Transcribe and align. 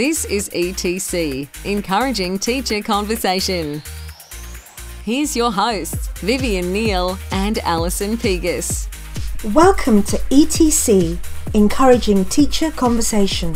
This 0.00 0.24
is 0.24 0.48
ETC, 0.48 1.46
Encouraging 1.66 2.38
Teacher 2.38 2.80
Conversation. 2.80 3.82
Here's 5.04 5.36
your 5.36 5.52
hosts, 5.52 6.08
Vivian 6.20 6.72
Neal 6.72 7.18
and 7.30 7.58
Alison 7.58 8.16
Pegas. 8.16 8.88
Welcome 9.52 10.02
to 10.04 10.16
ETC, 10.30 11.18
Encouraging 11.52 12.24
Teacher 12.24 12.70
Conversation. 12.70 13.54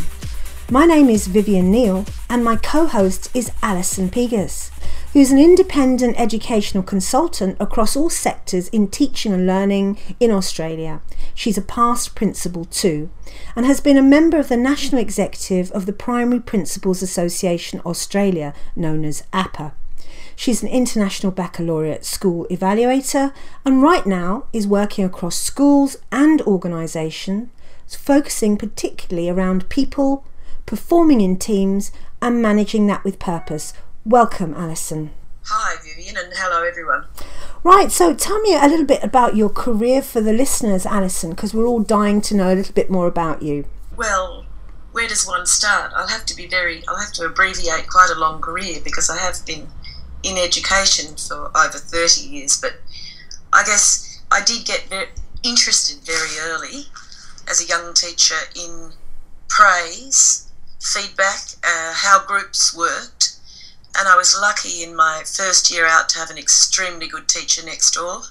My 0.69 0.85
name 0.85 1.09
is 1.09 1.25
Vivian 1.25 1.71
Neal 1.71 2.05
and 2.29 2.45
my 2.45 2.57
co 2.57 2.85
host 2.85 3.35
is 3.35 3.51
Alison 3.63 4.11
Pegas, 4.11 4.69
who's 5.15 5.31
an 5.31 5.39
independent 5.39 6.19
educational 6.19 6.83
consultant 6.83 7.55
across 7.57 7.95
all 7.95 8.09
sectors 8.09 8.67
in 8.67 8.85
teaching 8.85 9.31
and 9.31 9.47
learning 9.47 9.97
in 10.19 10.29
Australia. 10.29 10.99
She's 11.33 11.57
a 11.57 11.61
past 11.61 12.15
principal 12.15 12.65
too 12.65 13.09
and 13.55 13.65
has 13.65 13.79
been 13.79 13.95
a 13.95 14.01
member 14.01 14.37
of 14.37 14.49
the 14.49 14.57
National 14.57 14.99
Executive 14.99 15.71
of 15.71 15.85
the 15.85 15.93
Primary 15.93 16.41
Principals 16.41 17.01
Association 17.01 17.79
Australia, 17.85 18.53
known 18.75 19.05
as 19.05 19.23
APA. 19.31 19.73
She's 20.35 20.61
an 20.61 20.67
international 20.67 21.31
baccalaureate 21.31 22.03
school 22.03 22.45
evaluator 22.51 23.33
and 23.65 23.81
right 23.81 24.05
now 24.05 24.47
is 24.51 24.67
working 24.67 25.05
across 25.05 25.37
schools 25.37 25.95
and 26.11 26.41
organisations, 26.41 27.47
focusing 27.87 28.57
particularly 28.57 29.29
around 29.29 29.69
people, 29.69 30.25
performing 30.65 31.21
in 31.21 31.37
teams, 31.37 31.93
and 32.21 32.41
managing 32.41 32.87
that 32.87 33.05
with 33.05 33.17
purpose. 33.17 33.71
Welcome, 34.07 34.53
Alison. 34.53 35.09
Hi, 35.45 35.77
Vivian, 35.83 36.15
and 36.15 36.31
hello, 36.35 36.63
everyone. 36.63 37.05
Right, 37.63 37.91
so 37.91 38.13
tell 38.13 38.39
me 38.41 38.53
a 38.53 38.67
little 38.67 38.85
bit 38.85 39.03
about 39.03 39.35
your 39.35 39.49
career 39.49 40.03
for 40.03 40.21
the 40.21 40.31
listeners, 40.31 40.85
Alison, 40.85 41.31
because 41.31 41.55
we're 41.55 41.65
all 41.65 41.79
dying 41.79 42.21
to 42.21 42.35
know 42.35 42.53
a 42.53 42.55
little 42.55 42.75
bit 42.75 42.91
more 42.91 43.07
about 43.07 43.41
you. 43.41 43.65
Well, 43.97 44.45
where 44.91 45.07
does 45.07 45.25
one 45.25 45.47
start? 45.47 45.91
I'll 45.95 46.07
have 46.07 46.23
to 46.27 46.35
be 46.35 46.45
very, 46.45 46.83
I'll 46.87 46.99
have 46.99 47.13
to 47.13 47.25
abbreviate 47.25 47.87
quite 47.87 48.11
a 48.15 48.19
long 48.19 48.41
career 48.41 48.79
because 48.83 49.09
I 49.09 49.17
have 49.17 49.43
been 49.43 49.69
in 50.21 50.37
education 50.37 51.15
for 51.15 51.49
over 51.57 51.79
30 51.79 52.29
years, 52.29 52.61
but 52.61 52.73
I 53.51 53.63
guess 53.63 54.21
I 54.31 54.43
did 54.45 54.67
get 54.67 54.81
very 54.83 55.07
interested 55.41 56.05
very 56.05 56.37
early 56.43 56.83
as 57.49 57.59
a 57.59 57.65
young 57.65 57.95
teacher 57.95 58.35
in 58.55 58.91
praise, 59.47 60.51
feedback, 60.79 61.39
uh, 61.63 61.93
how 61.95 62.23
groups 62.27 62.77
worked, 62.77 63.34
and 63.97 64.07
I 64.07 64.15
was 64.15 64.37
lucky 64.39 64.83
in 64.83 64.95
my 64.95 65.23
first 65.25 65.71
year 65.71 65.85
out 65.85 66.09
to 66.09 66.19
have 66.19 66.29
an 66.29 66.37
extremely 66.37 67.07
good 67.07 67.27
teacher 67.27 67.65
next 67.65 67.91
door, 67.91 68.21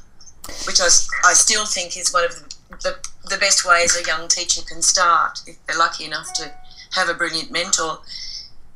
which 0.66 0.80
I, 0.80 0.88
I 1.24 1.32
still 1.32 1.66
think 1.66 1.96
is 1.96 2.12
one 2.12 2.24
of 2.24 2.34
the, 2.34 2.54
the, 2.82 3.08
the 3.30 3.38
best 3.38 3.66
ways 3.66 3.96
a 3.96 4.06
young 4.06 4.28
teacher 4.28 4.62
can 4.62 4.82
start 4.82 5.40
if 5.46 5.56
they're 5.66 5.78
lucky 5.78 6.04
enough 6.04 6.32
to 6.34 6.52
have 6.92 7.08
a 7.08 7.14
brilliant 7.14 7.50
mentor. 7.50 8.00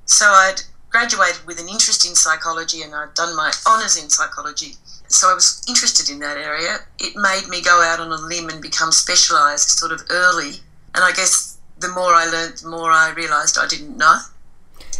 So 0.06 0.26
I'd 0.26 0.62
graduated 0.90 1.46
with 1.46 1.60
an 1.60 1.68
interest 1.68 2.08
in 2.08 2.14
psychology 2.14 2.82
and 2.82 2.94
I'd 2.94 3.14
done 3.14 3.36
my 3.36 3.52
honours 3.66 4.02
in 4.02 4.08
psychology. 4.08 4.74
So 5.08 5.30
I 5.30 5.34
was 5.34 5.64
interested 5.68 6.10
in 6.10 6.18
that 6.20 6.36
area. 6.36 6.78
It 6.98 7.14
made 7.16 7.48
me 7.48 7.62
go 7.62 7.82
out 7.82 8.00
on 8.00 8.12
a 8.12 8.16
limb 8.16 8.48
and 8.48 8.60
become 8.60 8.92
specialised 8.92 9.78
sort 9.78 9.92
of 9.92 10.02
early. 10.10 10.60
And 10.94 11.04
I 11.04 11.12
guess 11.12 11.58
the 11.78 11.88
more 11.88 12.12
I 12.12 12.26
learned, 12.26 12.58
the 12.58 12.68
more 12.68 12.90
I 12.90 13.10
realised 13.10 13.58
I 13.58 13.66
didn't 13.66 13.96
know. 13.96 14.18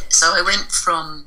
So 0.08 0.26
I 0.34 0.42
went 0.42 0.70
from 0.72 1.26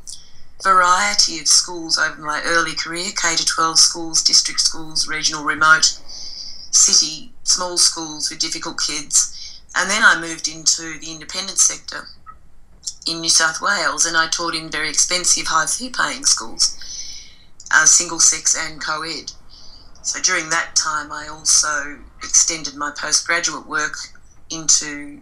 variety 0.64 1.40
of 1.40 1.48
schools 1.48 1.98
over 1.98 2.22
my 2.22 2.42
early 2.46 2.76
career 2.76 3.12
K 3.20 3.36
to 3.36 3.46
12 3.46 3.80
schools, 3.80 4.24
district 4.24 4.60
schools, 4.60 5.08
regional 5.08 5.44
remote, 5.44 6.00
city, 6.72 7.34
small 7.44 7.78
schools 7.78 8.30
with 8.30 8.40
difficult 8.40 8.80
kids. 8.80 9.62
And 9.76 9.90
then 9.90 10.04
I 10.04 10.20
moved 10.20 10.48
into 10.48 11.00
the 11.00 11.12
independent 11.12 11.58
sector 11.58 12.08
in 13.08 13.22
New 13.22 13.30
South 13.30 13.62
Wales, 13.62 14.06
and 14.06 14.16
I 14.16 14.28
taught 14.28 14.54
in 14.54 14.70
very 14.70 14.90
expensive, 14.90 15.48
high 15.48 15.66
fee 15.66 15.90
paying 15.90 16.26
schools, 16.26 16.78
uh, 17.74 17.86
single 17.86 18.20
sex 18.20 18.56
and 18.56 18.84
co 18.84 19.02
ed. 19.04 19.32
So 20.04 20.20
during 20.22 20.50
that 20.50 20.76
time, 20.76 21.12
I 21.12 21.28
also 21.28 22.00
extended 22.24 22.76
my 22.76 22.92
postgraduate 22.96 23.68
work 23.68 23.96
into, 24.50 25.22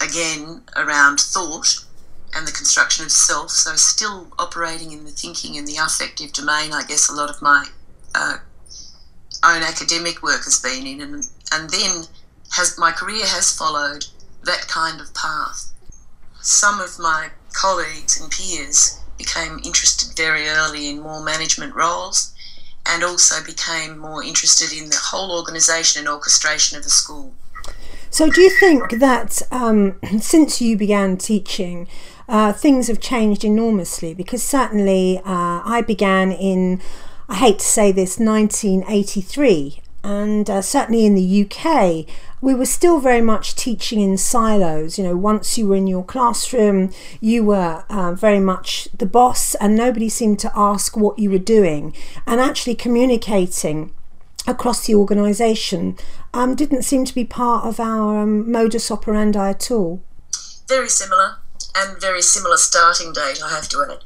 again, 0.00 0.62
around 0.76 1.20
thought 1.20 1.84
and 2.34 2.46
the 2.46 2.52
construction 2.52 3.04
of 3.04 3.12
self. 3.12 3.50
So 3.50 3.76
still 3.76 4.28
operating 4.38 4.92
in 4.92 5.04
the 5.04 5.10
thinking 5.10 5.56
and 5.56 5.66
the 5.66 5.76
affective 5.76 6.32
domain, 6.32 6.72
I 6.72 6.84
guess 6.86 7.08
a 7.08 7.14
lot 7.14 7.30
of 7.30 7.42
my 7.42 7.66
uh, 8.14 8.38
own 9.44 9.62
academic 9.62 10.22
work 10.22 10.44
has 10.44 10.60
been 10.60 10.86
in, 10.86 11.00
and, 11.00 11.24
and 11.52 11.70
then 11.70 12.04
has 12.52 12.78
my 12.78 12.92
career 12.92 13.26
has 13.26 13.56
followed 13.56 14.06
that 14.44 14.66
kind 14.68 15.00
of 15.00 15.14
path 15.14 15.72
some 16.42 16.80
of 16.80 16.98
my 16.98 17.30
colleagues 17.52 18.20
and 18.20 18.30
peers 18.30 18.98
became 19.16 19.60
interested 19.64 20.14
very 20.16 20.48
early 20.48 20.88
in 20.88 21.00
more 21.00 21.22
management 21.22 21.74
roles 21.74 22.34
and 22.86 23.04
also 23.04 23.42
became 23.44 23.96
more 23.96 24.24
interested 24.24 24.72
in 24.72 24.90
the 24.90 24.98
whole 25.00 25.36
organisation 25.38 26.00
and 26.00 26.08
orchestration 26.08 26.76
of 26.76 26.82
the 26.82 26.90
school. 26.90 27.32
So, 28.10 28.28
do 28.28 28.40
you 28.40 28.50
think 28.50 28.98
that 28.98 29.40
um, 29.52 30.00
since 30.20 30.60
you 30.60 30.76
began 30.76 31.16
teaching, 31.16 31.86
uh, 32.32 32.52
things 32.52 32.88
have 32.88 32.98
changed 32.98 33.44
enormously? 33.44 34.14
Because 34.14 34.42
certainly 34.42 35.18
uh, 35.18 35.60
I 35.64 35.84
began 35.86 36.32
in, 36.32 36.80
I 37.28 37.36
hate 37.36 37.58
to 37.58 37.64
say 37.64 37.92
this, 37.92 38.18
1983, 38.18 39.82
and 40.02 40.48
uh, 40.48 40.62
certainly 40.62 41.04
in 41.04 41.14
the 41.14 41.46
UK, 41.46 42.06
we 42.40 42.54
were 42.54 42.66
still 42.66 42.98
very 42.98 43.20
much 43.20 43.54
teaching 43.54 44.00
in 44.00 44.16
silos. 44.16 44.98
You 44.98 45.04
know, 45.04 45.16
once 45.16 45.58
you 45.58 45.68
were 45.68 45.76
in 45.76 45.86
your 45.86 46.04
classroom, 46.04 46.90
you 47.20 47.44
were 47.44 47.84
uh, 47.90 48.14
very 48.14 48.40
much 48.40 48.88
the 48.96 49.06
boss, 49.06 49.54
and 49.56 49.76
nobody 49.76 50.08
seemed 50.08 50.38
to 50.40 50.50
ask 50.56 50.96
what 50.96 51.18
you 51.18 51.30
were 51.30 51.38
doing. 51.38 51.94
And 52.26 52.40
actually, 52.40 52.76
communicating 52.76 53.92
across 54.46 54.86
the 54.86 54.94
organisation 54.94 55.96
um, 56.32 56.54
didn't 56.54 56.82
seem 56.82 57.04
to 57.04 57.14
be 57.14 57.24
part 57.24 57.66
of 57.66 57.78
our 57.78 58.22
um, 58.22 58.50
modus 58.50 58.90
operandi 58.90 59.50
at 59.50 59.70
all. 59.70 60.02
Very 60.66 60.88
similar, 60.88 61.36
and 61.74 62.00
very 62.00 62.22
similar 62.22 62.56
starting 62.56 63.12
date, 63.12 63.42
I 63.42 63.50
have 63.50 63.68
to 63.70 63.82
add. 63.82 64.04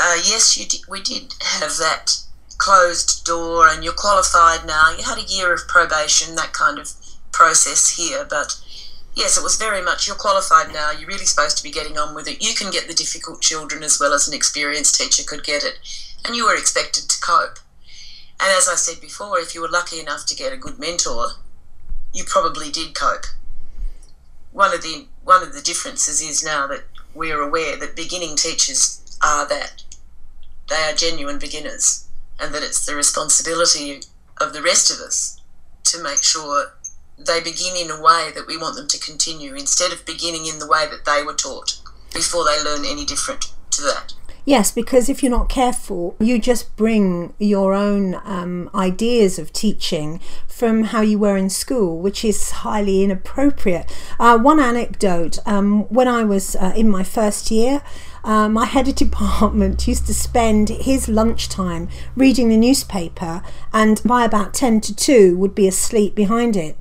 Uh, 0.00 0.16
yes, 0.24 0.56
we 0.88 1.02
did 1.02 1.34
have 1.42 1.76
that 1.78 2.16
closed 2.56 3.24
door 3.24 3.68
and 3.68 3.82
you're 3.82 3.92
qualified 3.92 4.66
now. 4.66 4.94
You 4.96 5.04
had 5.04 5.18
a 5.18 5.22
year 5.22 5.52
of 5.52 5.66
probation, 5.68 6.34
that 6.34 6.52
kind 6.52 6.78
of 6.78 6.92
process 7.32 7.96
here, 7.96 8.24
but 8.28 8.60
yes, 9.14 9.36
it 9.36 9.42
was 9.42 9.56
very 9.56 9.82
much 9.82 10.06
you're 10.06 10.16
qualified 10.16 10.72
now. 10.72 10.90
You're 10.90 11.08
really 11.08 11.24
supposed 11.24 11.56
to 11.58 11.62
be 11.62 11.70
getting 11.70 11.98
on 11.98 12.14
with 12.14 12.28
it. 12.28 12.42
You 12.42 12.54
can 12.54 12.70
get 12.70 12.86
the 12.88 12.94
difficult 12.94 13.42
children 13.42 13.82
as 13.82 13.98
well 14.00 14.12
as 14.12 14.28
an 14.28 14.34
experienced 14.34 14.98
teacher 15.00 15.22
could 15.26 15.44
get 15.44 15.64
it, 15.64 15.78
and 16.24 16.36
you 16.36 16.46
were 16.46 16.56
expected 16.56 17.08
to 17.08 17.20
cope. 17.20 17.58
And 18.40 18.50
as 18.56 18.68
I 18.68 18.76
said 18.76 19.00
before, 19.00 19.38
if 19.38 19.54
you 19.54 19.60
were 19.60 19.68
lucky 19.68 19.98
enough 19.98 20.26
to 20.26 20.36
get 20.36 20.52
a 20.52 20.56
good 20.56 20.78
mentor, 20.78 21.30
you 22.12 22.24
probably 22.24 22.70
did 22.70 22.94
cope. 22.94 23.26
One 24.52 24.72
of 24.72 24.82
the 24.82 25.06
one 25.28 25.42
of 25.42 25.52
the 25.52 25.60
differences 25.60 26.22
is 26.22 26.42
now 26.42 26.66
that 26.66 26.84
we're 27.14 27.42
aware 27.42 27.76
that 27.76 27.94
beginning 27.94 28.34
teachers 28.34 29.18
are 29.22 29.46
that. 29.46 29.82
They 30.70 30.90
are 30.90 30.94
genuine 30.94 31.38
beginners 31.38 32.08
and 32.40 32.54
that 32.54 32.62
it's 32.62 32.86
the 32.86 32.94
responsibility 32.94 34.00
of 34.40 34.54
the 34.54 34.62
rest 34.62 34.90
of 34.90 35.00
us 35.00 35.38
to 35.84 36.02
make 36.02 36.22
sure 36.22 36.72
they 37.18 37.42
begin 37.42 37.76
in 37.76 37.90
a 37.90 38.00
way 38.00 38.30
that 38.34 38.46
we 38.46 38.56
want 38.56 38.76
them 38.76 38.88
to 38.88 38.98
continue 38.98 39.54
instead 39.54 39.92
of 39.92 40.06
beginning 40.06 40.46
in 40.46 40.60
the 40.60 40.66
way 40.66 40.86
that 40.90 41.04
they 41.04 41.22
were 41.22 41.34
taught 41.34 41.78
before 42.14 42.44
they 42.46 42.64
learn 42.64 42.86
any 42.86 43.04
different 43.04 43.52
to 43.72 43.82
that. 43.82 44.14
Yes, 44.48 44.70
because 44.70 45.10
if 45.10 45.22
you're 45.22 45.28
not 45.28 45.50
careful, 45.50 46.16
you 46.18 46.38
just 46.38 46.74
bring 46.74 47.34
your 47.38 47.74
own 47.74 48.14
um, 48.24 48.70
ideas 48.74 49.38
of 49.38 49.52
teaching 49.52 50.20
from 50.46 50.84
how 50.84 51.02
you 51.02 51.18
were 51.18 51.36
in 51.36 51.50
school, 51.50 52.00
which 52.00 52.24
is 52.24 52.50
highly 52.64 53.04
inappropriate. 53.04 53.94
Uh, 54.18 54.38
one 54.38 54.58
anecdote 54.58 55.38
um, 55.44 55.82
when 55.90 56.08
I 56.08 56.24
was 56.24 56.56
uh, 56.56 56.72
in 56.74 56.88
my 56.88 57.04
first 57.04 57.50
year, 57.50 57.82
uh, 58.24 58.48
my 58.48 58.64
head 58.64 58.88
of 58.88 58.94
department 58.94 59.86
used 59.88 60.06
to 60.06 60.14
spend 60.14 60.70
his 60.70 61.10
lunchtime 61.10 61.90
reading 62.16 62.48
the 62.48 62.56
newspaper 62.56 63.42
and 63.74 64.00
by 64.02 64.24
about 64.24 64.54
10 64.54 64.80
to 64.80 64.96
2 64.96 65.36
would 65.36 65.54
be 65.54 65.68
asleep 65.68 66.14
behind 66.14 66.56
it. 66.56 66.74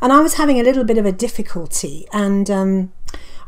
And 0.00 0.12
I 0.12 0.18
was 0.22 0.34
having 0.34 0.58
a 0.58 0.64
little 0.64 0.82
bit 0.82 0.98
of 0.98 1.06
a 1.06 1.12
difficulty 1.12 2.04
and 2.12 2.50
um, 2.50 2.92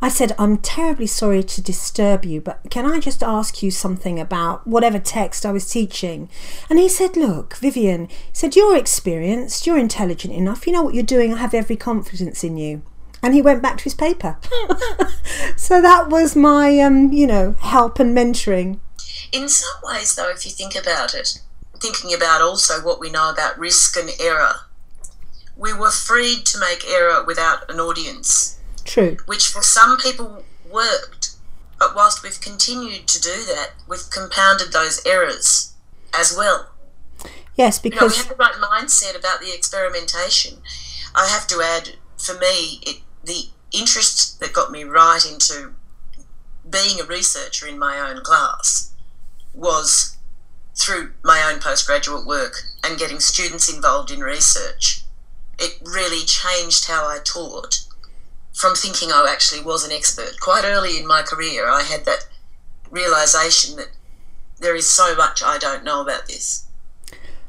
I 0.04 0.08
said, 0.08 0.34
I'm 0.38 0.58
terribly 0.58 1.06
sorry 1.06 1.42
to 1.42 1.62
disturb 1.62 2.26
you, 2.26 2.42
but 2.42 2.60
can 2.68 2.84
I 2.84 3.00
just 3.00 3.22
ask 3.22 3.62
you 3.62 3.70
something 3.70 4.20
about 4.20 4.66
whatever 4.66 4.98
text 4.98 5.46
I 5.46 5.50
was 5.50 5.66
teaching? 5.66 6.28
And 6.68 6.78
he 6.78 6.90
said, 6.90 7.16
Look, 7.16 7.56
Vivian, 7.56 8.08
he 8.08 8.34
said, 8.34 8.54
You're 8.54 8.76
experienced, 8.76 9.66
you're 9.66 9.78
intelligent 9.78 10.34
enough, 10.34 10.66
you 10.66 10.74
know 10.74 10.82
what 10.82 10.92
you're 10.92 11.02
doing, 11.04 11.32
I 11.32 11.38
have 11.38 11.54
every 11.54 11.76
confidence 11.76 12.44
in 12.44 12.58
you 12.58 12.82
and 13.22 13.32
he 13.32 13.40
went 13.40 13.62
back 13.62 13.78
to 13.78 13.84
his 13.84 13.94
paper. 13.94 14.36
so 15.56 15.80
that 15.80 16.10
was 16.10 16.36
my, 16.36 16.78
um, 16.80 17.10
you 17.10 17.26
know, 17.26 17.52
help 17.60 17.98
and 17.98 18.14
mentoring. 18.14 18.80
In 19.32 19.48
some 19.48 19.80
ways, 19.84 20.14
though, 20.16 20.28
if 20.28 20.44
you 20.44 20.50
think 20.50 20.74
about 20.74 21.14
it, 21.14 21.40
thinking 21.80 22.12
about 22.12 22.42
also 22.42 22.84
what 22.84 23.00
we 23.00 23.10
know 23.10 23.30
about 23.30 23.58
risk 23.58 23.96
and 23.96 24.10
error, 24.20 24.66
we 25.56 25.72
were 25.72 25.90
freed 25.90 26.44
to 26.44 26.60
make 26.60 26.84
error 26.86 27.24
without 27.24 27.70
an 27.70 27.80
audience. 27.80 28.60
True. 28.84 29.16
Which 29.26 29.48
for 29.48 29.62
some 29.62 29.96
people 29.96 30.44
worked. 30.70 31.30
But 31.78 31.94
whilst 31.94 32.22
we've 32.22 32.40
continued 32.40 33.06
to 33.08 33.20
do 33.20 33.44
that, 33.46 33.72
we've 33.88 34.10
compounded 34.10 34.72
those 34.72 35.04
errors 35.04 35.74
as 36.18 36.34
well. 36.36 36.70
Yes, 37.56 37.78
because 37.78 37.96
you 37.96 38.00
know, 38.00 38.12
we 38.12 38.16
have 38.16 38.28
the 38.28 38.34
right 38.36 38.80
mindset 38.80 39.18
about 39.18 39.40
the 39.40 39.54
experimentation. 39.54 40.58
I 41.14 41.28
have 41.28 41.46
to 41.48 41.60
add, 41.62 41.96
for 42.16 42.38
me, 42.38 42.80
it, 42.82 43.02
the 43.24 43.48
interest 43.72 44.40
that 44.40 44.52
got 44.52 44.70
me 44.70 44.84
right 44.84 45.24
into 45.24 45.74
being 46.68 47.00
a 47.00 47.04
researcher 47.04 47.66
in 47.66 47.78
my 47.78 47.98
own 47.98 48.22
class 48.22 48.92
was 49.52 50.16
through 50.74 51.12
my 51.22 51.48
own 51.48 51.60
postgraduate 51.60 52.26
work 52.26 52.54
and 52.82 52.98
getting 52.98 53.20
students 53.20 53.72
involved 53.72 54.10
in 54.10 54.20
research. 54.20 55.02
It 55.58 55.78
really 55.84 56.24
changed 56.24 56.88
how 56.88 57.06
I 57.06 57.18
taught 57.22 57.83
from 58.54 58.74
thinking 58.74 59.10
I 59.10 59.26
actually 59.30 59.62
was 59.62 59.84
an 59.84 59.92
expert. 59.92 60.40
Quite 60.40 60.64
early 60.64 60.98
in 60.98 61.06
my 61.06 61.22
career, 61.22 61.68
I 61.68 61.82
had 61.82 62.04
that 62.04 62.26
realization 62.90 63.76
that 63.76 63.90
there 64.60 64.76
is 64.76 64.88
so 64.88 65.14
much 65.16 65.42
I 65.42 65.58
don't 65.58 65.84
know 65.84 66.00
about 66.00 66.26
this, 66.26 66.66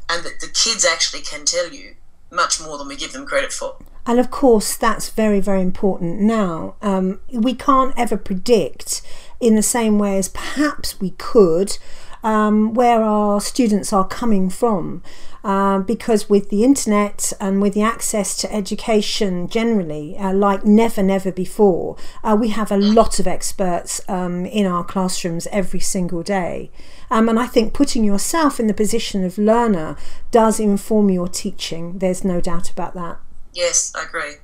and 0.10 0.24
that 0.25 0.40
the 0.42 0.48
kids 0.48 0.84
actually 0.86 1.22
can 1.22 1.46
tell 1.46 1.72
you 1.72 1.96
much 2.31 2.60
more 2.60 2.78
than 2.78 2.88
we 2.88 2.96
give 2.96 3.13
them 3.13 3.25
credit 3.25 3.54
for. 3.54 3.78
And 4.07 4.19
of 4.19 4.30
course, 4.30 4.75
that's 4.75 5.10
very, 5.10 5.40
very 5.40 5.62
important 5.62 6.19
now. 6.19 6.75
Um, 6.81 7.22
we 7.31 7.56
can't 7.56 7.94
ever 7.98 8.18
predict 8.18 9.01
in 9.40 9.56
the 9.56 9.63
same 9.63 9.98
way 9.98 10.18
as 10.18 10.30
perhaps 10.30 11.00
we 11.00 11.12
could 11.12 11.78
um, 12.25 12.74
where 12.74 13.04
our 13.04 13.39
students 13.39 13.94
are 13.94 14.06
coming 14.06 14.50
from. 14.50 15.01
Uh, 15.44 15.77
because 15.77 16.27
with 16.27 16.50
the 16.50 16.63
internet 16.63 17.31
and 17.39 17.62
with 17.62 17.75
the 17.75 17.81
access 17.81 18.36
to 18.36 18.51
education 18.51 19.48
generally, 19.48 20.18
uh, 20.18 20.33
like 20.33 20.66
never, 20.66 21.04
never 21.04 21.31
before, 21.31 21.95
uh, 22.24 22.36
we 22.38 22.50
have 22.50 22.72
a 22.72 22.77
lot 22.77 23.19
of 23.19 23.27
experts 23.27 24.01
um, 24.10 24.44
in 24.48 24.66
our 24.66 24.83
classrooms 24.83 25.48
every 25.51 25.80
single 25.80 26.24
day. 26.24 26.72
Um, 27.12 27.30
and 27.30 27.39
I 27.39 27.45
think 27.45 27.75
putting 27.75 28.04
yourself 28.04 28.60
in 28.60 28.66
the 28.66 28.74
position 28.74 29.24
of 29.24 29.38
learner 29.38 29.95
does 30.31 30.60
inform 30.60 31.12
your 31.12 31.27
teaching. 31.27 32.00
There's 32.00 32.24
no 32.24 32.42
doubt 32.42 32.72
about 32.72 32.95
that. 32.95 33.19
Yes, 33.54 33.94
I 33.95 34.06
agree. 34.06 34.38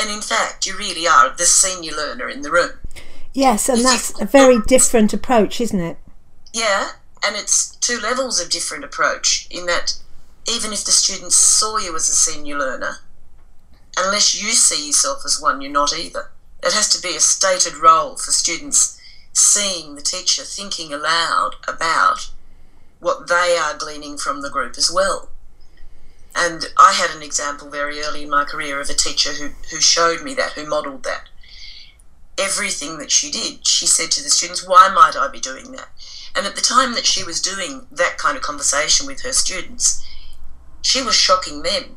And 0.00 0.10
in 0.10 0.20
fact, 0.20 0.66
you 0.66 0.76
really 0.76 1.06
are 1.06 1.30
the 1.30 1.44
senior 1.44 1.92
learner 1.92 2.28
in 2.28 2.42
the 2.42 2.50
room. 2.50 2.70
Yes, 3.32 3.68
and 3.68 3.84
that's 3.84 4.20
a 4.20 4.24
very 4.24 4.58
different 4.66 5.12
approach, 5.12 5.60
isn't 5.60 5.80
it? 5.80 5.96
Yeah, 6.52 6.90
and 7.24 7.36
it's 7.36 7.76
two 7.76 7.98
levels 7.98 8.40
of 8.40 8.50
different 8.50 8.84
approach 8.84 9.46
in 9.50 9.66
that 9.66 9.94
even 10.48 10.72
if 10.72 10.84
the 10.84 10.92
students 10.92 11.36
saw 11.36 11.76
you 11.76 11.94
as 11.94 12.08
a 12.08 12.12
senior 12.12 12.58
learner, 12.58 12.98
unless 13.96 14.40
you 14.40 14.50
see 14.50 14.86
yourself 14.86 15.22
as 15.24 15.40
one, 15.40 15.60
you're 15.60 15.70
not 15.70 15.96
either. 15.96 16.30
It 16.62 16.72
has 16.72 16.88
to 16.90 17.02
be 17.02 17.16
a 17.16 17.20
stated 17.20 17.76
role 17.76 18.16
for 18.16 18.30
students 18.30 19.00
seeing 19.32 19.94
the 19.94 20.02
teacher 20.02 20.42
thinking 20.42 20.92
aloud 20.92 21.52
about 21.68 22.30
what 22.98 23.28
they 23.28 23.56
are 23.60 23.76
gleaning 23.76 24.18
from 24.18 24.42
the 24.42 24.50
group 24.50 24.76
as 24.76 24.90
well. 24.90 25.30
And 26.34 26.66
I 26.78 26.92
had 26.92 27.16
an 27.16 27.22
example 27.22 27.68
very 27.70 28.00
early 28.00 28.22
in 28.22 28.30
my 28.30 28.44
career 28.44 28.80
of 28.80 28.88
a 28.88 28.94
teacher 28.94 29.32
who, 29.32 29.48
who 29.70 29.80
showed 29.80 30.22
me 30.22 30.34
that, 30.34 30.52
who 30.52 30.66
modelled 30.66 31.02
that. 31.04 31.28
Everything 32.38 32.98
that 32.98 33.10
she 33.10 33.30
did, 33.30 33.66
she 33.66 33.86
said 33.86 34.10
to 34.12 34.22
the 34.22 34.30
students, 34.30 34.66
Why 34.66 34.90
might 34.94 35.16
I 35.16 35.28
be 35.28 35.40
doing 35.40 35.72
that? 35.72 35.88
And 36.36 36.46
at 36.46 36.54
the 36.54 36.62
time 36.62 36.94
that 36.94 37.06
she 37.06 37.24
was 37.24 37.40
doing 37.40 37.86
that 37.90 38.18
kind 38.18 38.36
of 38.36 38.42
conversation 38.42 39.06
with 39.06 39.22
her 39.22 39.32
students, 39.32 40.04
she 40.82 41.02
was 41.02 41.14
shocking 41.14 41.62
them. 41.62 41.96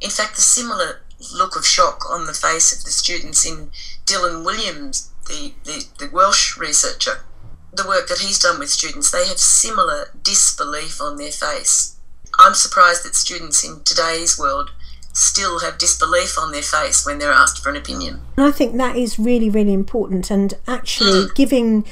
In 0.00 0.10
fact, 0.10 0.34
the 0.34 0.42
similar 0.42 1.02
look 1.34 1.56
of 1.56 1.64
shock 1.64 2.10
on 2.10 2.26
the 2.26 2.34
face 2.34 2.76
of 2.76 2.84
the 2.84 2.90
students 2.90 3.46
in 3.46 3.70
Dylan 4.06 4.44
Williams, 4.44 5.10
the, 5.28 5.52
the, 5.64 5.84
the 5.98 6.10
Welsh 6.12 6.58
researcher, 6.58 7.24
the 7.72 7.86
work 7.86 8.08
that 8.08 8.18
he's 8.18 8.38
done 8.38 8.58
with 8.58 8.68
students, 8.68 9.10
they 9.10 9.26
have 9.28 9.38
similar 9.38 10.10
disbelief 10.22 11.00
on 11.00 11.16
their 11.16 11.30
face. 11.30 11.96
I'm 12.38 12.54
surprised 12.54 13.04
that 13.04 13.14
students 13.14 13.64
in 13.64 13.82
today's 13.84 14.38
world 14.38 14.70
still 15.12 15.60
have 15.60 15.78
disbelief 15.78 16.38
on 16.38 16.52
their 16.52 16.62
face 16.62 17.04
when 17.06 17.18
they're 17.18 17.32
asked 17.32 17.62
for 17.62 17.70
an 17.70 17.76
opinion. 17.76 18.20
And 18.36 18.46
I 18.46 18.50
think 18.50 18.76
that 18.76 18.96
is 18.96 19.18
really, 19.18 19.50
really 19.50 19.72
important, 19.72 20.30
and 20.30 20.54
actually 20.66 21.26
mm. 21.26 21.34
giving 21.34 21.84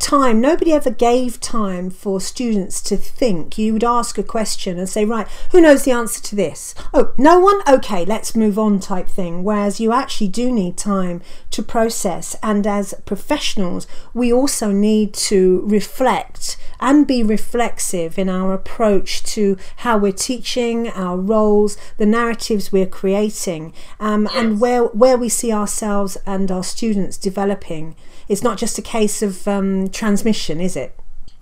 time 0.00 0.40
nobody 0.40 0.72
ever 0.72 0.90
gave 0.90 1.38
time 1.40 1.90
for 1.90 2.20
students 2.20 2.80
to 2.82 2.96
think. 2.96 3.58
You 3.58 3.74
would 3.74 3.84
ask 3.84 4.18
a 4.18 4.22
question 4.22 4.78
and 4.78 4.88
say 4.88 5.04
right 5.04 5.28
who 5.52 5.60
knows 5.60 5.84
the 5.84 5.92
answer 5.92 6.22
to 6.22 6.36
this? 6.36 6.74
Oh 6.92 7.12
no 7.16 7.38
one? 7.38 7.60
Okay 7.68 8.04
let's 8.04 8.34
move 8.34 8.58
on 8.58 8.80
type 8.80 9.08
thing. 9.08 9.44
Whereas 9.44 9.80
you 9.80 9.92
actually 9.92 10.28
do 10.28 10.50
need 10.50 10.76
time 10.76 11.22
to 11.50 11.62
process. 11.62 12.34
And 12.42 12.66
as 12.66 12.94
professionals 13.04 13.86
we 14.14 14.32
also 14.32 14.72
need 14.72 15.14
to 15.14 15.62
reflect 15.66 16.56
and 16.80 17.06
be 17.06 17.22
reflexive 17.22 18.18
in 18.18 18.28
our 18.28 18.54
approach 18.54 19.22
to 19.22 19.56
how 19.76 19.98
we're 19.98 20.12
teaching 20.12 20.88
our 20.88 21.16
roles 21.16 21.76
the 21.98 22.06
narratives 22.06 22.72
we're 22.72 22.86
creating 22.86 23.72
um, 24.00 24.24
yes. 24.24 24.34
and 24.34 24.60
where 24.60 24.84
where 24.84 25.16
we 25.16 25.28
see 25.28 25.52
ourselves 25.52 26.16
and 26.26 26.50
our 26.50 26.64
students 26.64 27.16
developing 27.18 27.94
it's 28.30 28.44
not 28.44 28.56
just 28.56 28.78
a 28.78 28.82
case 28.82 29.22
of 29.22 29.48
um, 29.48 29.88
transmission, 29.88 30.60
is 30.60 30.76
it? 30.76 30.96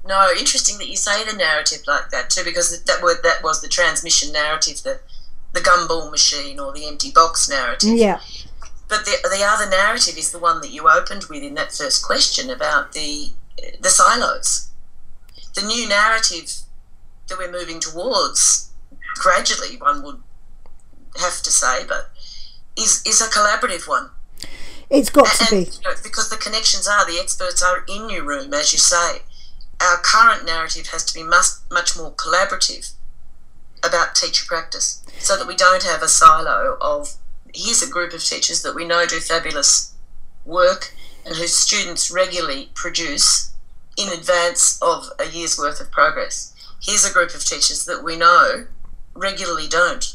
No, 0.06 0.30
interesting 0.38 0.78
that 0.78 0.88
you 0.88 0.96
say 0.96 1.22
the 1.22 1.36
narrative 1.36 1.80
like 1.86 2.08
that 2.10 2.30
too, 2.30 2.42
because 2.42 2.82
that 2.82 3.02
word 3.02 3.18
that 3.22 3.42
was 3.42 3.60
the 3.60 3.68
transmission 3.68 4.32
narrative, 4.32 4.82
the 4.82 4.98
the 5.52 5.60
gumball 5.60 6.10
machine 6.10 6.58
or 6.58 6.72
the 6.72 6.86
empty 6.88 7.10
box 7.10 7.46
narrative. 7.46 7.90
Yeah. 7.90 8.20
But 8.88 9.04
the 9.04 9.18
the 9.22 9.44
other 9.44 9.68
narrative 9.68 10.16
is 10.16 10.32
the 10.32 10.38
one 10.38 10.62
that 10.62 10.70
you 10.70 10.88
opened 10.88 11.24
with 11.24 11.42
in 11.42 11.54
that 11.54 11.72
first 11.72 12.02
question 12.02 12.48
about 12.48 12.92
the 12.92 13.32
the 13.78 13.90
silos. 13.90 14.70
The 15.54 15.66
new 15.66 15.86
narrative 15.86 16.50
that 17.28 17.36
we're 17.36 17.52
moving 17.52 17.80
towards 17.80 18.70
gradually, 19.16 19.76
one 19.76 20.02
would 20.04 20.22
have 21.20 21.42
to 21.42 21.50
say, 21.50 21.84
but 21.86 22.08
is 22.78 23.02
is 23.04 23.20
a 23.20 23.26
collaborative 23.26 23.86
one. 23.86 24.08
It's 24.90 25.10
got 25.10 25.26
to 25.26 25.50
be. 25.50 25.62
You 25.62 25.80
know, 25.84 25.94
because 26.02 26.30
the 26.30 26.36
connections 26.36 26.88
are, 26.88 27.06
the 27.06 27.18
experts 27.20 27.62
are 27.62 27.84
in 27.88 28.08
your 28.08 28.24
room, 28.24 28.54
as 28.54 28.72
you 28.72 28.78
say. 28.78 29.22
Our 29.80 29.98
current 29.98 30.44
narrative 30.44 30.88
has 30.88 31.04
to 31.06 31.14
be 31.14 31.22
much, 31.22 31.46
much 31.70 31.96
more 31.96 32.12
collaborative 32.12 32.92
about 33.84 34.14
teacher 34.14 34.44
practice 34.46 35.02
so 35.18 35.36
that 35.36 35.46
we 35.46 35.54
don't 35.54 35.84
have 35.84 36.02
a 36.02 36.08
silo 36.08 36.76
of 36.80 37.14
here's 37.54 37.82
a 37.82 37.90
group 37.90 38.12
of 38.12 38.24
teachers 38.24 38.62
that 38.62 38.74
we 38.74 38.84
know 38.84 39.06
do 39.06 39.20
fabulous 39.20 39.94
work 40.44 40.94
and 41.24 41.36
whose 41.36 41.54
students 41.54 42.10
regularly 42.10 42.70
produce 42.74 43.52
in 43.96 44.08
advance 44.12 44.78
of 44.80 45.10
a 45.18 45.26
year's 45.26 45.58
worth 45.58 45.80
of 45.80 45.90
progress. 45.90 46.54
Here's 46.80 47.04
a 47.04 47.12
group 47.12 47.34
of 47.34 47.44
teachers 47.44 47.84
that 47.84 48.02
we 48.02 48.16
know 48.16 48.66
regularly 49.14 49.68
don't. 49.68 50.14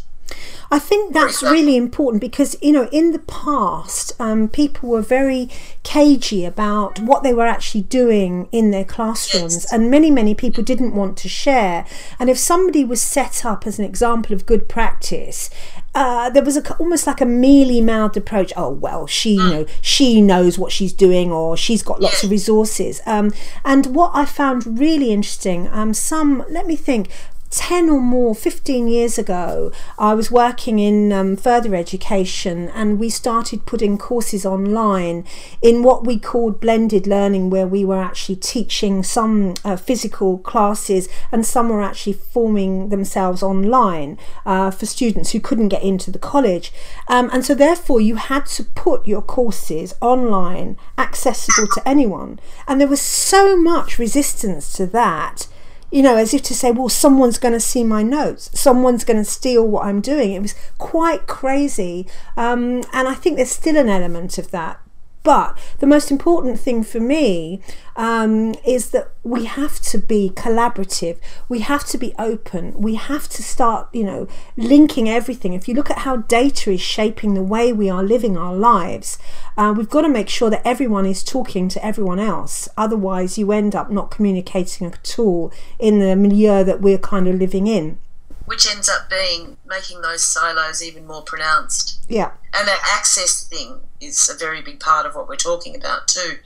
I 0.74 0.80
think 0.80 1.13
that's 1.13 1.44
really 1.44 1.77
important 1.77 2.20
because, 2.20 2.58
you 2.60 2.72
know, 2.72 2.89
in 2.92 3.12
the 3.12 3.20
past, 3.20 4.12
um, 4.20 4.50
people 4.50 4.89
were 4.89 5.03
very 5.03 5.48
cagey 5.84 6.46
about 6.46 7.00
what 7.00 7.22
they 7.22 7.32
were 7.32 7.46
actually 7.46 7.84
doing 7.84 8.50
in 8.51 8.72
their 8.72 8.84
classrooms, 8.84 9.72
and 9.72 9.92
many, 9.92 10.10
many 10.10 10.34
people 10.34 10.63
didn't 10.63 10.96
want 10.96 11.15
to 11.20 11.30
share. 11.30 11.86
And 12.18 12.27
if 12.27 12.39
somebody 12.39 12.84
was 12.84 13.03
set 13.03 13.46
up 13.46 13.68
as 13.68 13.77
an 13.77 13.86
example 13.86 14.34
of 14.34 14.48
good 14.48 14.68
practice, 14.68 15.51
uh, 15.94 16.32
there 16.32 16.44
was 16.44 16.58
a, 16.58 16.75
almost 16.77 17.06
like 17.06 17.22
a 17.22 17.25
mealy 17.25 17.80
mouthed 17.80 18.18
approach. 18.18 18.51
Oh 18.58 18.70
well, 18.70 19.06
she 19.06 19.38
mm. 19.38 19.44
you 19.44 19.50
know 19.51 19.65
she 19.80 20.22
knows 20.22 20.58
what 20.58 20.72
she's 20.72 20.92
doing, 20.92 21.32
or 21.32 21.56
she's 21.56 21.84
got 21.84 22.01
lots 22.01 22.24
of 22.24 22.32
resources. 22.32 23.00
Um, 23.06 23.32
and 23.63 23.96
what 23.96 24.10
I 24.15 24.25
found 24.25 24.80
really 24.80 25.12
interesting, 25.12 25.68
um, 25.68 25.94
some 25.94 26.44
let 26.50 26.65
me 26.65 26.75
think, 26.75 27.10
10 27.53 27.88
or 27.89 28.01
more, 28.01 28.33
15 28.33 28.88
years 28.88 29.19
ago, 29.19 29.72
I 30.00 30.15
was 30.15 30.31
working 30.31 30.79
in 30.79 31.12
um, 31.13 31.36
further 31.36 31.75
education 31.75 32.69
and 32.69 32.98
we 32.98 33.10
started 33.10 33.67
putting 33.67 33.98
courses 33.98 34.43
online 34.43 35.24
in 35.62 35.83
what 35.83 36.03
we 36.03 36.17
called 36.17 36.60
blended 36.60 37.05
learning, 37.05 37.51
where 37.51 37.67
we 37.67 37.86
were 37.86 38.01
actually 38.01 38.38
teaching 38.38 39.03
some 39.03 39.53
uh, 39.63 39.75
physical 39.75 40.39
classes 40.39 41.07
and 41.31 41.45
some 41.45 41.69
were 41.69 41.83
actually 41.83 42.13
forming 42.13 42.89
themselves 42.89 43.43
online 43.43 44.17
uh, 44.48 44.72
for 44.72 44.88
students 44.88 45.31
who 45.31 45.39
couldn't 45.39 45.69
get 45.69 45.83
into 45.83 46.10
the 46.10 46.19
college. 46.19 46.74
Um, 47.07 47.29
and 47.31 47.45
so, 47.45 47.53
therefore, 47.53 48.01
you 48.01 48.15
had 48.15 48.48
to 48.48 48.63
put 48.63 49.07
your 49.07 49.22
courses 49.22 49.93
online, 50.01 50.75
accessible 50.98 51.67
to 51.75 51.88
anyone. 51.88 52.39
And 52.67 52.81
there 52.81 52.88
was 52.88 53.01
so 53.01 53.55
much 53.55 54.00
resistance 54.00 54.74
to 54.74 54.88
that 54.88 55.48
you 55.94 56.02
know, 56.02 56.18
as 56.18 56.34
if 56.34 56.42
to 56.42 56.56
say, 56.56 56.72
well, 56.72 56.90
someone's 56.90 57.38
going 57.38 57.54
to 57.54 57.60
see 57.60 57.84
my 57.84 58.02
notes, 58.02 58.50
someone's 58.60 59.04
going 59.04 59.18
to 59.18 59.24
steal 59.24 59.68
what 59.68 59.86
I'm 59.86 60.02
doing. 60.02 60.32
It 60.34 60.42
was 60.42 60.56
quite 60.80 61.28
crazy. 61.28 62.08
Um, 62.36 62.82
and 62.92 63.08
I 63.08 63.14
think 63.14 63.36
there's 63.36 63.52
still 63.52 63.78
an 63.78 63.90
element 63.90 64.40
of 64.40 64.50
that 64.50 64.80
But 65.24 65.58
the 65.80 65.88
most 65.88 66.12
important 66.12 66.60
thing 66.60 66.84
for 66.84 67.00
me 67.00 67.62
um, 67.96 68.56
is 68.65 68.89
that 68.89 69.10
we 69.24 69.46
have 69.46 69.80
to 69.80 69.98
be 69.98 70.32
collaborative. 70.36 71.18
We 71.48 71.60
have 71.60 71.86
to 71.88 71.98
be 71.98 72.13
open. 72.20 72.74
We 72.80 72.96
have 72.96 73.30
to 73.30 73.42
start, 73.42 73.88
you 73.94 74.03
know, 74.03 74.27
linking 74.58 75.08
everything. 75.08 75.53
If 75.53 75.70
you 75.70 75.75
look 75.75 75.89
at 75.89 76.00
how 76.00 76.18
data 76.18 76.72
is 76.72 76.82
shaping 76.82 77.34
the 77.34 77.42
way 77.42 77.72
we 77.72 77.89
are 77.89 78.03
living 78.03 78.38
our 78.38 78.53
lives, 78.53 79.18
uh, 79.56 79.74
we've 79.75 79.89
got 79.89 80.01
to 80.01 80.10
make 80.10 80.27
sure 80.27 80.50
that 80.50 80.68
everyone 80.68 81.06
is 81.06 81.24
talking 81.24 81.70
to 81.70 81.86
everyone 81.86 82.20
else. 82.20 82.68
Otherwise, 82.75 83.38
you 83.38 83.53
end 83.53 83.75
up 83.75 83.89
not 83.89 84.12
communicating 84.12 84.88
at 84.88 85.15
all 85.18 85.53
in 85.80 86.00
the 86.00 86.18
milieu 86.18 86.65
that 86.65 86.82
we're 86.82 86.98
kind 86.98 87.30
of 87.30 87.36
living 87.36 87.68
in 87.68 87.98
which 88.46 88.70
ends 88.70 88.90
up 88.90 89.10
being 89.10 89.58
making 89.66 90.02
those 90.02 90.24
silos 90.24 90.84
even 90.84 91.08
more 91.08 91.22
pronounced. 91.22 92.04
Yeah. 92.10 92.32
And 92.54 92.68
that 92.68 92.82
access 92.96 93.44
thing 93.44 93.80
is 94.02 94.30
a 94.30 94.38
very 94.38 94.62
big 94.62 94.80
part 94.80 95.06
of 95.06 95.16
what 95.16 95.28
we're 95.28 95.36
talking 95.36 95.76
about 95.76 96.08
too. 96.08 96.38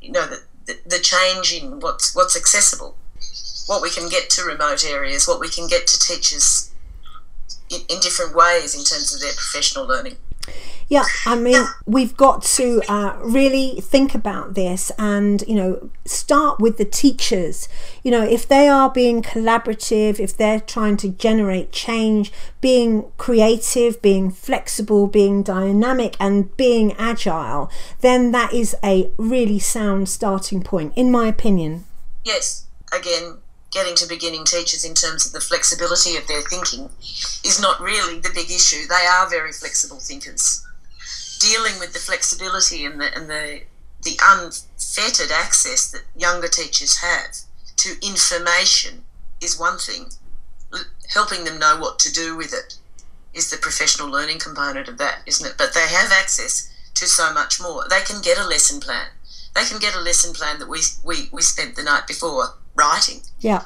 You 0.00 0.12
know, 0.12 0.26
the, 0.26 0.42
the, 0.66 0.78
the 0.86 0.98
change 0.98 1.52
in 1.52 1.80
what's 1.80 2.14
what's 2.14 2.36
accessible, 2.36 2.96
what 3.66 3.82
we 3.82 3.90
can 3.90 4.08
get 4.08 4.30
to 4.30 4.44
remote 4.44 4.84
areas, 4.84 5.26
what 5.26 5.40
we 5.40 5.48
can 5.48 5.66
get 5.66 5.86
to 5.88 5.98
teachers 5.98 6.70
in, 7.70 7.80
in 7.88 8.00
different 8.00 8.34
ways 8.34 8.74
in 8.74 8.84
terms 8.84 9.14
of 9.14 9.20
their 9.20 9.32
professional 9.32 9.86
learning. 9.86 10.16
Yeah, 10.88 11.04
I 11.24 11.36
mean, 11.36 11.64
we've 11.86 12.14
got 12.16 12.42
to 12.42 12.82
uh, 12.86 13.16
really 13.22 13.80
think 13.80 14.14
about 14.14 14.54
this 14.54 14.92
and, 14.98 15.42
you 15.48 15.54
know, 15.54 15.90
start 16.04 16.60
with 16.60 16.76
the 16.76 16.84
teachers. 16.84 17.66
You 18.02 18.10
know, 18.10 18.22
if 18.22 18.46
they 18.46 18.68
are 18.68 18.90
being 18.90 19.22
collaborative, 19.22 20.20
if 20.20 20.36
they're 20.36 20.60
trying 20.60 20.98
to 20.98 21.08
generate 21.08 21.72
change, 21.72 22.30
being 22.60 23.10
creative, 23.16 24.02
being 24.02 24.30
flexible, 24.30 25.06
being 25.06 25.42
dynamic, 25.42 26.14
and 26.20 26.54
being 26.58 26.92
agile, 26.98 27.70
then 28.00 28.32
that 28.32 28.52
is 28.52 28.76
a 28.84 29.10
really 29.16 29.58
sound 29.58 30.10
starting 30.10 30.62
point, 30.62 30.92
in 30.94 31.10
my 31.10 31.26
opinion. 31.26 31.84
Yes, 32.24 32.66
again, 32.92 33.38
getting 33.72 33.94
to 33.96 34.06
beginning 34.06 34.44
teachers 34.44 34.84
in 34.84 34.94
terms 34.94 35.26
of 35.26 35.32
the 35.32 35.40
flexibility 35.40 36.16
of 36.16 36.28
their 36.28 36.42
thinking 36.42 36.90
is 37.42 37.58
not 37.60 37.80
really 37.80 38.20
the 38.20 38.30
big 38.34 38.50
issue. 38.50 38.86
They 38.86 39.06
are 39.06 39.28
very 39.28 39.52
flexible 39.52 39.98
thinkers. 39.98 40.64
Dealing 41.40 41.80
with 41.80 41.92
the 41.92 41.98
flexibility 41.98 42.84
and 42.84 43.00
the, 43.00 43.16
and 43.16 43.28
the, 43.28 43.62
the 44.02 44.18
unfettered 44.22 45.32
access 45.32 45.90
that 45.90 46.02
younger 46.14 46.48
teachers 46.48 46.98
have 46.98 47.38
to 47.78 47.94
information 48.06 49.04
is 49.40 49.58
one 49.58 49.78
thing. 49.78 50.10
Helping 51.14 51.44
them 51.44 51.58
know 51.58 51.76
what 51.78 51.98
to 52.00 52.12
do 52.12 52.36
with 52.36 52.52
it 52.52 52.76
is 53.34 53.50
the 53.50 53.56
professional 53.56 54.08
learning 54.08 54.38
component 54.38 54.88
of 54.88 54.98
that, 54.98 55.22
isn't 55.26 55.48
it? 55.48 55.54
But 55.56 55.72
they 55.72 55.88
have 55.88 56.12
access 56.12 56.70
to 56.94 57.06
so 57.06 57.32
much 57.32 57.60
more. 57.60 57.84
They 57.88 58.00
can 58.02 58.20
get 58.20 58.38
a 58.38 58.46
lesson 58.46 58.80
plan. 58.80 59.08
They 59.54 59.64
can 59.64 59.78
get 59.78 59.94
a 59.94 60.00
lesson 60.00 60.34
plan 60.34 60.58
that 60.58 60.68
we, 60.68 60.80
we, 61.02 61.28
we 61.32 61.42
spent 61.42 61.76
the 61.76 61.82
night 61.82 62.06
before 62.06 62.54
writing. 62.74 63.22
Yeah. 63.40 63.64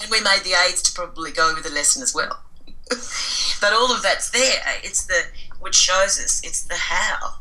And 0.00 0.10
we 0.10 0.20
made 0.20 0.42
the 0.44 0.54
aids 0.66 0.82
to 0.82 0.92
probably 0.92 1.30
go 1.30 1.54
with 1.54 1.64
the 1.64 1.70
lesson 1.70 2.02
as 2.02 2.14
well. 2.14 2.42
but 3.60 3.72
all 3.72 3.94
of 3.94 4.02
that's 4.02 4.30
there. 4.30 4.60
It's 4.82 5.06
the 5.06 5.22
which 5.60 5.74
shows 5.74 6.18
us 6.18 6.42
it's 6.44 6.62
the 6.62 6.74
how 6.74 7.36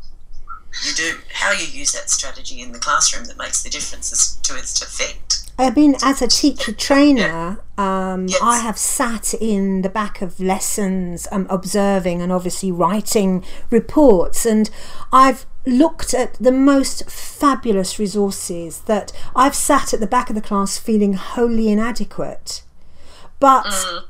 you 0.86 0.94
do 0.94 1.20
how 1.34 1.52
you 1.52 1.66
use 1.66 1.92
that 1.92 2.10
strategy 2.10 2.62
in 2.62 2.72
the 2.72 2.80
classroom 2.80 3.26
that 3.26 3.38
makes 3.38 3.64
the 3.64 3.70
difference 3.70 4.36
to 4.42 4.56
its 4.56 4.82
effect. 4.82 5.43
I 5.58 5.70
mean, 5.70 5.96
as 6.02 6.22
a 6.22 6.28
teacher 6.28 6.72
trainer, 6.72 7.60
um, 7.78 8.28
yes. 8.28 8.40
I 8.42 8.60
have 8.60 8.78
sat 8.78 9.36
in 9.36 9.84
the 9.84 9.90
back 9.90 10.22
of 10.22 10.40
lessons, 10.40 11.28
um, 11.32 11.46
observing 11.50 12.22
and 12.22 12.32
obviously 12.32 12.72
writing 12.72 13.46
reports, 13.70 14.46
and 14.46 14.70
I've 15.12 15.46
looked 15.66 16.14
at 16.14 16.34
the 16.36 16.52
most 16.52 17.10
fabulous 17.10 18.00
resources 18.00 18.80
that 18.82 19.12
I've 19.36 19.56
sat 19.56 19.94
at 19.94 20.00
the 20.00 20.08
back 20.08 20.30
of 20.30 20.36
the 20.36 20.42
class 20.42 20.78
feeling 20.78 21.14
wholly 21.14 21.70
inadequate. 21.70 22.64
But 23.40 23.66
mm. 23.66 24.04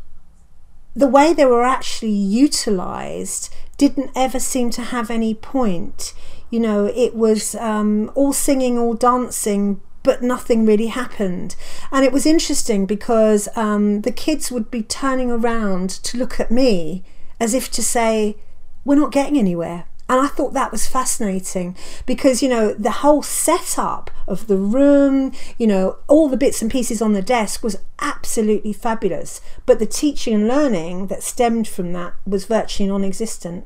the 0.96 1.08
way 1.08 1.34
they 1.34 1.46
were 1.46 1.64
actually 1.64 2.12
utilized 2.12 3.54
didn't 3.78 4.12
ever 4.16 4.40
seem 4.40 4.70
to 4.72 4.82
have 4.82 5.12
any 5.12 5.34
point. 5.34 6.14
You 6.50 6.62
know, 6.62 6.86
it 6.86 7.16
was 7.16 7.56
um, 7.56 8.12
all 8.16 8.32
singing, 8.32 8.78
all 8.78 8.94
dancing, 8.94 9.82
but 10.04 10.22
nothing 10.22 10.66
really 10.66 10.88
happened. 10.88 11.56
And 11.92 12.06
it 12.06 12.12
was 12.12 12.26
interesting 12.26 12.86
because 12.86 13.50
um, 13.56 14.02
the 14.02 14.12
kids 14.12 14.52
would 14.52 14.70
be 14.70 14.84
turning 14.84 15.32
around 15.32 15.90
to 15.90 16.18
look 16.18 16.40
at 16.40 16.52
me 16.52 17.04
as 17.40 17.54
if 17.54 17.72
to 17.72 17.84
say, 17.84 18.38
We're 18.86 18.96
not 18.96 19.12
getting 19.12 19.38
anywhere. 19.38 19.86
And 20.10 20.20
I 20.20 20.28
thought 20.28 20.54
that 20.54 20.72
was 20.72 20.86
fascinating 20.86 21.78
because, 22.06 22.44
you 22.44 22.50
know, 22.50 22.74
the 22.74 22.92
whole 22.92 23.24
setup 23.24 24.12
of 24.28 24.48
the 24.48 24.58
room, 24.58 25.32
you 25.58 25.66
know, 25.66 25.98
all 26.08 26.28
the 26.28 26.38
bits 26.38 26.62
and 26.62 26.70
pieces 26.70 27.02
on 27.02 27.14
the 27.14 27.22
desk 27.22 27.64
was 27.64 27.78
absolutely 28.00 28.74
fabulous. 28.74 29.40
But 29.66 29.80
the 29.80 29.86
teaching 29.86 30.34
and 30.34 30.48
learning 30.48 31.08
that 31.08 31.24
stemmed 31.24 31.68
from 31.68 31.94
that 31.94 32.14
was 32.28 32.46
virtually 32.46 32.90
non 32.90 33.04
existent. 33.04 33.66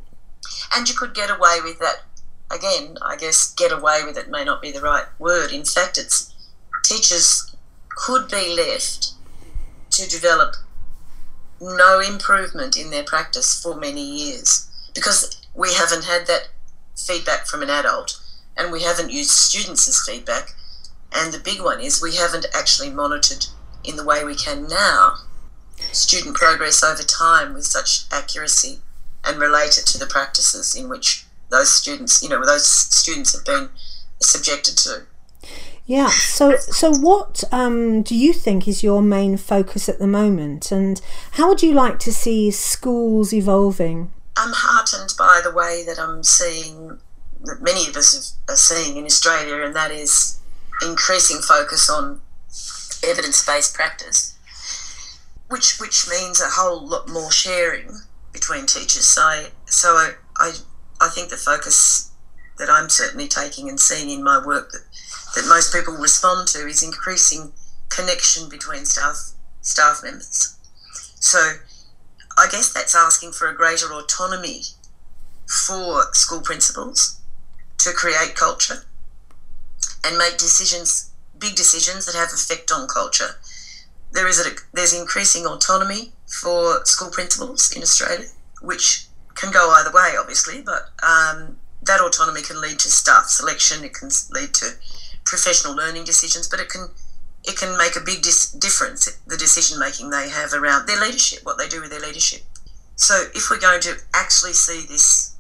And 0.74 0.88
you 0.88 0.96
could 0.96 1.14
get 1.14 1.30
away 1.30 1.58
with 1.64 1.80
that. 1.80 2.04
Again, 2.50 2.98
I 3.02 3.18
guess 3.18 3.54
get 3.54 3.72
away 3.72 4.04
with 4.06 4.18
it 4.18 4.30
may 4.30 4.44
not 4.44 4.62
be 4.62 4.72
the 4.72 4.82
right 4.82 5.06
word. 5.20 5.52
In 5.52 5.66
fact, 5.66 5.98
it's 5.98 6.34
teachers 6.84 7.56
could 7.90 8.30
be 8.30 8.56
left 8.56 9.12
to 9.92 10.08
develop 10.10 10.56
no 11.60 12.00
improvement 12.00 12.78
in 12.78 12.92
their 12.92 13.04
practice 13.04 13.60
for 13.62 13.76
many 13.76 14.02
years 14.02 14.70
because 14.94 15.42
we 15.54 15.74
haven't 15.74 16.06
had 16.06 16.28
that 16.28 16.50
feedback 16.96 17.48
from 17.48 17.62
an 17.62 17.70
adult 17.70 18.20
and 18.56 18.72
we 18.72 18.84
haven't 18.84 19.12
used 19.12 19.32
students 19.32 19.88
as 19.88 20.02
feedback. 20.08 20.54
And 21.14 21.34
the 21.34 21.40
big 21.40 21.62
one 21.62 21.80
is 21.80 22.02
we 22.02 22.16
haven't 22.16 22.46
actually 22.54 22.90
monitored 22.90 23.48
in 23.84 23.96
the 23.96 24.06
way 24.06 24.24
we 24.24 24.36
can 24.36 24.68
now 24.68 25.16
student 25.92 26.36
progress 26.36 26.84
over 26.84 27.04
time 27.04 27.54
with 27.54 27.66
such 27.66 28.06
accuracy 28.12 28.80
and 29.24 29.40
relate 29.40 29.78
it 29.78 29.86
to 29.88 29.98
the 29.98 30.06
practices 30.06 30.76
in 30.76 30.90
which 30.90 31.27
those 31.50 31.74
students, 31.74 32.22
you 32.22 32.30
know, 32.30 32.44
those 32.46 32.66
students 32.66 33.36
have 33.36 33.46
been 33.46 33.70
subjected 34.20 34.78
to. 34.78 35.04
Yeah. 35.86 36.10
So, 36.10 36.58
so 36.58 36.92
what 36.92 37.44
um, 37.52 38.02
do 38.02 38.14
you 38.16 38.34
think 38.34 38.68
is 38.68 38.84
your 38.84 39.02
main 39.02 39.38
focus 39.38 39.88
at 39.88 40.00
the 40.00 40.08
moment, 40.08 40.72
and 40.72 41.02
how 41.32 41.48
would 41.48 41.64
you 41.64 41.74
like 41.74 42.00
to 42.00 42.12
see 42.12 42.52
schools 42.52 43.34
evolving? 43.34 44.12
I'm 44.36 44.52
heartened 44.54 45.14
by 45.18 45.42
the 45.44 45.52
way 45.52 45.84
that 45.88 45.98
I'm 45.98 46.24
seeing 46.24 47.00
that 47.44 47.62
many 47.62 47.88
of 47.88 47.96
us 47.96 48.36
are 48.50 48.58
seeing 48.58 48.98
in 48.98 49.06
Australia, 49.06 49.64
and 49.64 49.76
that 49.76 49.92
is 49.92 50.40
increasing 50.82 51.38
focus 51.38 51.90
on 51.90 52.22
evidence-based 53.04 53.74
practice, 53.74 54.38
which 55.48 55.80
which 55.80 56.10
means 56.10 56.42
a 56.42 56.50
whole 56.50 56.86
lot 56.86 57.08
more 57.08 57.32
sharing 57.32 58.02
between 58.34 58.66
teachers. 58.66 59.06
So, 59.06 59.48
so 59.66 59.90
I, 59.96 60.14
I, 60.38 60.54
I 61.00 61.10
think 61.10 61.30
the 61.30 61.38
focus 61.38 62.12
that 62.58 62.70
I'm 62.70 62.90
certainly 62.90 63.28
taking 63.28 63.70
and 63.70 63.80
seeing 63.80 64.10
in 64.10 64.24
my 64.24 64.44
work 64.44 64.72
that, 64.72 64.82
that 65.36 65.48
most 65.48 65.74
people 65.74 65.94
respond 65.96 66.48
to 66.50 66.60
is 66.68 66.84
increasing 66.84 67.52
connection 67.90 68.50
between 68.50 68.86
staff 68.86 69.32
staff 69.62 70.02
members. 70.04 70.58
So 71.20 71.54
I 72.38 72.48
guess 72.50 72.72
that's 72.72 72.96
asking 72.96 73.34
for 73.34 73.48
a 73.48 73.56
greater 73.56 73.92
autonomy 73.94 74.62
for 75.48 76.04
school 76.14 76.42
principals 76.42 77.20
to 77.80 77.92
create 77.92 78.36
culture 78.36 78.84
and 80.06 80.18
make 80.18 80.38
decisions, 80.38 81.12
big 81.38 81.56
decisions 81.56 82.06
that 82.06 82.16
have 82.16 82.30
effect 82.34 82.72
on 82.72 82.88
culture. 82.88 83.40
There 84.12 84.28
is 84.28 84.40
a, 84.46 84.52
there's 84.74 84.94
increasing 84.94 85.46
autonomy 85.46 86.14
for 86.42 86.86
school 86.86 87.10
principals 87.12 87.72
in 87.76 87.82
Australia, 87.82 88.28
which 88.62 89.08
can 89.38 89.52
go 89.52 89.72
either 89.72 89.92
way, 89.92 90.16
obviously, 90.20 90.62
but 90.62 90.90
um, 91.04 91.58
that 91.84 92.02
autonomy 92.02 92.42
can 92.42 92.60
lead 92.60 92.80
to 92.80 92.90
staff 92.90 93.26
selection, 93.28 93.84
it 93.84 93.94
can 93.94 94.10
lead 94.32 94.54
to 94.56 94.72
professional 95.26 95.76
learning 95.76 96.04
decisions, 96.04 96.48
but 96.48 96.60
it 96.60 96.70
can 96.70 96.90
it 97.44 97.58
can 97.58 97.78
make 97.78 97.96
a 97.96 98.02
big 98.02 98.22
dis- 98.22 98.52
difference 98.52 99.06
the 99.26 99.38
decision 99.38 99.80
making 99.80 100.10
they 100.10 100.28
have 100.30 100.54
around 100.54 100.86
their 100.86 101.00
leadership, 101.00 101.40
what 101.44 101.58
they 101.58 101.68
do 101.68 101.80
with 101.80 101.92
their 101.92 102.00
leadership. 102.00 102.42
So 102.96 103.26
if 103.34 103.50
we're 103.50 103.60
going 103.60 103.80
to 103.82 103.96
actually 104.14 104.54
see 104.54 104.86
this 104.86 105.36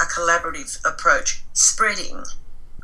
a 0.00 0.04
collaborative 0.04 0.78
approach 0.84 1.42
spreading, 1.52 2.22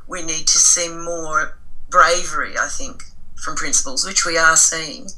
we 0.08 0.22
need 0.22 0.46
to 0.48 0.58
see 0.58 0.88
more 0.88 1.58
bravery, 1.88 2.54
I 2.58 2.68
think, 2.68 3.02
from 3.36 3.54
principals, 3.54 4.04
which 4.04 4.26
we 4.26 4.36
are 4.36 4.56
seeing, 4.56 5.08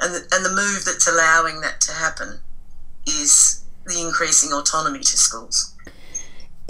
and 0.00 0.14
the, 0.14 0.28
and 0.32 0.44
the 0.44 0.50
move 0.50 0.84
that's 0.84 1.06
allowing 1.06 1.60
that 1.60 1.80
to 1.82 1.92
happen 1.92 2.40
is 3.06 3.59
the 3.86 4.00
increasing 4.00 4.52
autonomy 4.52 5.00
to 5.00 5.16
schools. 5.16 5.74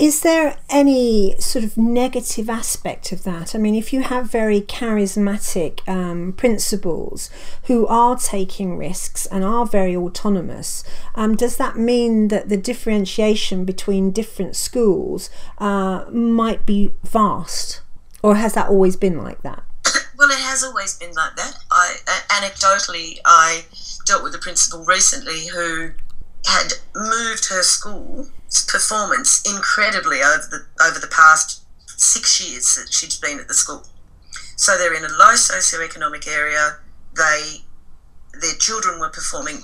Is 0.00 0.22
there 0.22 0.56
any 0.70 1.38
sort 1.38 1.62
of 1.62 1.76
negative 1.76 2.48
aspect 2.48 3.12
of 3.12 3.22
that? 3.24 3.54
I 3.54 3.58
mean, 3.58 3.74
if 3.74 3.92
you 3.92 4.00
have 4.00 4.30
very 4.30 4.62
charismatic 4.62 5.86
um, 5.86 6.32
principals 6.32 7.28
who 7.64 7.86
are 7.86 8.16
taking 8.16 8.78
risks 8.78 9.26
and 9.26 9.44
are 9.44 9.66
very 9.66 9.94
autonomous, 9.94 10.84
um, 11.16 11.36
does 11.36 11.58
that 11.58 11.76
mean 11.76 12.28
that 12.28 12.48
the 12.48 12.56
differentiation 12.56 13.66
between 13.66 14.10
different 14.10 14.56
schools 14.56 15.28
uh, 15.58 16.06
might 16.10 16.64
be 16.64 16.92
vast? 17.04 17.82
Or 18.22 18.36
has 18.36 18.54
that 18.54 18.70
always 18.70 18.96
been 18.96 19.18
like 19.18 19.42
that? 19.42 19.62
Well, 20.16 20.30
it 20.30 20.38
has 20.38 20.62
always 20.62 20.98
been 20.98 21.14
like 21.14 21.34
that. 21.36 21.56
I 21.70 21.96
anecdotally, 22.28 23.18
I 23.24 23.64
dealt 24.04 24.22
with 24.22 24.34
a 24.34 24.38
principal 24.38 24.84
recently 24.84 25.46
who 25.46 25.92
had 26.46 26.72
moved 26.94 27.46
her 27.46 27.62
school 27.62 28.28
performance 28.66 29.42
incredibly 29.48 30.22
over 30.22 30.46
the 30.50 30.66
over 30.84 30.98
the 30.98 31.06
past 31.06 31.62
six 31.86 32.40
years 32.40 32.74
that 32.74 32.92
she's 32.92 33.18
been 33.18 33.38
at 33.38 33.48
the 33.48 33.54
school. 33.54 33.86
So 34.56 34.76
they're 34.76 34.94
in 34.94 35.04
a 35.04 35.08
low 35.08 35.34
socioeconomic 35.34 36.26
area. 36.26 36.78
They 37.16 37.62
their 38.40 38.54
children 38.54 39.00
were 39.00 39.08
performing 39.08 39.62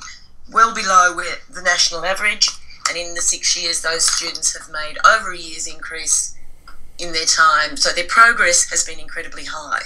well 0.52 0.74
below 0.74 1.14
where 1.14 1.36
the 1.50 1.62
national 1.62 2.04
average, 2.04 2.48
and 2.88 2.96
in 2.96 3.14
the 3.14 3.20
six 3.20 3.60
years, 3.60 3.82
those 3.82 4.08
students 4.08 4.56
have 4.56 4.72
made 4.72 4.98
over 5.06 5.32
a 5.32 5.38
year's 5.38 5.66
increase 5.66 6.36
in 6.98 7.12
their 7.12 7.26
time. 7.26 7.76
So 7.76 7.92
their 7.92 8.06
progress 8.06 8.70
has 8.70 8.84
been 8.84 8.98
incredibly 8.98 9.44
high. 9.44 9.82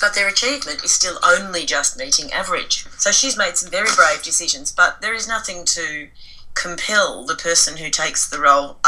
But 0.00 0.14
their 0.14 0.28
achievement 0.28 0.82
is 0.82 0.92
still 0.92 1.18
only 1.22 1.66
just 1.66 1.98
meeting 1.98 2.32
average. 2.32 2.86
So 2.98 3.12
she's 3.12 3.36
made 3.36 3.56
some 3.56 3.70
very 3.70 3.90
brave 3.94 4.22
decisions, 4.22 4.72
but 4.72 5.02
there 5.02 5.14
is 5.14 5.28
nothing 5.28 5.64
to 5.66 6.08
compel 6.54 7.24
the 7.24 7.34
person 7.34 7.76
who 7.76 7.90
takes 7.90 8.28
the 8.28 8.40
role 8.40 8.78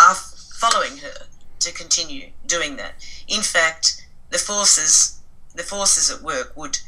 following 0.54 0.98
her 0.98 1.26
to 1.60 1.72
continue 1.72 2.30
doing 2.46 2.76
that. 2.76 2.94
In 3.28 3.42
fact, 3.42 4.06
the 4.30 4.38
forces 4.38 5.18
the 5.54 5.62
forces 5.62 6.10
at 6.10 6.22
work 6.22 6.56
would 6.56 6.78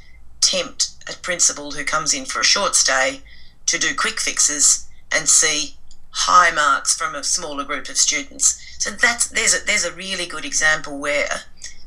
tempt 0.40 0.93
a 1.09 1.12
principal 1.19 1.73
who 1.73 1.85
comes 1.85 2.14
in 2.14 2.25
for 2.25 2.40
a 2.40 2.45
short 2.45 2.75
stay 2.75 3.21
to 3.66 3.78
do 3.78 3.95
quick 3.95 4.21
fixes 4.21 4.88
and 5.12 5.28
see 5.28 5.76
high 6.11 6.50
marks 6.50 6.97
from 6.97 7.14
a 7.14 7.25
smaller 7.25 7.64
group 7.64 7.88
of 7.88 7.97
students. 7.97 8.61
So 8.78 8.90
that's 8.90 9.28
there's 9.28 9.54
a 9.54 9.64
there's 9.66 9.85
a 9.85 9.93
really 9.93 10.26
good 10.26 10.45
example 10.45 10.99
where 10.99 11.28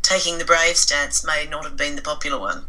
taking 0.08 0.38
the 0.38 0.46
brave 0.46 0.78
stance 0.78 1.26
may 1.26 1.46
not 1.50 1.66
have 1.66 1.76
been 1.76 1.98
the 1.98 2.02
popular 2.02 2.40
one. 2.40 2.66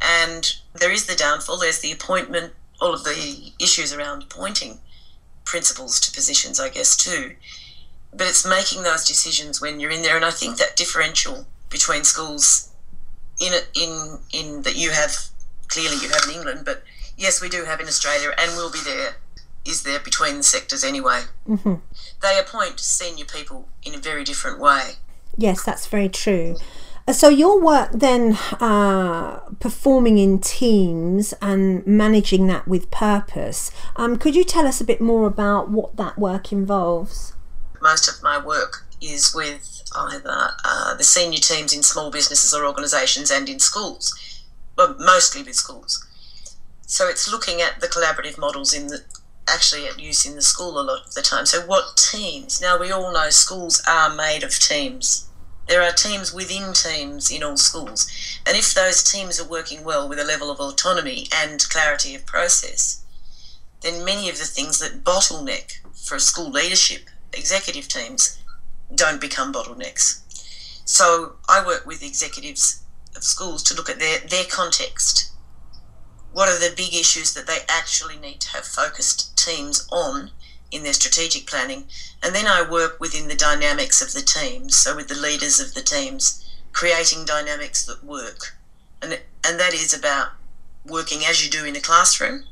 And 0.00 0.52
there 0.74 0.90
is 0.90 1.06
the 1.06 1.14
downfall, 1.14 1.58
there's 1.58 1.78
the 1.78 1.92
appointment, 1.92 2.52
all 2.80 2.92
of 2.92 3.04
the 3.04 3.52
issues 3.60 3.92
around 3.92 4.24
appointing 4.24 4.78
principals 5.44 6.00
to 6.00 6.12
positions, 6.12 6.58
I 6.58 6.68
guess, 6.68 6.96
too. 6.96 7.36
But 8.12 8.26
it's 8.26 8.44
making 8.44 8.82
those 8.82 9.06
decisions 9.06 9.60
when 9.60 9.78
you're 9.78 9.92
in 9.92 10.02
there, 10.02 10.16
and 10.16 10.24
I 10.24 10.32
think 10.32 10.56
that 10.56 10.74
differential 10.74 11.46
between 11.70 12.02
schools 12.04 12.70
in 13.40 13.52
in 13.74 14.18
in 14.32 14.62
that 14.62 14.76
you 14.76 14.90
have 14.90 15.16
clearly 15.68 15.96
you 16.02 16.08
have 16.08 16.24
in 16.24 16.34
England, 16.34 16.62
but 16.64 16.82
yes, 17.16 17.40
we 17.40 17.48
do 17.48 17.64
have 17.64 17.80
in 17.80 17.86
Australia, 17.86 18.32
and 18.36 18.56
will 18.56 18.70
be 18.70 18.80
there. 18.84 19.16
Is 19.64 19.84
there 19.84 20.00
between 20.00 20.38
the 20.38 20.42
sectors 20.42 20.82
anyway? 20.82 21.22
Mm-hmm. 21.48 21.76
They 22.20 22.38
appoint 22.38 22.80
senior 22.80 23.24
people 23.24 23.68
in 23.84 23.94
a 23.94 23.98
very 23.98 24.24
different 24.24 24.58
way. 24.58 24.96
Yes, 25.36 25.64
that's 25.64 25.86
very 25.86 26.08
true. 26.08 26.56
So 27.10 27.28
your 27.28 27.60
work 27.60 27.90
then 27.92 28.34
uh, 28.60 29.40
performing 29.58 30.18
in 30.18 30.38
teams 30.38 31.34
and 31.42 31.84
managing 31.84 32.46
that 32.46 32.68
with 32.68 32.92
purpose. 32.92 33.72
Um, 33.96 34.18
could 34.18 34.36
you 34.36 34.44
tell 34.44 34.66
us 34.66 34.80
a 34.80 34.84
bit 34.84 35.00
more 35.00 35.26
about 35.26 35.68
what 35.68 35.96
that 35.96 36.16
work 36.16 36.52
involves? 36.52 37.32
Most 37.80 38.08
of 38.08 38.22
my 38.22 38.38
work 38.42 38.86
is 39.00 39.34
with 39.34 39.82
either 39.96 40.50
uh, 40.64 40.94
the 40.94 41.02
senior 41.02 41.40
teams 41.40 41.74
in 41.74 41.82
small 41.82 42.10
businesses 42.10 42.54
or 42.54 42.64
organisations 42.64 43.32
and 43.32 43.48
in 43.48 43.58
schools, 43.58 44.14
but 44.76 45.00
mostly 45.00 45.42
with 45.42 45.56
schools. 45.56 46.06
So 46.86 47.08
it's 47.08 47.30
looking 47.30 47.60
at 47.60 47.80
the 47.80 47.88
collaborative 47.88 48.38
models 48.38 48.72
in 48.72 48.86
the 48.86 49.02
actually 49.48 49.86
at 49.86 50.00
use 50.00 50.24
in 50.24 50.34
the 50.34 50.42
school 50.42 50.80
a 50.80 50.82
lot 50.82 51.06
of 51.06 51.14
the 51.14 51.22
time. 51.22 51.46
So 51.46 51.66
what 51.66 51.96
teams? 51.96 52.60
Now 52.60 52.78
we 52.78 52.90
all 52.90 53.12
know 53.12 53.30
schools 53.30 53.82
are 53.86 54.14
made 54.14 54.42
of 54.42 54.58
teams 54.58 55.28
there 55.68 55.82
are 55.82 55.92
teams 55.92 56.34
within 56.34 56.72
teams 56.72 57.30
in 57.30 57.42
all 57.42 57.56
schools. 57.56 58.06
And 58.46 58.56
if 58.56 58.74
those 58.74 59.02
teams 59.02 59.40
are 59.40 59.48
working 59.48 59.84
well 59.84 60.08
with 60.08 60.18
a 60.18 60.24
level 60.24 60.50
of 60.50 60.60
autonomy 60.60 61.28
and 61.34 61.66
clarity 61.68 62.14
of 62.14 62.26
process, 62.26 63.02
then 63.80 64.04
many 64.04 64.28
of 64.28 64.38
the 64.38 64.44
things 64.44 64.78
that 64.80 65.04
bottleneck 65.04 65.78
for 65.94 66.18
school 66.18 66.50
leadership, 66.50 67.08
executive 67.32 67.88
teams, 67.88 68.38
don't 68.94 69.20
become 69.20 69.52
bottlenecks. 69.52 70.20
So 70.84 71.36
I 71.48 71.64
work 71.64 71.86
with 71.86 72.02
executives 72.02 72.82
of 73.16 73.24
schools 73.24 73.62
to 73.64 73.74
look 73.74 73.88
at 73.88 73.98
their, 73.98 74.18
their 74.18 74.44
context. 74.44 75.31
What 76.32 76.48
are 76.48 76.58
the 76.58 76.74
big 76.74 76.94
issues 76.94 77.34
that 77.34 77.46
they 77.46 77.58
actually 77.68 78.16
need 78.16 78.40
to 78.40 78.50
have 78.50 78.64
focused 78.64 79.36
teams 79.36 79.86
on 79.90 80.30
in 80.72 80.82
their 80.82 80.94
strategic 80.94 81.46
planning. 81.46 81.84
And 82.22 82.34
then 82.34 82.46
I 82.46 82.68
work 82.68 82.98
within 82.98 83.28
the 83.28 83.34
dynamics 83.34 84.00
of 84.00 84.12
the 84.12 84.22
teams, 84.22 84.74
so 84.74 84.96
with 84.96 85.08
the 85.08 85.14
leaders 85.14 85.60
of 85.60 85.74
the 85.74 85.82
teams, 85.82 86.44
creating 86.72 87.26
dynamics 87.26 87.84
that 87.84 88.02
work. 88.02 88.56
And, 89.02 89.20
and 89.44 89.60
that 89.60 89.74
is 89.74 89.92
about 89.92 90.30
working 90.86 91.20
as 91.24 91.44
you 91.44 91.50
do 91.50 91.64
in 91.66 91.76
a 91.76 91.80
classroom. 91.80 92.44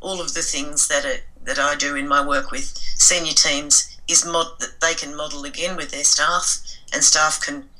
All 0.00 0.20
of 0.20 0.34
the 0.34 0.42
things 0.42 0.88
that, 0.88 1.04
are, 1.06 1.20
that 1.44 1.58
I 1.58 1.74
do 1.74 1.96
in 1.96 2.06
my 2.06 2.24
work 2.24 2.50
with 2.50 2.76
senior 2.98 3.32
teams 3.32 3.98
is 4.06 4.26
mod, 4.26 4.60
that 4.60 4.80
they 4.80 4.94
can 4.94 5.16
model 5.16 5.44
again 5.44 5.76
with 5.76 5.90
their 5.90 6.04
staff, 6.04 6.58
and 6.92 7.02
staff 7.02 7.40
can 7.40 7.70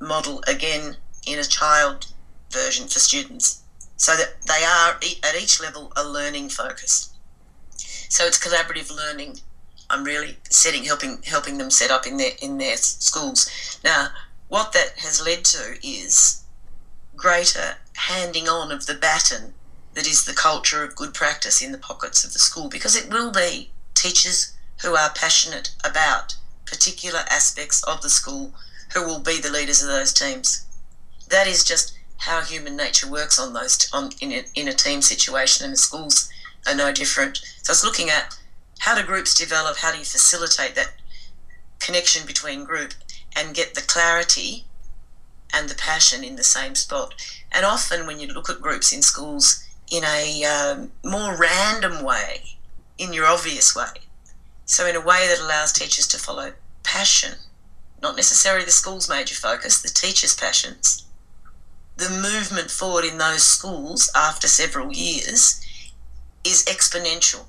model 0.00 0.42
again 0.46 0.96
in 1.26 1.38
a 1.38 1.44
child 1.44 2.06
version 2.50 2.88
for 2.88 2.98
students. 2.98 3.61
So 4.02 4.16
that 4.16 4.42
they 4.42 4.64
are 4.64 4.98
at 5.22 5.40
each 5.40 5.60
level 5.60 5.92
a 5.94 6.02
learning 6.02 6.48
focus. 6.48 7.14
So 8.08 8.26
it's 8.26 8.36
collaborative 8.36 8.90
learning. 8.90 9.38
I'm 9.88 10.02
really 10.02 10.38
setting 10.50 10.82
helping 10.82 11.22
helping 11.22 11.58
them 11.58 11.70
set 11.70 11.92
up 11.92 12.04
in 12.04 12.16
their 12.16 12.32
in 12.42 12.58
their 12.58 12.76
schools. 12.78 13.48
Now, 13.84 14.08
what 14.48 14.72
that 14.72 14.98
has 14.98 15.24
led 15.24 15.44
to 15.44 15.78
is 15.86 16.42
greater 17.14 17.76
handing 17.94 18.48
on 18.48 18.72
of 18.72 18.86
the 18.86 18.94
baton 18.94 19.54
that 19.94 20.08
is 20.08 20.24
the 20.24 20.34
culture 20.34 20.82
of 20.82 20.96
good 20.96 21.14
practice 21.14 21.62
in 21.62 21.70
the 21.70 21.78
pockets 21.78 22.24
of 22.24 22.32
the 22.32 22.40
school 22.40 22.68
because 22.68 22.96
it 22.96 23.08
will 23.08 23.30
be 23.30 23.70
teachers 23.94 24.52
who 24.82 24.96
are 24.96 25.10
passionate 25.14 25.70
about 25.84 26.34
particular 26.66 27.20
aspects 27.30 27.84
of 27.84 28.02
the 28.02 28.10
school 28.10 28.52
who 28.94 29.06
will 29.06 29.20
be 29.20 29.40
the 29.40 29.52
leaders 29.52 29.80
of 29.80 29.88
those 29.88 30.12
teams. 30.12 30.66
That 31.28 31.46
is 31.46 31.62
just 31.62 31.96
how 32.22 32.40
human 32.40 32.76
nature 32.76 33.10
works 33.10 33.38
on 33.38 33.52
those 33.52 33.88
on 33.92 34.10
in 34.20 34.32
a, 34.32 34.44
in 34.54 34.68
a 34.68 34.72
team 34.72 35.02
situation 35.02 35.64
and 35.64 35.72
the 35.72 35.78
schools 35.78 36.30
are 36.66 36.74
no 36.74 36.92
different. 36.92 37.38
So 37.62 37.72
it's 37.72 37.84
looking 37.84 38.10
at 38.10 38.36
how 38.78 38.94
do 38.96 39.06
groups 39.06 39.34
develop, 39.34 39.78
how 39.78 39.92
do 39.92 39.98
you 39.98 40.04
facilitate 40.04 40.74
that 40.76 40.92
connection 41.80 42.26
between 42.26 42.64
group 42.64 42.94
and 43.36 43.54
get 43.54 43.74
the 43.74 43.80
clarity 43.80 44.64
and 45.52 45.68
the 45.68 45.74
passion 45.74 46.22
in 46.24 46.36
the 46.36 46.44
same 46.44 46.74
spot. 46.74 47.14
And 47.50 47.66
often 47.66 48.06
when 48.06 48.20
you 48.20 48.28
look 48.28 48.48
at 48.48 48.60
groups 48.60 48.92
in 48.92 49.02
schools 49.02 49.66
in 49.90 50.04
a 50.04 50.44
um, 50.44 50.92
more 51.04 51.36
random 51.36 52.04
way, 52.04 52.56
in 52.98 53.12
your 53.12 53.26
obvious 53.26 53.74
way, 53.74 54.00
so 54.64 54.86
in 54.86 54.96
a 54.96 55.00
way 55.00 55.26
that 55.28 55.40
allows 55.40 55.72
teachers 55.72 56.06
to 56.08 56.18
follow 56.18 56.52
passion, 56.84 57.34
not 58.00 58.16
necessarily 58.16 58.64
the 58.64 58.70
school's 58.70 59.08
major 59.08 59.34
focus, 59.34 59.82
the 59.82 59.88
teacher's 59.88 60.34
passions. 60.34 61.04
The 62.02 62.10
movement 62.10 62.68
forward 62.68 63.04
in 63.04 63.18
those 63.18 63.44
schools 63.44 64.10
after 64.12 64.48
several 64.48 64.92
years 64.92 65.64
is 66.42 66.64
exponential. 66.64 67.44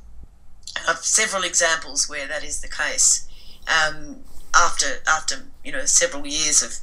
I 0.78 0.82
have 0.82 0.98
several 0.98 1.42
examples 1.42 2.08
where 2.08 2.28
that 2.28 2.44
is 2.44 2.62
the 2.62 2.68
case. 2.68 3.28
Um, 3.66 4.18
after 4.54 5.02
after 5.08 5.46
you 5.64 5.72
know 5.72 5.86
several 5.86 6.28
years 6.28 6.62
of 6.62 6.78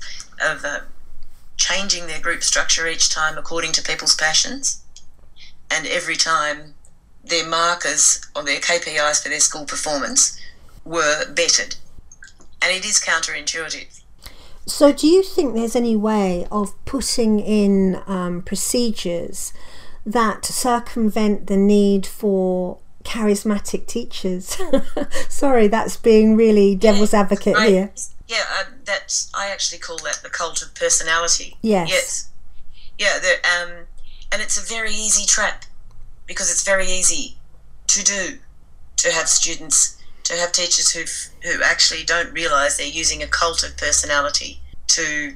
of 0.45 0.65
uh, 0.65 0.81
changing 1.57 2.09
their 2.09 2.21
group 2.21 2.43
structure 2.43 2.89
each 2.89 3.09
time 3.09 3.39
according 3.39 3.71
to 3.75 3.83
people's 3.83 4.17
passions, 4.17 4.83
and 5.71 5.87
every 5.87 6.17
time 6.17 6.75
their 7.23 7.47
markers 7.47 8.21
or 8.35 8.43
their 8.43 8.59
KPIs 8.59 9.23
for 9.23 9.29
their 9.29 9.39
school 9.39 9.65
performance 9.65 10.37
were 10.85 11.25
bettered, 11.33 11.77
and 12.61 12.73
it 12.73 12.85
is 12.85 12.99
counterintuitive. 12.99 14.00
So, 14.71 14.93
do 14.93 15.07
you 15.07 15.23
think 15.23 15.55
there's 15.55 15.77
any 15.77 15.97
way 15.97 16.47
of 16.51 16.73
putting 16.85 17.41
in 17.41 18.03
um, 18.07 18.43
procedures 18.43 19.53
that 20.07 20.45
circumvent 20.45 21.47
the 21.47 21.57
need 21.57 22.07
for 22.07 22.79
charismatic 23.05 23.87
teachers. 23.87 24.57
Sorry, 25.29 25.69
that's 25.69 25.97
being 25.97 26.37
really 26.37 26.75
devil's 26.75 27.13
yeah, 27.13 27.21
advocate 27.21 27.57
I, 27.57 27.69
here. 27.69 27.93
Yeah, 28.29 28.45
uh, 28.59 28.65
that's 28.85 29.31
I 29.35 29.49
actually 29.49 29.79
call 29.79 29.99
that 29.99 30.21
the 30.23 30.31
cult 30.31 30.63
of 30.63 30.75
personality. 30.75 31.57
Yes. 31.63 31.89
Yes. 31.91 32.27
Yeah, 32.99 33.19
um, 33.63 33.87
and 34.31 34.43
it's 34.43 34.59
a 34.59 34.75
very 34.75 34.91
easy 34.91 35.25
trap 35.27 35.65
because 36.27 36.51
it's 36.51 36.65
very 36.65 36.87
easy 36.87 37.37
to 37.89 38.05
do 38.05 38.39
to 38.99 39.11
have 39.11 39.29
students 39.29 40.00
to 40.31 40.37
have 40.37 40.53
teachers 40.53 40.93
who 40.93 41.05
who 41.49 41.63
actually 41.63 42.05
don't 42.05 42.33
realise 42.33 42.77
they're 42.77 42.87
using 42.87 43.23
a 43.23 43.27
cult 43.27 43.65
of 43.65 43.77
personality 43.77 44.61
to 44.87 45.35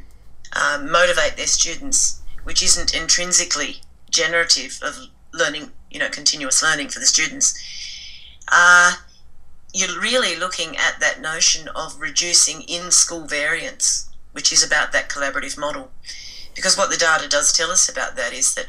um, 0.53 0.91
motivate 0.91 1.37
their 1.37 1.49
students, 1.49 2.23
which 2.45 2.63
isn't 2.63 2.95
intrinsically 2.95 3.81
generative 4.11 4.79
of 4.83 5.09
learning, 5.33 5.73
you 5.91 5.99
know, 5.99 6.09
continuous 6.09 6.63
learning 6.63 6.89
for 6.89 7.01
the 7.01 7.07
students. 7.07 7.59
Uh, 8.53 8.95
you're 9.73 10.01
really 10.01 10.37
looking 10.37 10.77
at 10.77 11.01
that 11.01 11.21
notion 11.21 11.69
of 11.75 12.01
reducing 12.01 12.63
in 12.63 12.93
school 12.93 13.27
variance, 13.27 14.09
which 14.31 14.53
is 14.53 14.65
about 14.65 14.93
that 14.93 15.09
collaborative 15.09 15.59
model. 15.59 15.91
Because 16.55 16.79
what 16.79 16.91
the 16.91 16.97
data 16.97 17.29
does 17.29 17.53
tell 17.53 17.73
us 17.73 17.89
about 17.89 18.15
that 18.15 18.33
is 18.33 18.55
that 18.55 18.69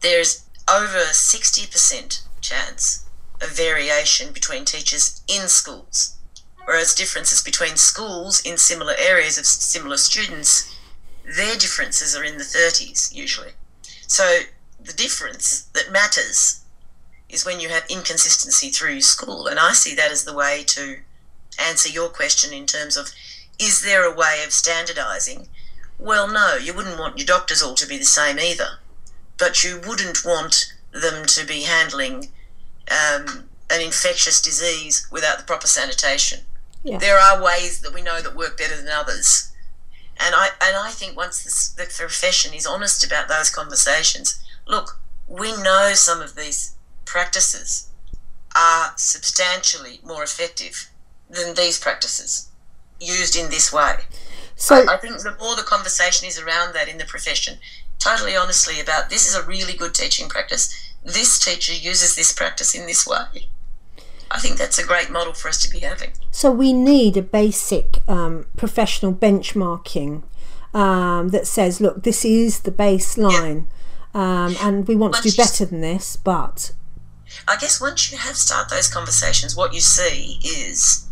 there's 0.00 0.44
over 0.68 0.98
60% 0.98 2.22
chance 2.40 3.05
of 3.40 3.50
variation 3.50 4.32
between 4.32 4.64
teachers 4.64 5.22
in 5.28 5.48
schools, 5.48 6.16
whereas 6.64 6.94
differences 6.94 7.42
between 7.42 7.76
schools 7.76 8.40
in 8.40 8.56
similar 8.56 8.94
areas 8.98 9.38
of 9.38 9.46
similar 9.46 9.96
students, 9.96 10.74
their 11.24 11.56
differences 11.56 12.16
are 12.16 12.24
in 12.24 12.38
the 12.38 12.44
30s 12.44 13.14
usually. 13.14 13.52
So 14.06 14.40
the 14.80 14.92
difference 14.92 15.62
that 15.74 15.92
matters 15.92 16.60
is 17.28 17.44
when 17.44 17.60
you 17.60 17.68
have 17.68 17.84
inconsistency 17.88 18.70
through 18.70 19.00
school. 19.00 19.46
And 19.46 19.58
I 19.58 19.72
see 19.72 19.94
that 19.96 20.12
as 20.12 20.24
the 20.24 20.34
way 20.34 20.62
to 20.68 20.98
answer 21.58 21.88
your 21.88 22.08
question 22.08 22.52
in 22.52 22.66
terms 22.66 22.96
of 22.96 23.10
is 23.58 23.82
there 23.82 24.04
a 24.04 24.14
way 24.14 24.42
of 24.44 24.52
standardizing? 24.52 25.48
Well, 25.98 26.28
no, 26.28 26.56
you 26.56 26.74
wouldn't 26.74 26.98
want 26.98 27.18
your 27.18 27.26
doctors 27.26 27.62
all 27.62 27.74
to 27.74 27.86
be 27.86 27.96
the 27.96 28.04
same 28.04 28.38
either, 28.38 28.78
but 29.38 29.64
you 29.64 29.80
wouldn't 29.86 30.24
want 30.24 30.72
them 30.92 31.24
to 31.26 31.46
be 31.46 31.62
handling 31.62 32.28
um, 32.90 33.48
an 33.70 33.80
infectious 33.80 34.40
disease 34.40 35.06
without 35.10 35.38
the 35.38 35.44
proper 35.44 35.66
sanitation. 35.66 36.40
Yeah. 36.84 36.98
There 36.98 37.18
are 37.18 37.42
ways 37.42 37.80
that 37.80 37.92
we 37.92 38.02
know 38.02 38.20
that 38.22 38.36
work 38.36 38.56
better 38.58 38.76
than 38.76 38.88
others. 38.88 39.52
And 40.18 40.34
I, 40.34 40.50
and 40.62 40.76
I 40.76 40.90
think 40.90 41.16
once 41.16 41.44
this, 41.44 41.70
the 41.70 41.84
profession 41.84 42.54
is 42.54 42.66
honest 42.66 43.04
about 43.04 43.28
those 43.28 43.50
conversations, 43.50 44.42
look, 44.66 45.00
we 45.28 45.50
know 45.62 45.92
some 45.94 46.22
of 46.22 46.36
these 46.36 46.74
practices 47.04 47.90
are 48.56 48.92
substantially 48.96 50.00
more 50.04 50.22
effective 50.22 50.90
than 51.28 51.54
these 51.54 51.78
practices 51.78 52.48
used 53.00 53.36
in 53.36 53.50
this 53.50 53.72
way. 53.72 53.96
So 54.54 54.76
I, 54.76 54.94
I, 54.94 54.96
think 54.96 55.18
the 55.18 55.36
more 55.38 55.54
the 55.54 55.62
conversation 55.62 56.26
is 56.26 56.38
around 56.38 56.74
that 56.74 56.88
in 56.88 56.96
the 56.96 57.04
profession, 57.04 57.58
totally 57.98 58.36
honestly 58.36 58.80
about 58.80 59.10
this 59.10 59.28
is 59.28 59.34
a 59.34 59.44
really 59.44 59.74
good 59.74 59.94
teaching 59.94 60.28
practice. 60.28 60.85
This 61.06 61.38
teacher 61.38 61.72
uses 61.72 62.16
this 62.16 62.32
practice 62.32 62.74
in 62.74 62.86
this 62.86 63.06
way. 63.06 63.46
I 64.28 64.40
think 64.40 64.56
that's 64.56 64.76
a 64.76 64.84
great 64.84 65.08
model 65.08 65.34
for 65.34 65.48
us 65.48 65.62
to 65.62 65.70
be 65.70 65.78
having. 65.78 66.10
So 66.32 66.50
we 66.50 66.72
need 66.72 67.16
a 67.16 67.22
basic 67.22 68.00
um, 68.08 68.46
professional 68.56 69.14
benchmarking 69.14 70.24
um, 70.74 71.28
that 71.28 71.46
says, 71.46 71.80
look, 71.80 72.02
this 72.02 72.24
is 72.24 72.60
the 72.60 72.72
baseline, 72.72 73.66
yeah. 74.14 74.46
um, 74.46 74.56
and 74.60 74.88
we 74.88 74.96
want 74.96 75.12
once 75.12 75.24
to 75.24 75.30
do 75.30 75.36
better 75.36 75.64
than 75.64 75.80
this, 75.80 76.16
but 76.16 76.72
I 77.46 77.56
guess 77.56 77.80
once 77.80 78.10
you 78.10 78.18
have 78.18 78.36
start 78.36 78.68
those 78.68 78.88
conversations, 78.88 79.56
what 79.56 79.72
you 79.72 79.80
see 79.80 80.40
is 80.44 81.06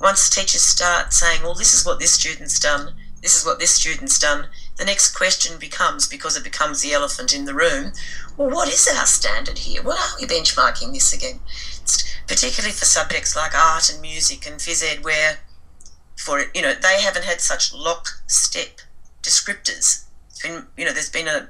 once 0.00 0.28
teachers 0.30 0.62
start 0.62 1.12
saying, 1.12 1.42
well, 1.42 1.54
this 1.54 1.74
is 1.74 1.84
what 1.84 2.00
this 2.00 2.12
student's 2.12 2.58
done, 2.58 2.94
this 3.22 3.36
is 3.36 3.44
what 3.44 3.58
this 3.58 3.74
student's 3.74 4.18
done, 4.18 4.48
the 4.76 4.84
next 4.84 5.14
question 5.14 5.58
becomes, 5.58 6.08
because 6.08 6.36
it 6.36 6.44
becomes 6.44 6.82
the 6.82 6.92
elephant 6.92 7.34
in 7.34 7.44
the 7.44 7.54
room, 7.54 7.92
well, 8.36 8.50
what 8.50 8.68
is 8.68 8.88
our 8.88 9.06
standard 9.06 9.58
here? 9.58 9.82
What 9.82 9.98
are 9.98 10.20
we 10.20 10.26
benchmarking 10.26 10.92
this 10.92 11.12
again? 11.12 11.40
Particularly 12.26 12.72
for 12.72 12.84
subjects 12.84 13.36
like 13.36 13.54
art 13.54 13.92
and 13.92 14.00
music 14.00 14.46
and 14.46 14.56
phys 14.56 14.82
ed, 14.82 15.04
where 15.04 15.38
for 16.16 16.44
you 16.54 16.62
know 16.62 16.74
they 16.74 17.00
haven't 17.00 17.24
had 17.24 17.40
such 17.40 17.74
lockstep 17.74 18.80
descriptors. 19.22 20.04
Been, 20.42 20.66
you 20.76 20.84
know, 20.84 20.92
there's 20.92 21.10
been 21.10 21.28
a 21.28 21.48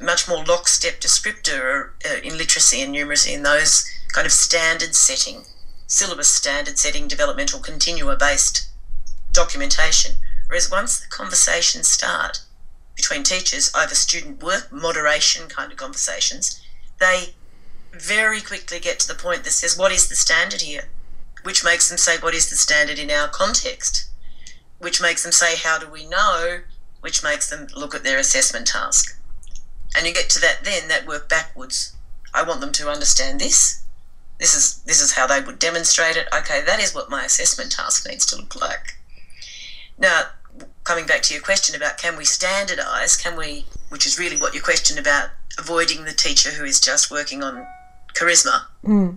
much 0.00 0.28
more 0.28 0.44
lockstep 0.44 1.00
descriptor 1.00 1.90
uh, 2.04 2.20
in 2.22 2.38
literacy 2.38 2.80
and 2.82 2.94
numeracy 2.94 3.34
in 3.34 3.42
those 3.42 3.88
kind 4.12 4.26
of 4.26 4.32
standard 4.32 4.94
setting, 4.94 5.44
syllabus 5.86 6.28
standard 6.28 6.78
setting, 6.78 7.08
developmental 7.08 7.60
continua 7.60 8.16
based 8.16 8.68
documentation. 9.32 10.12
Whereas 10.52 10.70
once 10.70 11.00
the 11.00 11.06
conversations 11.06 11.88
start 11.88 12.40
between 12.94 13.22
teachers 13.22 13.72
over 13.74 13.94
student 13.94 14.42
work, 14.42 14.70
moderation 14.70 15.48
kind 15.48 15.72
of 15.72 15.78
conversations, 15.78 16.60
they 17.00 17.34
very 17.92 18.42
quickly 18.42 18.78
get 18.78 19.00
to 19.00 19.08
the 19.08 19.14
point 19.14 19.44
that 19.44 19.52
says, 19.52 19.78
What 19.78 19.92
is 19.92 20.10
the 20.10 20.14
standard 20.14 20.60
here? 20.60 20.90
Which 21.42 21.64
makes 21.64 21.88
them 21.88 21.96
say, 21.96 22.18
What 22.18 22.34
is 22.34 22.50
the 22.50 22.56
standard 22.56 22.98
in 22.98 23.10
our 23.10 23.28
context? 23.28 24.10
Which 24.78 25.00
makes 25.00 25.22
them 25.22 25.32
say, 25.32 25.56
How 25.56 25.78
do 25.78 25.88
we 25.88 26.04
know? 26.04 26.60
Which 27.00 27.24
makes 27.24 27.48
them 27.48 27.68
look 27.74 27.94
at 27.94 28.04
their 28.04 28.18
assessment 28.18 28.66
task 28.66 29.18
and 29.96 30.06
you 30.06 30.12
get 30.12 30.28
to 30.30 30.40
that 30.40 30.64
then 30.64 30.88
that 30.88 31.06
work 31.06 31.28
backwards 31.28 31.94
i 32.34 32.42
want 32.42 32.60
them 32.60 32.72
to 32.72 32.90
understand 32.90 33.40
this 33.40 33.82
this 34.38 34.54
is 34.54 34.82
this 34.84 35.00
is 35.00 35.12
how 35.12 35.26
they 35.26 35.40
would 35.40 35.58
demonstrate 35.58 36.16
it 36.16 36.28
okay 36.34 36.62
that 36.64 36.80
is 36.80 36.94
what 36.94 37.10
my 37.10 37.24
assessment 37.24 37.72
task 37.72 38.08
needs 38.08 38.26
to 38.26 38.36
look 38.36 38.60
like 38.60 38.96
now 39.98 40.22
coming 40.84 41.06
back 41.06 41.22
to 41.22 41.34
your 41.34 41.42
question 41.42 41.76
about 41.76 41.98
can 41.98 42.16
we 42.16 42.24
standardize 42.24 43.16
can 43.16 43.36
we 43.36 43.64
which 43.88 44.06
is 44.06 44.18
really 44.18 44.36
what 44.36 44.54
your 44.54 44.62
question 44.62 44.98
about 44.98 45.30
avoiding 45.58 46.04
the 46.04 46.12
teacher 46.12 46.50
who 46.50 46.64
is 46.64 46.80
just 46.80 47.10
working 47.10 47.42
on 47.42 47.66
charisma 48.14 48.64
mm. 48.84 49.16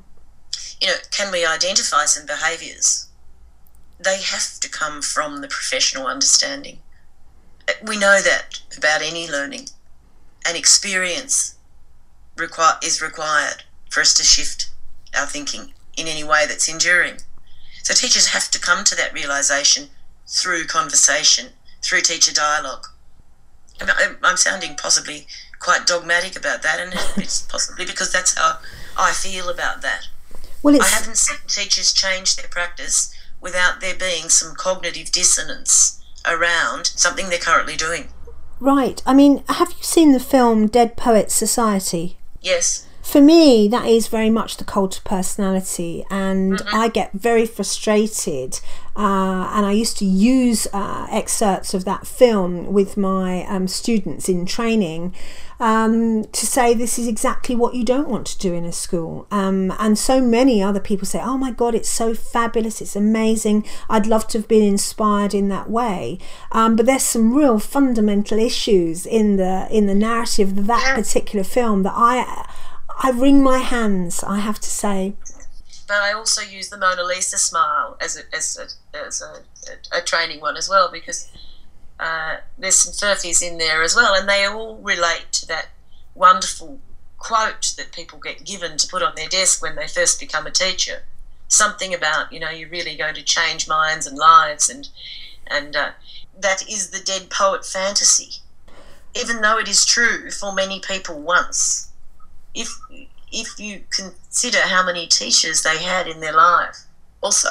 you 0.81 0.87
know 0.87 0.95
can 1.11 1.31
we 1.31 1.45
identify 1.45 2.05
some 2.05 2.25
behaviors 2.25 3.07
they 3.99 4.21
have 4.21 4.59
to 4.59 4.69
come 4.69 5.01
from 5.01 5.41
the 5.41 5.47
professional 5.47 6.07
understanding 6.07 6.79
we 7.85 7.97
know 7.97 8.21
that 8.21 8.61
about 8.77 9.01
any 9.01 9.29
learning 9.29 9.67
and 10.45 10.55
experience 10.55 11.55
require, 12.37 12.77
is 12.83 13.01
required 13.01 13.63
for 13.89 14.01
us 14.01 14.13
to 14.15 14.23
shift 14.23 14.69
our 15.17 15.25
thinking 15.25 15.73
in 15.97 16.07
any 16.07 16.23
way 16.23 16.45
that's 16.47 16.69
enduring. 16.69 17.17
So 17.83 17.93
teachers 17.93 18.27
have 18.27 18.51
to 18.51 18.59
come 18.59 18.83
to 18.85 18.95
that 18.95 19.13
realization 19.13 19.89
through 20.27 20.65
conversation, 20.65 21.47
through 21.81 22.01
teacher 22.01 22.33
dialogue. 22.33 22.87
I'm 24.23 24.37
sounding 24.37 24.75
possibly 24.75 25.27
quite 25.59 25.85
dogmatic 25.85 26.37
about 26.37 26.61
that, 26.63 26.79
and 26.79 26.93
it's 27.17 27.41
possibly 27.41 27.85
because 27.85 28.11
that's 28.11 28.37
how 28.37 28.59
I 28.97 29.11
feel 29.11 29.49
about 29.49 29.81
that. 29.81 30.07
Well, 30.63 30.81
I 30.81 30.87
haven't 30.87 31.17
seen 31.17 31.37
teachers 31.47 31.93
change 31.93 32.35
their 32.35 32.47
practice 32.47 33.13
without 33.41 33.81
there 33.81 33.95
being 33.95 34.29
some 34.29 34.55
cognitive 34.55 35.11
dissonance 35.11 36.01
around 36.25 36.87
something 36.87 37.29
they're 37.29 37.37
currently 37.37 37.75
doing. 37.75 38.09
Right. 38.59 39.03
I 39.05 39.13
mean, 39.13 39.43
have 39.49 39.71
you 39.71 39.83
seen 39.83 40.13
the 40.13 40.19
film 40.19 40.67
Dead 40.67 40.95
Poets 40.95 41.35
Society? 41.35 42.17
Yes. 42.41 42.84
For 43.05 43.21
me, 43.21 43.67
that 43.67 43.87
is 43.87 44.07
very 44.07 44.31
much 44.31 44.57
the 44.57 44.63
cult 44.63 44.97
of 44.97 45.03
personality, 45.03 46.03
and 46.09 46.53
mm-hmm. 46.53 46.75
I 46.75 46.87
get 46.87 47.13
very 47.13 47.45
frustrated. 47.45 48.59
Uh, 48.95 49.51
and 49.53 49.63
I 49.63 49.73
used 49.73 49.97
to 49.97 50.05
use 50.05 50.67
uh, 50.73 51.05
excerpts 51.11 51.75
of 51.75 51.85
that 51.85 52.07
film 52.07 52.73
with 52.73 52.97
my 52.97 53.45
um, 53.45 53.67
students 53.67 54.27
in 54.27 54.47
training 54.47 55.13
um, 55.59 56.25
to 56.25 56.45
say 56.47 56.73
this 56.73 56.97
is 56.97 57.07
exactly 57.07 57.55
what 57.55 57.75
you 57.75 57.83
don't 57.83 58.09
want 58.09 58.25
to 58.27 58.39
do 58.39 58.53
in 58.53 58.65
a 58.65 58.71
school. 58.71 59.27
Um, 59.31 59.71
and 59.79 59.99
so 59.99 60.19
many 60.19 60.63
other 60.63 60.79
people 60.79 61.05
say, 61.05 61.21
oh 61.21 61.37
my 61.37 61.51
God, 61.51 61.75
it's 61.75 61.89
so 61.89 62.13
fabulous, 62.13 62.81
it's 62.81 62.95
amazing, 62.95 63.65
I'd 63.87 64.07
love 64.07 64.27
to 64.29 64.39
have 64.39 64.47
been 64.47 64.63
inspired 64.63 65.33
in 65.33 65.47
that 65.49 65.69
way. 65.69 66.17
Um, 66.51 66.75
but 66.75 66.85
there's 66.85 67.03
some 67.03 67.35
real 67.35 67.59
fundamental 67.59 68.39
issues 68.39 69.05
in 69.05 69.37
the 69.37 69.67
in 69.69 69.85
the 69.85 69.95
narrative 69.95 70.57
of 70.57 70.67
that 70.67 70.95
particular 70.95 71.43
film 71.43 71.83
that 71.83 71.93
I 71.95 72.47
I 73.03 73.11
wring 73.11 73.43
my 73.43 73.59
hands, 73.59 74.23
I 74.23 74.39
have 74.39 74.59
to 74.59 74.69
say. 74.69 75.13
But 75.87 75.97
I 75.97 76.13
also 76.13 76.41
use 76.41 76.69
the 76.69 76.77
Mona 76.77 77.03
Lisa 77.03 77.37
smile 77.37 77.97
as 78.01 78.17
a, 78.17 78.35
as 78.35 78.57
a, 78.57 78.97
as 78.97 79.21
a, 79.21 79.95
a, 79.95 79.99
a 79.99 80.01
training 80.01 80.41
one 80.41 80.57
as 80.57 80.67
well 80.67 80.89
because 80.91 81.29
uh, 81.99 82.37
there's 82.57 82.75
some 82.75 82.93
furfies 82.93 83.41
in 83.41 83.57
there 83.57 83.83
as 83.83 83.95
well, 83.95 84.13
and 84.15 84.27
they 84.27 84.45
all 84.45 84.77
relate 84.77 85.27
to 85.33 85.47
that 85.47 85.69
wonderful 86.13 86.79
quote 87.17 87.73
that 87.77 87.91
people 87.91 88.19
get 88.19 88.45
given 88.45 88.77
to 88.77 88.87
put 88.87 89.01
on 89.01 89.13
their 89.15 89.29
desk 89.29 89.61
when 89.61 89.75
they 89.75 89.87
first 89.87 90.19
become 90.19 90.45
a 90.45 90.51
teacher. 90.51 91.03
Something 91.47 91.93
about 91.93 92.31
you 92.31 92.39
know 92.39 92.49
you're 92.49 92.69
really 92.69 92.95
going 92.95 93.15
to 93.15 93.23
change 93.23 93.67
minds 93.67 94.07
and 94.07 94.17
lives, 94.17 94.69
and 94.69 94.89
and 95.47 95.75
uh, 95.75 95.91
that 96.39 96.67
is 96.69 96.89
the 96.89 96.99
dead 96.99 97.29
poet 97.29 97.65
fantasy. 97.65 98.41
Even 99.15 99.41
though 99.41 99.57
it 99.57 99.69
is 99.69 99.85
true 99.85 100.29
for 100.31 100.51
many 100.51 100.81
people 100.81 101.21
once, 101.21 101.84
if 102.55 102.69
if 103.31 103.59
you 103.59 103.83
consider 103.89 104.61
how 104.61 104.85
many 104.85 105.07
teachers 105.07 105.61
they 105.61 105.77
had 105.77 106.07
in 106.07 106.21
their 106.21 106.33
life, 106.33 106.77
also, 107.21 107.49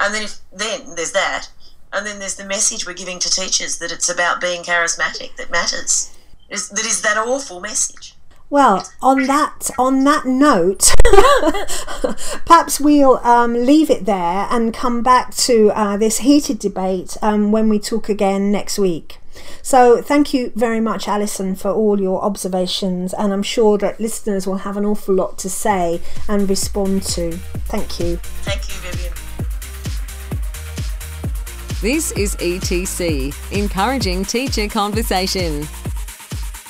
and 0.00 0.14
then 0.14 0.24
if 0.24 0.38
then 0.52 0.94
there's 0.96 1.12
that, 1.12 1.48
and 1.92 2.06
then 2.06 2.18
there's 2.18 2.36
the 2.36 2.44
message 2.44 2.86
we're 2.86 2.92
giving 2.92 3.18
to 3.20 3.30
teachers 3.30 3.78
that 3.78 3.92
it's 3.92 4.08
about 4.08 4.40
being 4.40 4.62
charismatic 4.62 5.36
that 5.36 5.50
matters. 5.50 6.12
Is, 6.48 6.68
that 6.68 6.84
is 6.84 7.02
that 7.02 7.16
awful 7.16 7.60
message. 7.60 8.14
Well, 8.48 8.88
on 9.02 9.26
that 9.26 9.70
on 9.76 10.04
that 10.04 10.24
note, 10.24 10.94
perhaps 12.46 12.78
we'll 12.78 13.18
um, 13.26 13.54
leave 13.54 13.90
it 13.90 14.06
there 14.06 14.46
and 14.50 14.72
come 14.72 15.02
back 15.02 15.34
to 15.36 15.72
uh, 15.74 15.96
this 15.96 16.18
heated 16.18 16.60
debate 16.60 17.16
um, 17.22 17.50
when 17.50 17.68
we 17.68 17.80
talk 17.80 18.08
again 18.08 18.52
next 18.52 18.78
week. 18.78 19.18
So, 19.66 20.00
thank 20.00 20.32
you 20.32 20.52
very 20.54 20.78
much, 20.78 21.08
Alison, 21.08 21.56
for 21.56 21.72
all 21.72 22.00
your 22.00 22.22
observations, 22.22 23.12
and 23.12 23.32
I'm 23.32 23.42
sure 23.42 23.76
that 23.78 23.98
listeners 23.98 24.46
will 24.46 24.58
have 24.58 24.76
an 24.76 24.84
awful 24.84 25.12
lot 25.12 25.38
to 25.38 25.50
say 25.50 26.00
and 26.28 26.48
respond 26.48 27.02
to. 27.14 27.32
Thank 27.66 27.98
you. 27.98 28.18
Thank 28.44 28.68
you, 28.68 28.74
Vivian. 28.88 29.12
This 31.82 32.12
is 32.12 32.36
ETC, 32.36 33.34
encouraging 33.50 34.24
teacher 34.24 34.68
conversation. 34.68 35.64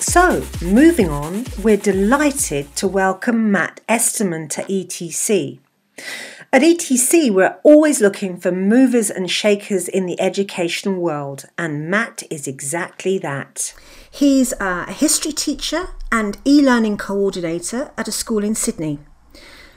So, 0.01 0.43
moving 0.63 1.11
on, 1.11 1.45
we're 1.63 1.77
delighted 1.77 2.75
to 2.77 2.89
welcome 2.89 3.53
Matt 3.53 3.83
Esterman 3.91 4.49
to 4.49 4.63
ETC. 4.63 5.59
At 6.53 6.63
ETC, 6.63 7.33
we're 7.33 7.57
always 7.65 8.01
looking 8.01 8.37
for 8.37 8.53
movers 8.53 9.11
and 9.11 9.29
shakers 9.29 9.89
in 9.89 10.07
the 10.07 10.19
educational 10.21 10.95
world, 10.95 11.47
and 11.59 11.91
Matt 11.91 12.23
is 12.31 12.47
exactly 12.47 13.19
that. 13.19 13.75
He's 14.09 14.55
a 14.61 14.91
history 14.93 15.33
teacher 15.33 15.89
and 16.13 16.39
e 16.47 16.63
learning 16.63 16.99
coordinator 16.99 17.91
at 17.99 18.07
a 18.07 18.13
school 18.13 18.45
in 18.45 18.55
Sydney. 18.55 19.01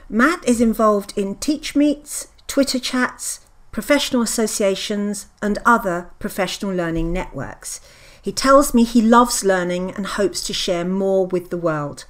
Matt 0.07 0.47
is 0.47 0.61
involved 0.61 1.11
in 1.17 1.35
teach 1.35 1.75
meets, 1.75 2.27
Twitter 2.47 2.79
chats, 2.79 3.41
professional 3.71 4.21
associations, 4.21 5.25
and 5.41 5.57
other 5.65 6.11
professional 6.19 6.73
learning 6.73 7.11
networks. 7.11 7.81
He 8.21 8.31
tells 8.31 8.75
me 8.75 8.83
he 8.83 9.01
loves 9.01 9.43
learning 9.43 9.91
and 9.95 10.05
hopes 10.05 10.43
to 10.43 10.53
share 10.53 10.85
more 10.85 11.25
with 11.25 11.49
the 11.49 11.57
world. 11.57 12.05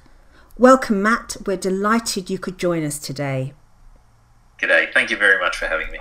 Welcome, 0.58 1.02
Matt. 1.02 1.38
We're 1.46 1.56
delighted 1.56 2.28
you 2.28 2.38
could 2.38 2.58
join 2.58 2.84
us 2.84 2.98
today. 2.98 3.54
G'day. 4.60 4.92
Thank 4.92 5.10
you 5.10 5.16
very 5.16 5.40
much 5.40 5.56
for 5.56 5.66
having 5.66 5.90
me. 5.90 5.98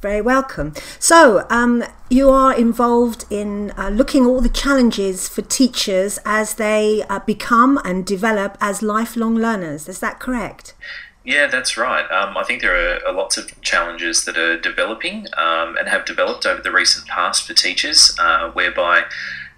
Very 0.00 0.20
welcome. 0.20 0.74
So, 1.00 1.44
um, 1.50 1.82
you 2.08 2.30
are 2.30 2.56
involved 2.56 3.24
in 3.30 3.72
uh, 3.76 3.88
looking 3.88 4.24
at 4.24 4.28
all 4.28 4.40
the 4.40 4.48
challenges 4.48 5.28
for 5.28 5.42
teachers 5.42 6.20
as 6.24 6.54
they 6.54 7.02
uh, 7.08 7.18
become 7.20 7.80
and 7.84 8.06
develop 8.06 8.56
as 8.60 8.80
lifelong 8.80 9.34
learners. 9.34 9.88
Is 9.88 9.98
that 9.98 10.20
correct? 10.20 10.74
Yeah, 11.24 11.46
that's 11.46 11.76
right. 11.76 12.08
Um, 12.10 12.36
I 12.36 12.44
think 12.44 12.62
there 12.62 13.04
are, 13.06 13.12
lots 13.12 13.36
of 13.36 13.60
challenges 13.60 14.24
that 14.24 14.38
are 14.38 14.58
developing 14.58 15.26
um, 15.36 15.76
and 15.76 15.88
have 15.88 16.04
developed 16.04 16.46
over 16.46 16.62
the 16.62 16.70
recent 16.70 17.06
past 17.08 17.46
for 17.46 17.52
teachers, 17.52 18.16
uh, 18.18 18.50
whereby 18.52 19.04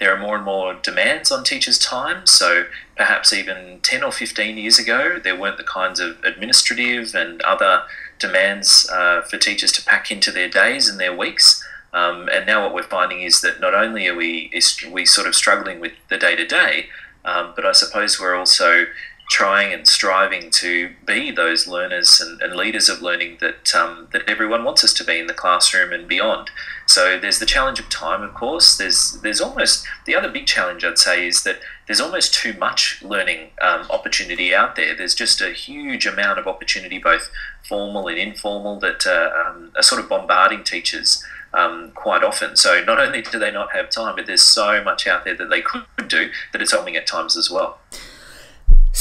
there 0.00 0.12
are 0.12 0.18
more 0.18 0.34
and 0.34 0.44
more 0.44 0.74
demands 0.74 1.30
on 1.30 1.44
teachers' 1.44 1.78
time. 1.78 2.26
So 2.26 2.64
perhaps 2.96 3.32
even 3.32 3.80
10 3.82 4.02
or 4.02 4.10
15 4.10 4.56
years 4.56 4.78
ago, 4.78 5.20
there 5.22 5.36
weren't 5.36 5.58
the 5.58 5.64
kinds 5.64 6.00
of 6.00 6.18
administrative 6.24 7.14
and 7.14 7.42
other 7.42 7.82
demands 8.20 8.88
uh, 8.92 9.22
for 9.22 9.36
teachers 9.36 9.72
to 9.72 9.84
pack 9.84 10.10
into 10.10 10.30
their 10.30 10.48
days 10.48 10.88
and 10.88 11.00
their 11.00 11.16
weeks. 11.16 11.64
Um, 11.92 12.28
and 12.32 12.46
now 12.46 12.62
what 12.62 12.72
we're 12.72 12.84
finding 12.84 13.22
is 13.22 13.40
that 13.40 13.60
not 13.60 13.74
only 13.74 14.06
are 14.06 14.14
we 14.14 14.48
is 14.52 14.80
we 14.92 15.04
sort 15.04 15.26
of 15.26 15.34
struggling 15.34 15.80
with 15.80 15.92
the 16.08 16.18
day 16.18 16.36
to 16.36 16.46
day, 16.46 16.86
but 17.24 17.66
I 17.66 17.72
suppose 17.72 18.20
we're 18.20 18.36
also 18.36 18.86
trying 19.30 19.72
and 19.72 19.86
striving 19.86 20.50
to 20.50 20.90
be 21.06 21.30
those 21.30 21.68
learners 21.68 22.20
and, 22.20 22.42
and 22.42 22.56
leaders 22.56 22.88
of 22.88 23.00
learning 23.00 23.38
that 23.40 23.72
um, 23.76 24.08
that 24.12 24.28
everyone 24.28 24.64
wants 24.64 24.82
us 24.82 24.92
to 24.92 25.04
be 25.04 25.20
in 25.20 25.28
the 25.28 25.32
classroom 25.32 25.92
and 25.92 26.08
beyond. 26.08 26.50
So 26.86 27.16
there's 27.18 27.38
the 27.38 27.46
challenge 27.46 27.78
of 27.78 27.88
time, 27.88 28.22
of 28.22 28.34
course. 28.34 28.76
There's 28.76 29.20
there's 29.22 29.40
almost 29.40 29.86
the 30.04 30.16
other 30.16 30.28
big 30.28 30.46
challenge 30.46 30.84
I'd 30.84 30.98
say 30.98 31.28
is 31.28 31.44
that 31.44 31.60
there's 31.86 32.00
almost 32.00 32.34
too 32.34 32.54
much 32.54 33.00
learning 33.02 33.50
um, 33.62 33.86
opportunity 33.88 34.52
out 34.52 34.74
there. 34.74 34.96
There's 34.96 35.14
just 35.14 35.40
a 35.40 35.52
huge 35.52 36.06
amount 36.06 36.40
of 36.40 36.48
opportunity, 36.48 36.98
both 36.98 37.30
formal 37.68 38.08
and 38.08 38.18
informal, 38.18 38.80
that 38.80 39.06
uh, 39.06 39.30
um, 39.46 39.70
are 39.76 39.82
sort 39.82 40.00
of 40.02 40.08
bombarding 40.08 40.64
teachers. 40.64 41.24
Um, 41.52 41.90
quite 41.96 42.22
often. 42.22 42.54
So 42.54 42.84
not 42.84 43.00
only 43.00 43.22
do 43.22 43.36
they 43.36 43.50
not 43.50 43.72
have 43.72 43.90
time, 43.90 44.14
but 44.14 44.26
there's 44.26 44.40
so 44.40 44.84
much 44.84 45.08
out 45.08 45.24
there 45.24 45.34
that 45.34 45.50
they 45.50 45.60
could 45.60 45.82
do 46.06 46.30
that 46.52 46.62
it's 46.62 46.70
helping 46.70 46.94
at 46.94 47.08
times 47.08 47.36
as 47.36 47.50
well. 47.50 47.80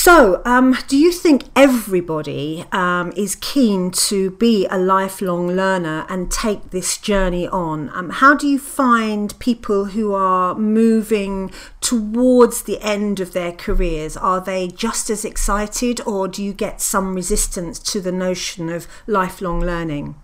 So, 0.02 0.42
um, 0.46 0.78
do 0.88 0.98
you 0.98 1.12
think 1.12 1.44
everybody 1.58 2.64
um, 2.72 3.12
is 3.18 3.36
keen 3.36 3.92
to 4.08 4.32
be 4.32 4.66
a 4.68 4.78
lifelong 4.78 5.48
learner 5.48 6.06
and 6.08 6.32
take 6.32 6.70
this 6.70 6.98
journey 6.98 7.50
on? 7.50 7.90
Um, 7.90 8.10
how 8.10 8.34
do 8.34 8.48
you 8.48 8.60
find 8.60 9.38
people 9.40 9.88
who 9.88 10.14
are 10.14 10.56
moving 10.56 11.52
towards 11.82 12.64
the 12.64 12.80
end 12.80 13.20
of 13.20 13.34
their 13.34 13.52
careers? 13.52 14.16
Are 14.16 14.40
they 14.40 14.70
just 14.70 15.10
as 15.10 15.26
excited, 15.26 16.00
or 16.06 16.30
do 16.30 16.42
you 16.42 16.54
get 16.54 16.80
some 16.80 17.14
resistance 17.14 17.78
to 17.92 18.00
the 18.00 18.14
notion 18.14 18.70
of 18.70 18.88
lifelong 19.06 19.60
learning? 19.60 20.16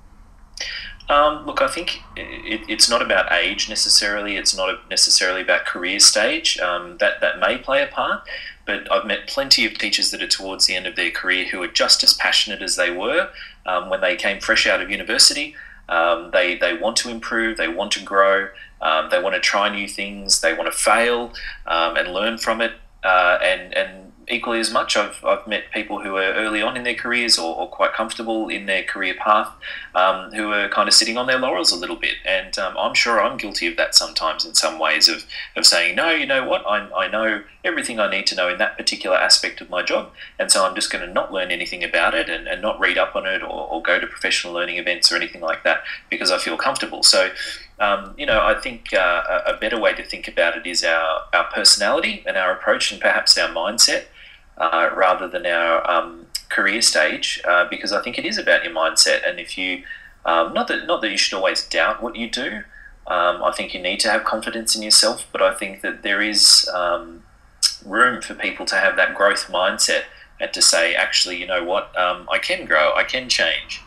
Um, 1.09 1.45
look, 1.45 1.61
I 1.61 1.67
think 1.67 1.99
it, 2.15 2.61
it's 2.69 2.89
not 2.89 3.01
about 3.01 3.29
age 3.31 3.67
necessarily. 3.67 4.37
It's 4.37 4.55
not 4.55 4.89
necessarily 4.89 5.41
about 5.41 5.65
career 5.65 5.99
stage. 5.99 6.57
Um, 6.59 6.97
that 6.99 7.19
that 7.19 7.39
may 7.39 7.57
play 7.57 7.83
a 7.83 7.87
part, 7.87 8.23
but 8.65 8.91
I've 8.91 9.05
met 9.05 9.27
plenty 9.27 9.65
of 9.65 9.77
teachers 9.77 10.11
that 10.11 10.21
are 10.21 10.27
towards 10.27 10.65
the 10.65 10.75
end 10.75 10.87
of 10.87 10.95
their 10.95 11.11
career 11.11 11.45
who 11.45 11.61
are 11.61 11.67
just 11.67 12.03
as 12.03 12.13
passionate 12.13 12.61
as 12.61 12.75
they 12.75 12.89
were 12.89 13.29
um, 13.65 13.89
when 13.89 14.01
they 14.01 14.15
came 14.15 14.39
fresh 14.39 14.65
out 14.67 14.81
of 14.81 14.89
university. 14.89 15.55
Um, 15.87 16.31
they 16.31 16.57
they 16.57 16.75
want 16.75 16.97
to 16.97 17.09
improve. 17.09 17.57
They 17.57 17.67
want 17.67 17.91
to 17.93 18.03
grow. 18.03 18.49
Um, 18.81 19.09
they 19.09 19.21
want 19.21 19.35
to 19.35 19.41
try 19.41 19.69
new 19.69 19.87
things. 19.87 20.41
They 20.41 20.53
want 20.53 20.71
to 20.71 20.77
fail 20.77 21.33
um, 21.67 21.95
and 21.95 22.13
learn 22.13 22.37
from 22.37 22.61
it. 22.61 22.73
Uh, 23.03 23.37
and 23.41 23.73
and 23.75 24.04
equally 24.27 24.59
as 24.59 24.71
much, 24.71 24.97
I've, 24.97 25.23
I've 25.23 25.45
met 25.45 25.71
people 25.71 26.01
who 26.01 26.15
are 26.15 26.33
early 26.33 26.61
on 26.61 26.75
in 26.75 26.83
their 26.83 26.95
careers 26.95 27.37
or, 27.37 27.55
or 27.55 27.67
quite 27.67 27.93
comfortable 27.93 28.49
in 28.49 28.65
their 28.65 28.83
career 28.83 29.13
path 29.13 29.53
um, 29.93 30.31
who 30.31 30.51
are 30.51 30.67
kind 30.69 30.87
of 30.87 30.93
sitting 30.93 31.17
on 31.17 31.27
their 31.27 31.37
laurels 31.37 31.71
a 31.71 31.75
little 31.75 31.95
bit. 31.95 32.15
And 32.25 32.57
um, 32.57 32.75
I'm 32.77 32.95
sure 32.95 33.21
I'm 33.21 33.37
guilty 33.37 33.67
of 33.67 33.77
that 33.77 33.93
sometimes 33.93 34.45
in 34.45 34.55
some 34.55 34.79
ways 34.79 35.07
of, 35.07 35.25
of 35.55 35.65
saying, 35.65 35.95
no, 35.95 36.09
you 36.09 36.25
know 36.25 36.47
what, 36.47 36.65
I, 36.67 36.89
I 36.91 37.07
know 37.07 37.43
everything 37.63 37.99
I 37.99 38.09
need 38.09 38.25
to 38.27 38.35
know 38.35 38.49
in 38.49 38.57
that 38.57 38.77
particular 38.77 39.15
aspect 39.15 39.61
of 39.61 39.69
my 39.69 39.83
job. 39.83 40.11
And 40.39 40.51
so 40.51 40.65
I'm 40.65 40.75
just 40.75 40.91
going 40.91 41.05
to 41.05 41.13
not 41.13 41.31
learn 41.31 41.51
anything 41.51 41.83
about 41.83 42.15
it 42.15 42.29
and, 42.29 42.47
and 42.47 42.61
not 42.61 42.79
read 42.79 42.97
up 42.97 43.15
on 43.15 43.27
it 43.27 43.43
or, 43.43 43.69
or 43.69 43.81
go 43.81 43.99
to 43.99 44.07
professional 44.07 44.53
learning 44.53 44.77
events 44.77 45.11
or 45.11 45.15
anything 45.15 45.41
like 45.41 45.63
that 45.63 45.83
because 46.09 46.31
I 46.31 46.39
feel 46.39 46.57
comfortable. 46.57 47.03
So, 47.03 47.29
um, 47.79 48.15
you 48.17 48.25
know, 48.25 48.41
I 48.41 48.59
think 48.59 48.93
uh, 48.93 49.41
a 49.45 49.53
better 49.57 49.79
way 49.79 49.93
to 49.93 50.03
think 50.03 50.27
about 50.27 50.57
it 50.57 50.65
is 50.65 50.83
our, 50.83 51.23
our 51.33 51.45
personality 51.51 52.23
and 52.25 52.37
our 52.37 52.51
approach 52.51 52.91
and 52.91 52.99
perhaps 52.99 53.37
our 53.37 53.49
mindset 53.49 54.05
uh, 54.57 54.89
rather 54.95 55.27
than 55.27 55.45
our 55.45 55.89
um, 55.89 56.27
career 56.49 56.81
stage, 56.81 57.41
uh, 57.45 57.67
because 57.69 57.91
I 57.91 58.01
think 58.01 58.17
it 58.17 58.25
is 58.25 58.37
about 58.37 58.63
your 58.63 58.73
mindset. 58.73 59.27
And 59.27 59.39
if 59.39 59.57
you, 59.57 59.83
um, 60.25 60.53
not 60.53 60.67
that 60.67 60.85
not 60.87 61.01
that 61.01 61.11
you 61.11 61.17
should 61.17 61.35
always 61.35 61.65
doubt 61.65 62.01
what 62.01 62.15
you 62.15 62.29
do, 62.29 62.63
um, 63.07 63.43
I 63.43 63.51
think 63.55 63.73
you 63.73 63.81
need 63.81 63.99
to 64.01 64.09
have 64.09 64.23
confidence 64.23 64.75
in 64.75 64.81
yourself. 64.81 65.27
But 65.31 65.41
I 65.41 65.53
think 65.53 65.81
that 65.81 66.03
there 66.03 66.21
is 66.21 66.69
um, 66.73 67.23
room 67.85 68.21
for 68.21 68.33
people 68.33 68.65
to 68.67 68.75
have 68.75 68.95
that 68.95 69.15
growth 69.15 69.47
mindset 69.47 70.03
and 70.39 70.51
to 70.53 70.61
say, 70.61 70.95
actually, 70.95 71.37
you 71.37 71.47
know 71.47 71.63
what, 71.63 71.97
um, 71.97 72.27
I 72.31 72.39
can 72.39 72.65
grow, 72.65 72.93
I 72.93 73.03
can 73.03 73.29
change, 73.29 73.81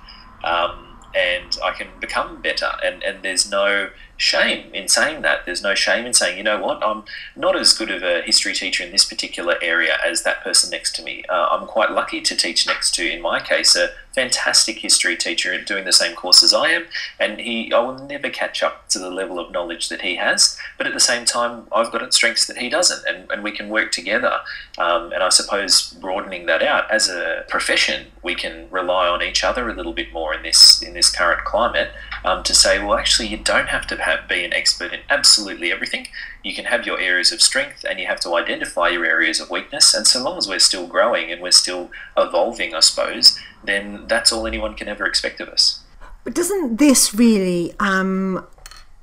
um, 0.44 0.98
and 1.14 1.58
I 1.62 1.72
can 1.72 1.88
become 2.00 2.40
better. 2.42 2.72
And 2.84 3.02
and 3.02 3.22
there's 3.22 3.50
no 3.50 3.90
shame 4.18 4.66
in 4.74 4.88
saying 4.88 5.22
that. 5.22 5.46
There's 5.46 5.62
no 5.62 5.74
shame 5.74 6.04
in 6.04 6.12
saying, 6.12 6.36
you 6.36 6.44
know 6.44 6.60
what, 6.60 6.84
I'm 6.84 7.04
not 7.36 7.56
as 7.56 7.72
good 7.72 7.90
of 7.90 8.02
a 8.02 8.20
history 8.22 8.52
teacher 8.52 8.84
in 8.84 8.90
this 8.90 9.04
particular 9.04 9.56
area 9.62 9.96
as 10.04 10.24
that 10.24 10.42
person 10.42 10.70
next 10.70 10.94
to 10.96 11.02
me. 11.02 11.24
Uh, 11.28 11.48
I'm 11.52 11.66
quite 11.66 11.92
lucky 11.92 12.20
to 12.20 12.36
teach 12.36 12.66
next 12.66 12.94
to, 12.96 13.10
in 13.10 13.22
my 13.22 13.40
case, 13.40 13.76
a 13.76 13.90
fantastic 14.14 14.78
history 14.78 15.16
teacher 15.16 15.62
doing 15.62 15.84
the 15.84 15.92
same 15.92 16.16
course 16.16 16.42
as 16.42 16.52
I 16.52 16.70
am, 16.70 16.86
and 17.20 17.38
he 17.38 17.72
I 17.72 17.78
will 17.78 17.98
never 18.06 18.28
catch 18.28 18.64
up 18.64 18.88
to 18.88 18.98
the 18.98 19.10
level 19.10 19.38
of 19.38 19.52
knowledge 19.52 19.88
that 19.90 20.02
he 20.02 20.16
has. 20.16 20.58
But 20.76 20.88
at 20.88 20.94
the 20.94 21.06
same 21.12 21.24
time, 21.24 21.68
I've 21.70 21.92
got 21.92 22.12
strengths 22.12 22.46
that 22.48 22.58
he 22.58 22.68
doesn't, 22.68 23.06
and, 23.06 23.30
and 23.30 23.44
we 23.44 23.52
can 23.52 23.68
work 23.68 23.92
together. 23.92 24.34
Um, 24.76 25.12
and 25.12 25.22
I 25.22 25.28
suppose 25.28 25.92
broadening 26.00 26.46
that 26.46 26.62
out 26.62 26.90
as 26.90 27.08
a 27.08 27.44
profession, 27.48 28.06
we 28.24 28.34
can 28.34 28.68
rely 28.70 29.06
on 29.06 29.22
each 29.22 29.44
other 29.44 29.68
a 29.68 29.74
little 29.74 29.92
bit 29.92 30.12
more 30.12 30.34
in 30.34 30.42
this 30.42 30.82
in 30.82 30.94
this 30.94 31.10
current 31.10 31.44
climate 31.44 31.90
um, 32.24 32.42
to 32.42 32.54
say, 32.54 32.82
well, 32.82 32.98
actually, 32.98 33.28
you 33.28 33.36
don't 33.36 33.68
have 33.68 33.86
to 33.88 33.96
have, 33.96 34.07
be 34.28 34.44
an 34.44 34.52
expert 34.52 34.92
in 34.92 35.00
absolutely 35.10 35.72
everything. 35.72 36.08
You 36.42 36.54
can 36.54 36.66
have 36.66 36.86
your 36.86 36.98
areas 37.00 37.32
of 37.32 37.40
strength, 37.42 37.84
and 37.88 37.98
you 37.98 38.06
have 38.06 38.20
to 38.20 38.34
identify 38.34 38.88
your 38.88 39.04
areas 39.04 39.40
of 39.40 39.50
weakness. 39.50 39.94
And 39.94 40.06
so 40.06 40.22
long 40.22 40.38
as 40.38 40.48
we're 40.48 40.58
still 40.58 40.86
growing 40.86 41.30
and 41.30 41.42
we're 41.42 41.50
still 41.50 41.90
evolving, 42.16 42.74
I 42.74 42.80
suppose, 42.80 43.38
then 43.64 44.04
that's 44.08 44.32
all 44.32 44.46
anyone 44.46 44.74
can 44.74 44.88
ever 44.88 45.04
expect 45.06 45.40
of 45.40 45.48
us. 45.48 45.80
But 46.24 46.34
doesn't 46.34 46.78
this 46.78 47.14
really 47.14 47.74
um, 47.80 48.46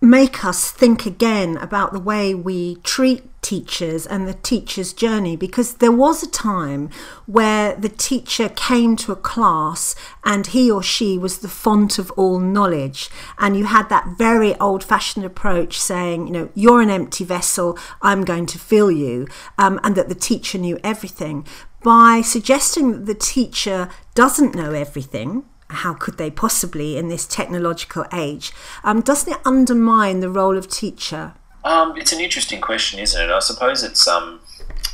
make 0.02 0.46
us 0.46 0.72
think 0.72 1.06
again 1.06 1.58
about 1.58 1.94
the 1.94 2.00
way 2.00 2.36
we 2.36 2.76
treat 2.78 3.24
teachers 3.46 4.08
and 4.08 4.28
the 4.28 4.34
teacher's 4.34 4.92
journey 4.92 5.36
because 5.36 5.76
there 5.76 5.92
was 5.92 6.24
a 6.24 6.30
time 6.30 6.90
where 7.28 7.76
the 7.76 7.90
teacher 7.90 8.50
came 8.50 8.96
to 8.96 9.12
a 9.12 9.16
class 9.16 9.94
and 10.24 10.48
he 10.48 10.72
or 10.72 10.82
she 10.82 11.16
was 11.16 11.40
the 11.40 11.48
font 11.48 12.00
of 12.00 12.10
all 12.12 12.40
knowledge. 12.40 13.08
And 13.38 13.56
you 13.56 13.66
had 13.66 13.88
that 13.90 14.18
very 14.18 14.56
old 14.60 14.84
fashioned 14.84 15.26
approach 15.26 15.80
saying 15.80 16.26
you 16.28 16.34
know 16.34 16.50
you're 16.56 16.82
an 16.82 16.90
empty 16.90 17.24
vessel 17.24 17.78
i'm 18.02 18.24
going 18.24 18.48
to 18.48 18.58
fill 18.58 18.90
you 18.90 19.28
um, 19.60 19.80
and 19.84 19.96
that 19.96 20.10
the 20.10 20.16
teacher 20.16 20.58
knew 20.58 20.80
everything. 20.84 21.46
By 21.84 22.22
suggesting 22.22 22.92
that 22.94 23.06
the 23.06 23.14
teacher 23.14 23.90
doesn't 24.16 24.56
know 24.56 24.72
everything 24.72 25.46
how 25.70 25.94
could 25.94 26.18
they 26.18 26.30
possibly 26.30 26.96
in 26.96 27.10
this 27.10 27.26
technological 27.26 28.06
age 28.14 28.52
um, 28.84 29.02
doesn't 29.02 29.34
it 29.34 29.40
undermine 29.46 30.20
the 30.20 30.30
role 30.30 30.58
of 30.58 30.70
teacher 30.70 31.34
um, 31.66 31.98
it's 31.98 32.14
an 32.14 32.22
interesting 32.22 32.62
question, 32.62 33.00
isn't 33.00 33.22
it? 33.22 33.32
I 33.32 33.40
suppose 33.40 33.84
it's 33.84 34.08
um, 34.08 34.40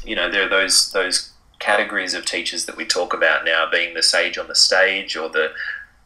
you 0.03 0.15
know, 0.15 0.31
there 0.31 0.45
are 0.45 0.49
those 0.49 0.91
those 0.91 1.31
categories 1.59 2.13
of 2.15 2.25
teachers 2.25 2.65
that 2.65 2.75
we 2.75 2.85
talk 2.85 3.13
about 3.13 3.45
now, 3.45 3.69
being 3.69 3.93
the 3.93 4.01
sage 4.01 4.37
on 4.37 4.47
the 4.47 4.55
stage 4.55 5.15
or 5.15 5.29
the 5.29 5.51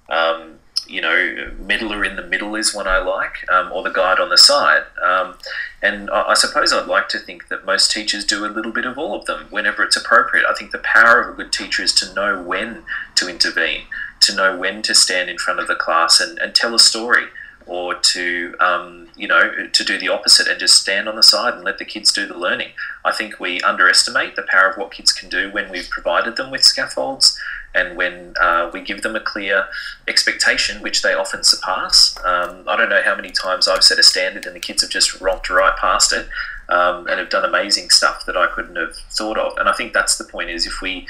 um, 0.09 0.59
you 0.87 1.01
know, 1.01 1.51
meddler 1.59 2.03
in 2.03 2.15
the 2.15 2.23
middle 2.23 2.55
is 2.55 2.73
one 2.73 2.87
I 2.87 2.99
like, 2.99 3.49
um, 3.49 3.71
or 3.71 3.83
the 3.83 3.89
guide 3.89 4.19
on 4.19 4.29
the 4.29 4.37
side. 4.37 4.83
Um, 5.03 5.37
and 5.81 6.09
I, 6.09 6.29
I, 6.29 6.33
suppose 6.35 6.71
I'd 6.71 6.87
like 6.87 7.09
to 7.09 7.19
think 7.19 7.47
that 7.47 7.65
most 7.65 7.91
teachers 7.91 8.23
do 8.23 8.45
a 8.45 8.47
little 8.47 8.71
bit 8.71 8.85
of 8.85 8.97
all 8.97 9.15
of 9.17 9.25
them 9.25 9.47
whenever 9.49 9.83
it's 9.83 9.95
appropriate. 9.95 10.45
I 10.47 10.53
think 10.53 10.71
the 10.71 10.79
power 10.79 11.21
of 11.21 11.33
a 11.33 11.37
good 11.37 11.51
teacher 11.51 11.81
is 11.81 11.93
to 11.95 12.13
know 12.13 12.41
when 12.41 12.83
to 13.15 13.27
intervene, 13.27 13.85
to 14.21 14.35
know 14.35 14.55
when 14.57 14.81
to 14.83 14.93
stand 14.93 15.29
in 15.29 15.37
front 15.37 15.59
of 15.59 15.67
the 15.67 15.75
class 15.75 16.19
and, 16.19 16.37
and 16.37 16.53
tell 16.53 16.75
a 16.75 16.79
story 16.79 17.25
or 17.67 17.95
to 17.95 18.55
um, 18.59 19.07
you 19.15 19.27
know 19.27 19.67
to 19.71 19.83
do 19.83 19.97
the 19.97 20.07
opposite 20.07 20.47
and 20.47 20.59
just 20.59 20.75
stand 20.75 21.07
on 21.07 21.15
the 21.15 21.23
side 21.23 21.53
and 21.53 21.63
let 21.63 21.77
the 21.77 21.85
kids 21.85 22.11
do 22.11 22.25
the 22.25 22.37
learning. 22.37 22.69
I 23.03 23.11
think 23.11 23.39
we 23.39 23.61
underestimate 23.61 24.35
the 24.35 24.45
power 24.47 24.69
of 24.69 24.77
what 24.77 24.91
kids 24.91 25.11
can 25.11 25.29
do 25.29 25.51
when 25.51 25.69
we've 25.69 25.89
provided 25.89 26.35
them 26.35 26.51
with 26.51 26.63
scaffolds 26.63 27.37
and 27.73 27.97
when 27.97 28.33
uh, 28.39 28.69
we 28.73 28.81
give 28.81 29.01
them 29.01 29.15
a 29.15 29.19
clear 29.19 29.67
expectation, 30.07 30.81
which 30.81 31.01
they 31.01 31.13
often 31.13 31.43
surpass. 31.43 32.17
Um, 32.23 32.63
I 32.67 32.77
don't 32.77 32.89
know 32.89 33.01
how 33.03 33.15
many 33.15 33.31
times 33.31 33.67
I've 33.67 33.83
set 33.83 33.99
a 33.99 34.03
standard 34.03 34.45
and 34.45 34.55
the 34.55 34.61
kids 34.61 34.81
have 34.81 34.89
just 34.89 35.19
romped 35.19 35.49
right 35.49 35.75
past 35.77 36.13
it 36.13 36.27
um, 36.69 37.07
and 37.07 37.19
have 37.19 37.29
done 37.29 37.43
amazing 37.43 37.89
stuff 37.89 38.25
that 38.25 38.37
I 38.37 38.47
couldn't 38.47 38.77
have 38.77 38.95
thought 38.95 39.37
of. 39.37 39.57
And 39.57 39.67
I 39.67 39.73
think 39.73 39.93
that's 39.93 40.17
the 40.17 40.23
point: 40.23 40.49
is 40.49 40.65
if 40.65 40.81
we 40.81 41.07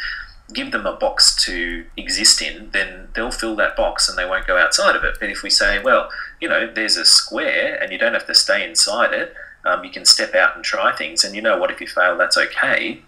give 0.53 0.71
them 0.71 0.85
a 0.85 0.95
box 0.95 1.35
to 1.45 1.85
exist 1.97 2.41
in, 2.41 2.69
then 2.71 3.07
they'll 3.15 3.31
fill 3.31 3.55
that 3.55 3.75
box 3.75 4.07
and 4.07 4.17
they 4.17 4.25
won't 4.25 4.45
go 4.45 4.57
outside 4.57 4.95
of 4.95 5.03
it. 5.03 5.17
But 5.19 5.29
if 5.29 5.41
we 5.41 5.49
say, 5.49 5.81
well, 5.81 6.09
you 6.41 6.49
know, 6.49 6.71
there's 6.71 6.97
a 6.97 7.05
square 7.05 7.81
and 7.81 7.91
you 7.91 7.97
don't 7.97 8.13
have 8.13 8.27
to 8.27 8.35
stay 8.35 8.67
inside 8.67 9.13
it, 9.13 9.33
um, 9.65 9.83
you 9.83 9.91
can 9.91 10.05
step 10.05 10.35
out 10.35 10.55
and 10.55 10.63
try 10.63 10.95
things, 10.95 11.23
and 11.23 11.35
you 11.35 11.41
know 11.41 11.57
what, 11.57 11.71
if 11.71 11.81
you 11.81 11.87
fail, 11.87 12.17
that's 12.17 12.37
okay, 12.37 13.01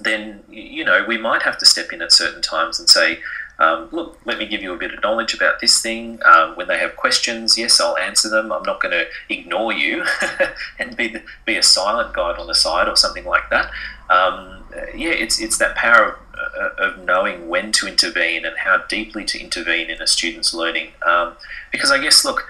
then, 0.00 0.42
you 0.48 0.84
know, 0.84 1.04
we 1.06 1.16
might 1.16 1.42
have 1.42 1.56
to 1.58 1.66
step 1.66 1.92
in 1.92 2.02
at 2.02 2.12
certain 2.12 2.42
times 2.42 2.78
and 2.78 2.88
say, 2.88 3.18
um, 3.58 3.88
look, 3.90 4.18
let 4.26 4.38
me 4.38 4.46
give 4.46 4.62
you 4.62 4.74
a 4.74 4.76
bit 4.76 4.92
of 4.92 5.02
knowledge 5.02 5.32
about 5.32 5.60
this 5.60 5.80
thing. 5.80 6.20
Um, 6.24 6.56
when 6.56 6.68
they 6.68 6.78
have 6.78 6.96
questions, 6.96 7.56
yes, 7.56 7.80
I'll 7.80 7.96
answer 7.96 8.28
them. 8.28 8.52
I'm 8.52 8.62
not 8.64 8.82
going 8.82 8.92
to 8.92 9.06
ignore 9.30 9.72
you 9.72 10.04
and 10.78 10.96
be 10.96 11.08
the, 11.08 11.22
be 11.46 11.56
a 11.56 11.62
silent 11.62 12.14
guide 12.14 12.38
on 12.38 12.48
the 12.48 12.54
side 12.54 12.88
or 12.88 12.96
something 12.96 13.24
like 13.24 13.48
that. 13.50 13.70
Um, 14.10 14.64
yeah, 14.94 15.10
it's 15.10 15.40
it's 15.40 15.58
that 15.58 15.74
power 15.74 16.10
of 16.10 16.25
of 16.56 17.04
knowing 17.04 17.48
when 17.48 17.72
to 17.72 17.86
intervene 17.86 18.44
and 18.44 18.56
how 18.58 18.78
deeply 18.88 19.24
to 19.26 19.40
intervene 19.40 19.90
in 19.90 20.00
a 20.00 20.06
student's 20.06 20.54
learning. 20.54 20.92
Um, 21.06 21.36
because 21.70 21.90
I 21.90 21.98
guess, 21.98 22.24
look, 22.24 22.48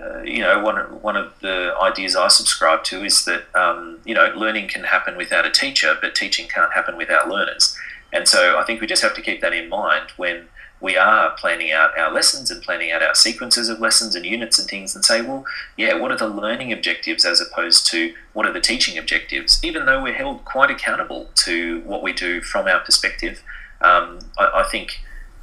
uh, 0.00 0.22
you 0.22 0.40
know, 0.40 0.60
one 0.60 0.76
one 1.02 1.16
of 1.16 1.32
the 1.40 1.74
ideas 1.80 2.16
I 2.16 2.28
subscribe 2.28 2.82
to 2.84 3.04
is 3.04 3.24
that 3.26 3.44
um, 3.54 4.00
you 4.04 4.14
know 4.14 4.32
learning 4.34 4.68
can 4.68 4.84
happen 4.84 5.16
without 5.16 5.46
a 5.46 5.50
teacher, 5.50 5.96
but 6.00 6.14
teaching 6.14 6.48
can't 6.48 6.72
happen 6.72 6.96
without 6.96 7.28
learners. 7.28 7.76
And 8.12 8.28
so 8.28 8.58
I 8.58 8.64
think 8.64 8.80
we 8.80 8.86
just 8.86 9.02
have 9.02 9.14
to 9.14 9.22
keep 9.22 9.40
that 9.40 9.52
in 9.52 9.68
mind 9.68 10.10
when 10.16 10.48
we 10.80 10.96
are 10.96 11.30
planning 11.38 11.72
out 11.72 11.96
our 11.98 12.12
lessons 12.12 12.50
and 12.50 12.62
planning 12.62 12.90
out 12.90 13.02
our 13.02 13.14
sequences 13.14 13.68
of 13.68 13.80
lessons 13.80 14.14
and 14.14 14.26
units 14.26 14.58
and 14.58 14.68
things 14.68 14.94
and 14.94 15.04
say, 15.04 15.22
well, 15.22 15.44
yeah, 15.76 15.94
what 15.94 16.10
are 16.10 16.18
the 16.18 16.28
learning 16.28 16.72
objectives 16.72 17.24
as 17.24 17.40
opposed 17.40 17.86
to 17.86 18.14
what 18.32 18.46
are 18.46 18.52
the 18.52 18.60
teaching 18.60 18.98
objectives? 18.98 19.60
Even 19.64 19.86
though 19.86 20.02
we're 20.02 20.12
held 20.12 20.44
quite 20.44 20.70
accountable 20.70 21.30
to 21.36 21.80
what 21.82 22.02
we 22.02 22.12
do 22.12 22.40
from 22.40 22.66
our 22.66 22.80
perspective, 22.80 23.42
um, 23.80 24.18
I, 24.38 24.62
I 24.62 24.68
think 24.70 25.00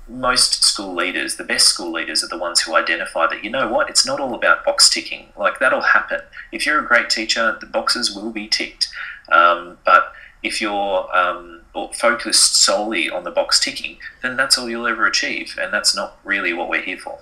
most 0.07 0.63
school 0.63 0.93
leaders, 0.93 1.37
the 1.37 1.43
best 1.43 1.67
school 1.67 1.91
leaders, 1.91 2.23
are 2.23 2.27
the 2.27 2.37
ones 2.37 2.61
who 2.61 2.75
identify 2.75 3.27
that, 3.27 3.43
you 3.43 3.49
know 3.49 3.67
what, 3.67 3.89
it's 3.89 4.05
not 4.05 4.19
all 4.19 4.35
about 4.35 4.65
box 4.65 4.89
ticking. 4.89 5.27
Like, 5.37 5.59
that'll 5.59 5.81
happen. 5.81 6.19
If 6.51 6.65
you're 6.65 6.79
a 6.79 6.87
great 6.87 7.09
teacher, 7.09 7.57
the 7.59 7.65
boxes 7.65 8.13
will 8.13 8.31
be 8.31 8.47
ticked. 8.47 8.89
Um, 9.31 9.77
but 9.85 10.11
if 10.43 10.61
you're 10.61 11.17
um, 11.17 11.60
focused 11.93 12.55
solely 12.55 13.09
on 13.09 13.23
the 13.23 13.31
box 13.31 13.59
ticking, 13.59 13.97
then 14.21 14.35
that's 14.35 14.57
all 14.57 14.69
you'll 14.69 14.87
ever 14.87 15.05
achieve, 15.05 15.57
and 15.59 15.73
that's 15.73 15.95
not 15.95 16.17
really 16.23 16.53
what 16.53 16.69
we're 16.69 16.81
here 16.81 16.97
for. 16.97 17.19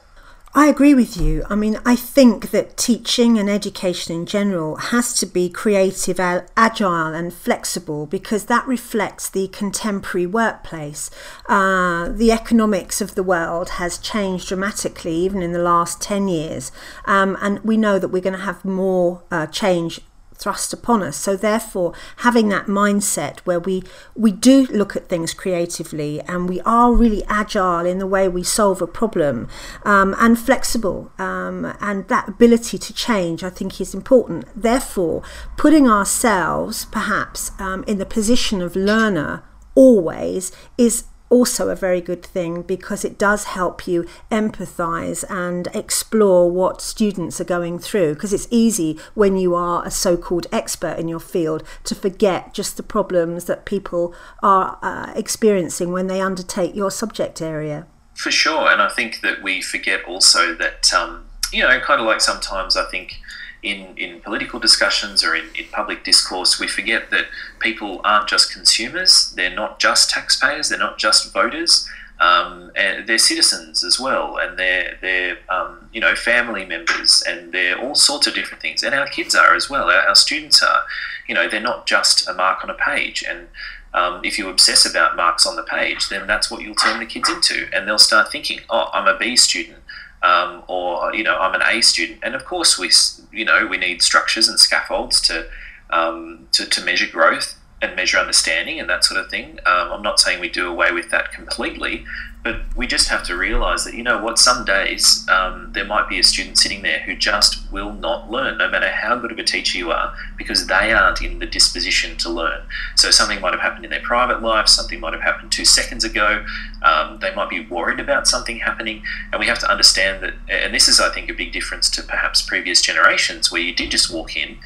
I 0.56 0.66
agree 0.66 0.96
with 0.96 1.16
you. 1.16 1.46
I 1.48 1.54
mean, 1.54 1.80
I 1.86 1.96
think 1.96 2.50
that 2.50 2.76
teaching 2.76 3.38
and 3.38 3.48
education 3.48 4.16
in 4.16 4.26
general 4.26 4.78
has 4.78 5.14
to 5.20 5.28
be 5.28 5.48
creative, 5.48 6.20
agile, 6.20 7.14
and 7.14 7.32
flexible 7.32 8.08
because 8.08 8.46
that 8.46 8.66
reflects 8.66 9.30
the 9.30 9.50
contemporary 9.50 10.26
workplace. 10.26 11.12
Uh, 11.48 12.10
the 12.10 12.32
economics 12.32 13.00
of 13.00 13.14
the 13.14 13.22
world 13.22 13.70
has 13.72 14.00
changed 14.00 14.48
dramatically, 14.48 15.14
even 15.14 15.44
in 15.44 15.52
the 15.52 15.60
last 15.60 16.02
10 16.02 16.28
years. 16.28 16.72
Um, 17.06 17.38
and 17.42 17.60
we 17.60 17.78
know 17.78 18.00
that 18.00 18.08
we're 18.08 18.20
going 18.20 18.34
to 18.34 18.40
have 18.40 18.66
more 18.66 19.22
uh, 19.30 19.46
change 19.46 20.02
thrust 20.39 20.73
upon 20.73 21.04
us. 21.04 21.17
So 21.17 21.36
therefore, 21.36 21.93
having 22.17 22.49
that 22.49 22.65
mindset 22.65 23.39
where 23.39 23.60
we 23.60 23.84
we 24.15 24.32
do 24.32 24.65
look 24.67 24.95
at 24.95 25.10
things 25.10 25.34
creatively 25.34 26.21
and 26.21 26.47
we 26.47 26.62
are 26.62 26.93
really 26.93 27.23
agile 27.28 27.86
in 27.86 27.99
the 27.99 28.08
way 28.08 28.28
we 28.28 28.43
solve 28.43 28.82
a 28.82 28.88
problem 28.88 29.47
um, 29.84 30.15
and 30.17 30.39
flexible, 30.39 31.12
um, 31.19 31.75
and 31.82 32.08
that 32.08 32.28
ability 32.30 32.78
to 32.78 32.93
change, 32.93 33.43
I 33.43 33.49
think, 33.49 33.80
is 33.82 33.93
important. 33.93 34.45
Therefore, 34.56 35.21
putting 35.58 35.89
ourselves 35.89 36.86
perhaps 36.86 37.52
um, 37.60 37.84
in 37.88 37.97
the 37.97 38.06
position 38.06 38.62
of 38.62 38.75
learner 38.75 39.43
always 39.75 40.52
is 40.78 41.06
also 41.30 41.70
a 41.70 41.76
very 41.76 42.02
good 42.02 42.24
thing 42.24 42.62
because 42.62 43.06
it 43.06 43.18
does 43.18 43.46
help 43.46 43.88
you 43.88 44.06
empathize 44.32 45.24
and 45.30 45.68
explore 45.74 46.50
what 46.50 46.82
students 46.82 47.39
are 47.39 47.46
going 47.46 47.80
through. 47.80 48.15
Because 48.15 48.34
it's 48.34 48.48
easy 48.50 49.00
when 49.13 49.38
you 49.38 49.56
are 49.56 49.86
a 49.86 49.92
so-called 49.92 50.48
expert 50.52 50.98
in 50.98 51.08
your 51.08 51.20
field 51.20 51.63
to 51.84 51.96
forget 51.96 52.54
just 52.54 52.78
the 52.78 52.84
problems 52.84 53.46
that 53.46 53.65
people 53.65 54.13
are 54.42 54.78
uh, 54.82 55.13
experiencing 55.15 55.92
when 55.92 56.08
they 56.08 56.22
undertake 56.22 56.76
your 56.76 56.92
subject 56.92 57.42
area. 57.42 57.88
For 58.15 58.32
sure 58.32 58.70
and 58.70 58.82
i 58.82 58.89
think 58.89 59.22
that 59.22 59.42
we 59.42 59.62
forget 59.62 60.04
also 60.04 60.54
that 60.56 60.94
um, 60.94 61.26
you 61.54 61.63
know 61.63 61.80
kind 61.80 62.02
of 62.02 62.06
like 62.06 62.20
sometimes 62.20 62.76
i 62.76 62.84
think 62.92 63.13
in, 63.62 63.98
in 63.98 64.22
political 64.22 64.60
discussions 64.60 65.24
or 65.24 65.36
in, 65.36 65.45
in 65.58 65.65
public 65.72 66.04
discourse, 66.04 66.60
we 66.60 66.67
forget 66.67 67.10
that 67.12 67.26
people 67.60 68.02
aren't 68.04 68.30
just 68.30 68.54
consumers, 68.54 69.34
they're 69.36 69.54
not 69.54 69.80
just 69.80 70.10
taxpayers, 70.10 70.69
they're 70.69 70.80
not 70.80 70.98
just 70.98 71.34
voters. 71.34 71.88
Um, 72.22 72.72
and 72.76 73.08
they're 73.08 73.17
citizens 73.17 73.82
as 73.82 73.98
well, 73.98 74.38
and 74.38 74.60
they're 74.60 74.98
they're 75.00 75.38
um, 75.48 75.89
you 75.93 76.02
know 76.02 76.15
family 76.15 76.65
members, 76.65 77.24
and 77.26 77.54
they're 77.54 77.80
all 77.80 77.95
sorts 77.95 78.28
of 78.28 78.34
different 78.34 78.62
things. 78.62 78.84
And 78.84 78.93
our 78.93 79.08
kids 79.08 79.34
are 79.36 79.56
as 79.56 79.69
well. 79.69 79.86
Our, 79.89 80.02
our 80.02 80.15
students 80.15 80.62
are, 80.62 80.84
you 81.30 81.34
know, 81.34 81.48
they're 81.48 81.62
not 81.62 81.86
just 81.86 82.28
a 82.28 82.34
mark 82.34 82.62
on 82.62 82.69
a 82.69 82.74
page. 82.74 83.24
And 83.26 83.48
um, 83.93 84.19
if 84.26 84.38
you 84.38 84.50
obsess 84.50 84.86
about 84.86 85.15
marks 85.15 85.45
on 85.45 85.56
the 85.56 85.63
page, 85.63 86.10
then 86.10 86.28
that's 86.28 86.52
what 86.52 86.62
you'll 86.62 86.76
turn 86.76 87.00
the 87.00 87.06
kids 87.06 87.30
into, 87.30 87.69
and 87.74 87.88
they'll 87.88 87.98
start 87.98 88.30
thinking, 88.30 88.60
"Oh, 88.69 88.89
I'm 88.93 89.08
a 89.08 89.17
B 89.17 89.38
student 89.38 89.79
um, 90.22 90.64
or 90.68 91.14
you 91.14 91.24
know 91.24 91.38
I'm 91.38 91.56
an 91.56 91.62
A 91.62 91.82
student, 91.82 92.20
and 92.24 92.36
of 92.36 92.46
course 92.46 92.78
we 92.78 92.92
you 93.38 93.46
know 93.46 93.68
we 93.68 93.78
need 93.78 94.02
structures 94.02 94.48
and 94.48 94.60
scaffolds 94.60 95.22
to 95.22 95.48
um, 95.90 96.48
to, 96.52 96.66
to 96.66 96.84
measure 96.84 97.08
growth 97.08 97.56
and 97.82 97.96
measure 97.96 98.18
understanding 98.18 98.80
and 98.80 98.90
that 98.90 99.06
sort 99.06 99.20
of 99.20 99.30
thing. 99.30 99.60
Um, 99.66 99.92
I'm 99.92 100.04
not 100.04 100.20
saying 100.20 100.40
we 100.42 100.50
do 100.50 100.68
away 100.68 100.92
with 100.92 101.10
that 101.12 101.32
completely, 101.32 102.06
but 102.43 102.62
we 102.75 102.88
just 102.88 103.10
have 103.10 103.23
to 103.23 103.36
realize 103.36 103.84
that, 103.84 103.93
you 103.93 104.04
know 104.04 104.23
what, 104.23 104.39
some 104.39 104.63
days 104.63 105.28
um, 105.30 105.71
there 105.73 105.86
might 105.86 106.08
be 106.08 106.19
a 106.19 106.23
student 106.23 106.58
sitting 106.58 106.82
there 106.84 106.99
who 106.99 107.15
just 107.15 107.69
will 107.71 107.91
not 107.91 108.32
learn, 108.32 108.58
no 108.58 108.69
matter 108.69 108.89
how 108.89 109.17
good 109.17 109.32
of 109.32 109.38
a 109.38 109.43
teacher 109.43 109.78
you 109.78 109.91
are, 109.91 110.13
because 110.38 110.67
they 110.67 110.93
aren't 110.93 111.21
in 111.21 111.39
the 111.39 111.45
disposition 111.45 112.15
to 112.17 112.30
learn. 112.30 112.62
So 112.95 113.12
something 113.12 113.41
might 113.41 113.52
have 113.52 113.62
happened 113.62 113.84
in 113.84 113.91
their 113.91 114.02
private 114.02 114.41
life, 114.41 114.69
something 114.69 114.99
might 114.99 115.13
have 115.13 115.21
happened 115.21 115.52
two 115.52 115.65
seconds 115.65 116.06
ago, 116.06 116.45
um, 116.82 117.19
they 117.19 117.36
might 117.36 117.49
be 117.49 117.65
worried 117.65 117.99
about 117.99 118.28
something 118.28 118.60
happening, 118.60 119.04
and 119.32 119.39
we 119.39 119.47
have 119.47 119.60
to 119.60 119.69
understand 119.69 120.23
that, 120.23 120.36
and 120.47 120.73
this 120.73 120.88
is, 120.88 120.99
I 120.99 121.13
think, 121.13 121.30
a 121.30 121.34
big 121.34 121.52
difference 121.52 121.89
to 121.91 122.04
perhaps 122.04 122.41
previous 122.41 122.82
generations 122.82 123.52
where 123.52 123.62
you 123.62 123.75
did 123.75 123.91
just 123.91 124.13
walk 124.13 124.38
in 124.38 124.60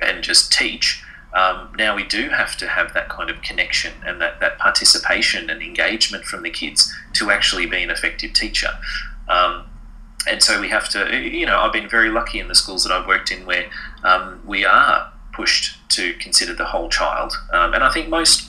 and 0.00 0.22
just 0.22 0.52
teach 0.52 1.02
um, 1.36 1.70
now 1.76 1.94
we 1.94 2.02
do 2.02 2.30
have 2.30 2.56
to 2.56 2.66
have 2.66 2.94
that 2.94 3.10
kind 3.10 3.28
of 3.28 3.42
connection 3.42 3.92
and 4.06 4.20
that, 4.22 4.40
that 4.40 4.58
participation 4.58 5.50
and 5.50 5.60
engagement 5.60 6.24
from 6.24 6.42
the 6.42 6.50
kids 6.50 6.92
to 7.12 7.30
actually 7.30 7.66
be 7.66 7.82
an 7.82 7.90
effective 7.90 8.32
teacher. 8.32 8.70
Um, 9.28 9.66
and 10.26 10.42
so 10.42 10.60
we 10.60 10.70
have 10.70 10.88
to, 10.90 11.14
you 11.14 11.44
know, 11.44 11.58
I've 11.60 11.74
been 11.74 11.90
very 11.90 12.08
lucky 12.08 12.40
in 12.40 12.48
the 12.48 12.54
schools 12.54 12.84
that 12.84 12.92
I've 12.92 13.06
worked 13.06 13.30
in 13.30 13.44
where 13.44 13.66
um, 14.02 14.40
we 14.46 14.64
are 14.64 15.12
pushed 15.34 15.78
to 15.90 16.14
consider 16.14 16.54
the 16.54 16.64
whole 16.64 16.88
child, 16.88 17.34
um, 17.52 17.74
and 17.74 17.84
I 17.84 17.92
think 17.92 18.08
most 18.08 18.48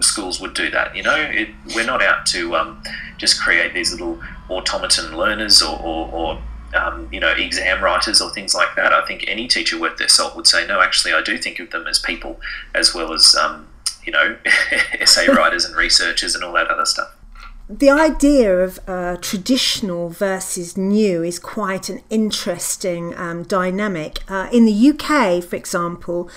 schools 0.00 0.40
would 0.40 0.54
do 0.54 0.70
that. 0.70 0.96
You 0.96 1.02
know, 1.02 1.14
it, 1.14 1.50
we're 1.74 1.86
not 1.86 2.02
out 2.02 2.24
to 2.26 2.56
um, 2.56 2.82
just 3.18 3.40
create 3.40 3.74
these 3.74 3.92
little 3.92 4.18
automaton 4.48 5.16
learners 5.16 5.62
or, 5.62 5.78
or, 5.78 6.10
or 6.10 6.42
um, 6.74 7.08
you 7.12 7.20
know, 7.20 7.30
exam 7.30 7.82
writers 7.82 8.20
or 8.20 8.30
things 8.30 8.54
like 8.54 8.74
that. 8.76 8.92
I 8.92 9.04
think 9.06 9.24
any 9.28 9.48
teacher 9.48 9.78
worth 9.78 9.98
their 9.98 10.08
salt 10.08 10.36
would 10.36 10.46
say, 10.46 10.66
no, 10.66 10.80
actually, 10.80 11.12
I 11.12 11.22
do 11.22 11.38
think 11.38 11.58
of 11.58 11.70
them 11.70 11.86
as 11.86 11.98
people 11.98 12.40
as 12.74 12.94
well 12.94 13.12
as, 13.12 13.34
um, 13.34 13.68
you 14.04 14.12
know, 14.12 14.36
essay 14.98 15.28
writers 15.28 15.64
and 15.64 15.76
researchers 15.76 16.34
and 16.34 16.44
all 16.44 16.52
that 16.54 16.68
other 16.68 16.86
stuff 16.86 17.14
the 17.78 17.90
idea 17.90 18.58
of 18.58 18.78
uh, 18.86 19.16
traditional 19.16 20.10
versus 20.10 20.76
new 20.76 21.22
is 21.22 21.38
quite 21.38 21.88
an 21.88 22.02
interesting 22.10 23.16
um, 23.16 23.44
dynamic. 23.44 24.18
Uh, 24.28 24.48
in 24.52 24.66
the 24.66 24.90
UK, 24.90 25.42
for 25.42 25.56
example, 25.56 26.28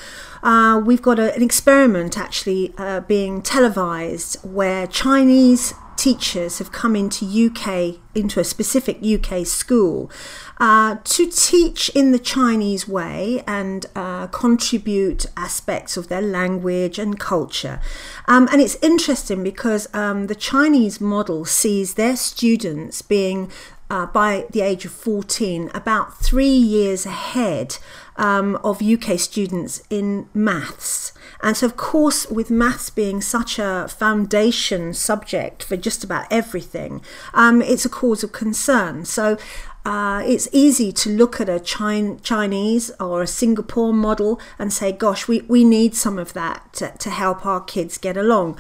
uh, 0.44 0.82
we've 0.84 1.02
got 1.02 1.20
a, 1.20 1.36
an 1.36 1.42
experiment 1.42 2.18
actually 2.18 2.74
uh, 2.78 3.02
being 3.02 3.42
televised 3.42 4.38
where 4.46 4.88
Chinese 4.88 5.74
teachers 5.98 6.60
have 6.60 6.72
come 6.72 6.96
into 6.96 7.26
UK 7.26 8.00
into 8.14 8.40
a 8.40 8.44
specific 8.44 9.04
UK 9.04 9.46
school 9.46 10.10
uh, 10.58 10.96
to 11.04 11.30
teach 11.30 11.90
in 11.90 12.12
the 12.12 12.20
Chinese 12.20 12.88
way 12.88 13.44
and 13.46 13.86
uh, 13.96 14.28
contribute 14.28 15.26
aspects 15.36 15.98
of 15.98 16.08
their 16.08 16.22
language 16.22 16.98
and 16.98 17.20
culture. 17.20 17.82
Um, 18.28 18.48
and 18.52 18.62
it's 18.62 18.78
interesting 18.82 19.44
because 19.44 19.94
um, 19.94 20.28
the 20.28 20.36
Chinese 20.36 21.02
model 21.02 21.44
sees 21.46 21.96
their 21.96 22.16
students 22.16 23.02
being 23.02 23.52
uh, 23.90 24.06
by 24.08 24.46
the 24.50 24.62
age 24.62 24.86
of 24.86 24.92
14, 24.92 25.70
about 25.74 26.18
three 26.18 26.48
years 26.48 27.06
ahead 27.06 27.78
um, 28.16 28.56
of 28.64 28.82
UK 28.82 29.20
students 29.20 29.84
in 29.90 30.28
maths. 30.34 31.12
And 31.42 31.56
so, 31.56 31.66
of 31.66 31.78
course, 31.78 32.28
with 32.30 32.50
maths 32.50 32.90
being 32.90 33.22
such 33.22 33.60
a 33.60 33.88
foundation 33.88 34.94
subject 34.94 35.64
for 35.64 35.78
just 35.78 36.04
about 36.04 36.26
everything, 36.32 37.02
um, 37.34 37.62
it's 37.62 37.86
a 37.86 37.90
cause 37.90 38.24
of 38.24 38.32
concern. 38.32 39.06
So, 39.06 39.38
uh, 39.86 40.24
it's 40.26 40.50
easy 40.52 40.92
to 40.92 41.12
look 41.12 41.40
at 41.40 41.48
a 41.48 41.60
Chinese 41.60 42.92
or 43.00 43.22
a 43.22 43.28
Singapore 43.28 43.94
model 43.94 44.40
and 44.58 44.74
say, 44.74 44.92
gosh, 44.92 45.28
we, 45.28 45.42
we 45.42 45.64
need 45.64 45.94
some 45.94 46.18
of 46.18 46.34
that 46.34 46.74
to, 46.74 46.92
to 46.98 47.12
help 47.12 47.46
our 47.46 47.62
kids 47.62 48.00
get 48.00 48.18
along. 48.18 48.58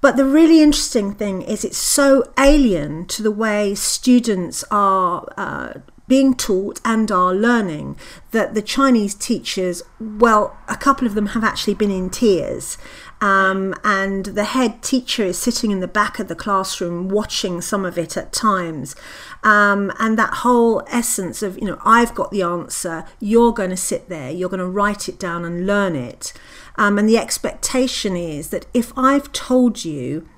But 0.00 0.16
the 0.16 0.24
really 0.24 0.60
interesting 0.60 1.14
thing 1.14 1.42
is 1.42 1.64
it's 1.64 1.78
so 1.78 2.24
alien 2.38 3.06
to 3.06 3.22
the 3.22 3.30
way 3.30 3.74
students 3.76 4.64
are 4.70 5.26
uh, 5.36 5.74
being 6.08 6.34
taught 6.34 6.80
and 6.84 7.10
are 7.10 7.34
learning 7.34 7.96
that 8.30 8.54
the 8.54 8.62
Chinese 8.62 9.14
teachers, 9.14 9.82
well, 10.00 10.56
a 10.68 10.76
couple 10.76 11.06
of 11.06 11.14
them 11.14 11.26
have 11.28 11.42
actually 11.42 11.74
been 11.74 11.90
in 11.90 12.10
tears. 12.10 12.78
Um, 13.20 13.74
and 13.82 14.26
the 14.26 14.44
head 14.44 14.82
teacher 14.82 15.24
is 15.24 15.38
sitting 15.38 15.70
in 15.70 15.80
the 15.80 15.88
back 15.88 16.18
of 16.18 16.28
the 16.28 16.34
classroom 16.34 17.08
watching 17.08 17.60
some 17.60 17.84
of 17.84 17.96
it 17.96 18.16
at 18.16 18.32
times. 18.32 18.94
Um, 19.42 19.90
and 19.98 20.18
that 20.18 20.34
whole 20.34 20.82
essence 20.88 21.42
of, 21.42 21.58
you 21.58 21.64
know, 21.64 21.80
I've 21.84 22.14
got 22.14 22.30
the 22.30 22.42
answer, 22.42 23.04
you're 23.18 23.52
going 23.52 23.70
to 23.70 23.76
sit 23.76 24.08
there, 24.08 24.30
you're 24.30 24.50
going 24.50 24.60
to 24.60 24.68
write 24.68 25.08
it 25.08 25.18
down 25.18 25.44
and 25.44 25.66
learn 25.66 25.96
it. 25.96 26.32
Um, 26.76 26.98
and 26.98 27.08
the 27.08 27.18
expectation 27.18 28.16
is 28.16 28.50
that 28.50 28.66
if 28.74 28.96
I've 28.98 29.32
told 29.32 29.84
you 29.84 30.28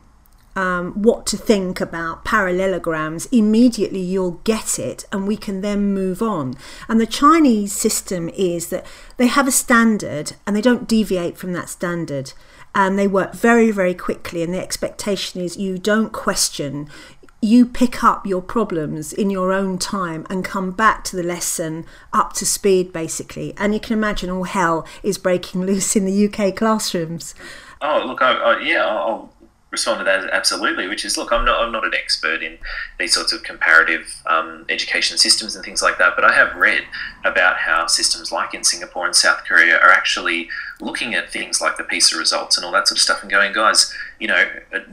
um, 0.58 0.92
what 1.00 1.24
to 1.26 1.36
think 1.36 1.80
about 1.80 2.24
parallelograms, 2.24 3.26
immediately 3.26 4.00
you'll 4.00 4.40
get 4.42 4.76
it 4.76 5.04
and 5.12 5.28
we 5.28 5.36
can 5.36 5.60
then 5.60 5.94
move 5.94 6.20
on. 6.20 6.56
And 6.88 7.00
the 7.00 7.06
Chinese 7.06 7.72
system 7.72 8.28
is 8.30 8.68
that 8.70 8.84
they 9.18 9.28
have 9.28 9.46
a 9.46 9.52
standard 9.52 10.32
and 10.44 10.56
they 10.56 10.60
don't 10.60 10.88
deviate 10.88 11.38
from 11.38 11.52
that 11.52 11.68
standard. 11.68 12.32
And 12.74 12.98
they 12.98 13.06
work 13.06 13.34
very, 13.34 13.70
very 13.70 13.94
quickly, 13.94 14.42
and 14.42 14.52
the 14.52 14.60
expectation 14.60 15.40
is 15.40 15.56
you 15.56 15.78
don't 15.78 16.12
question, 16.12 16.88
you 17.40 17.64
pick 17.64 18.04
up 18.04 18.26
your 18.26 18.42
problems 18.42 19.12
in 19.12 19.30
your 19.30 19.52
own 19.52 19.78
time 19.78 20.26
and 20.28 20.44
come 20.44 20.72
back 20.72 21.02
to 21.04 21.16
the 21.16 21.22
lesson 21.22 21.86
up 22.12 22.34
to 22.34 22.44
speed, 22.44 22.92
basically. 22.92 23.54
And 23.56 23.74
you 23.74 23.80
can 23.80 23.94
imagine 23.94 24.28
all 24.28 24.44
hell 24.44 24.86
is 25.02 25.18
breaking 25.18 25.62
loose 25.66 25.94
in 25.96 26.04
the 26.04 26.26
UK 26.28 26.54
classrooms. 26.54 27.34
Oh, 27.80 28.04
look, 28.04 28.20
I, 28.20 28.32
I, 28.32 28.60
yeah, 28.60 28.84
I'll 28.84 29.32
respond 29.70 30.00
to 30.00 30.04
that 30.04 30.30
absolutely. 30.30 30.88
Which 30.88 31.04
is, 31.04 31.16
look, 31.16 31.32
I'm 31.32 31.44
not, 31.44 31.60
I'm 31.60 31.72
not 31.72 31.84
an 31.84 31.92
expert 31.94 32.42
in 32.42 32.58
these 32.98 33.14
sorts 33.14 33.32
of 33.32 33.42
comparative 33.42 34.22
um, 34.26 34.64
education 34.68 35.18
systems 35.18 35.54
and 35.54 35.64
things 35.64 35.82
like 35.82 35.98
that, 35.98 36.14
but 36.16 36.24
I 36.24 36.32
have 36.32 36.56
read 36.56 36.84
about 37.24 37.56
how 37.56 37.86
systems 37.86 38.32
like 38.32 38.54
in 38.54 38.64
Singapore 38.64 39.06
and 39.06 39.14
South 39.14 39.44
Korea 39.44 39.78
are 39.78 39.90
actually 39.90 40.48
looking 40.80 41.14
at 41.14 41.30
things 41.30 41.60
like 41.60 41.76
the 41.76 41.84
PISA 41.84 42.16
results 42.16 42.56
and 42.56 42.64
all 42.64 42.72
that 42.72 42.88
sort 42.88 42.98
of 42.98 43.02
stuff 43.02 43.22
and 43.22 43.30
going, 43.30 43.52
guys, 43.52 43.92
you 44.18 44.26
know, 44.26 44.48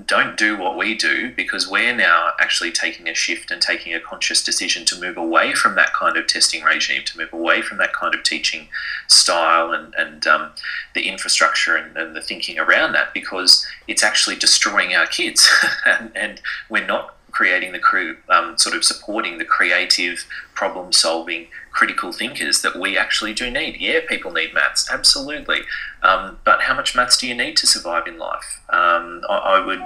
don't 0.06 0.38
do 0.38 0.58
what 0.58 0.78
we 0.78 0.96
do 0.96 1.32
because 1.36 1.68
we're 1.68 1.96
now 1.96 2.32
actually 2.40 2.72
taking 2.72 3.08
a 3.08 3.14
shift 3.14 3.50
and 3.50 3.62
taking 3.62 3.94
a 3.94 4.00
conscious 4.00 4.44
decision 4.44 4.86
to 4.86 5.00
move 5.00 5.18
away 5.18 5.54
from 5.54 5.76
that 5.76 5.94
kind 5.94 6.16
of 6.18 6.28
testing 6.28 6.64
regime, 6.64 7.04
to 7.06 7.18
move 7.18 7.34
away 7.34 7.62
from 7.62 7.78
that 7.78 7.94
kind 7.94 8.14
of 8.14 8.24
teaching 8.24 8.68
style 9.08 9.72
and, 9.72 9.94
and 9.98 10.28
um, 10.28 10.52
the 10.94 11.08
infrastructure 11.08 11.76
and, 11.76 11.96
and, 11.98 12.16
the 12.16 12.22
thinking 12.22 12.58
around 12.58 12.94
that 12.94 13.14
because 13.14 13.66
it's 13.88 14.04
actually 14.04 14.36
destroying 14.36 14.65
our 14.74 15.08
kids. 15.08 15.50
and, 15.86 16.12
and 16.16 16.42
we're 16.70 16.86
not 16.86 17.16
creating 17.36 17.74
the 17.74 17.80
crew, 17.80 18.16
um, 18.30 18.58
sort 18.58 18.74
of 18.74 18.84
supporting 18.86 19.38
the 19.38 19.46
creative, 19.46 20.26
problem 20.54 20.94
solving, 20.94 21.48
critical 21.70 22.14
thinkers 22.14 22.62
that 22.62 22.80
we 22.80 22.98
actually 22.98 23.34
do 23.34 23.52
need. 23.52 23.76
Yeah, 23.78 24.00
people 24.08 24.32
need 24.32 24.54
maths, 24.54 24.90
absolutely. 24.90 25.64
Um, 26.02 26.40
but 26.46 26.62
how 26.62 26.74
much 26.74 26.96
maths 26.96 27.18
do 27.18 27.28
you 27.28 27.36
need 27.36 27.58
to 27.58 27.68
survive 27.68 28.08
in 28.08 28.18
life? 28.18 28.62
Um, 28.70 29.22
I, 29.30 29.36
I, 29.36 29.66
would, 29.66 29.82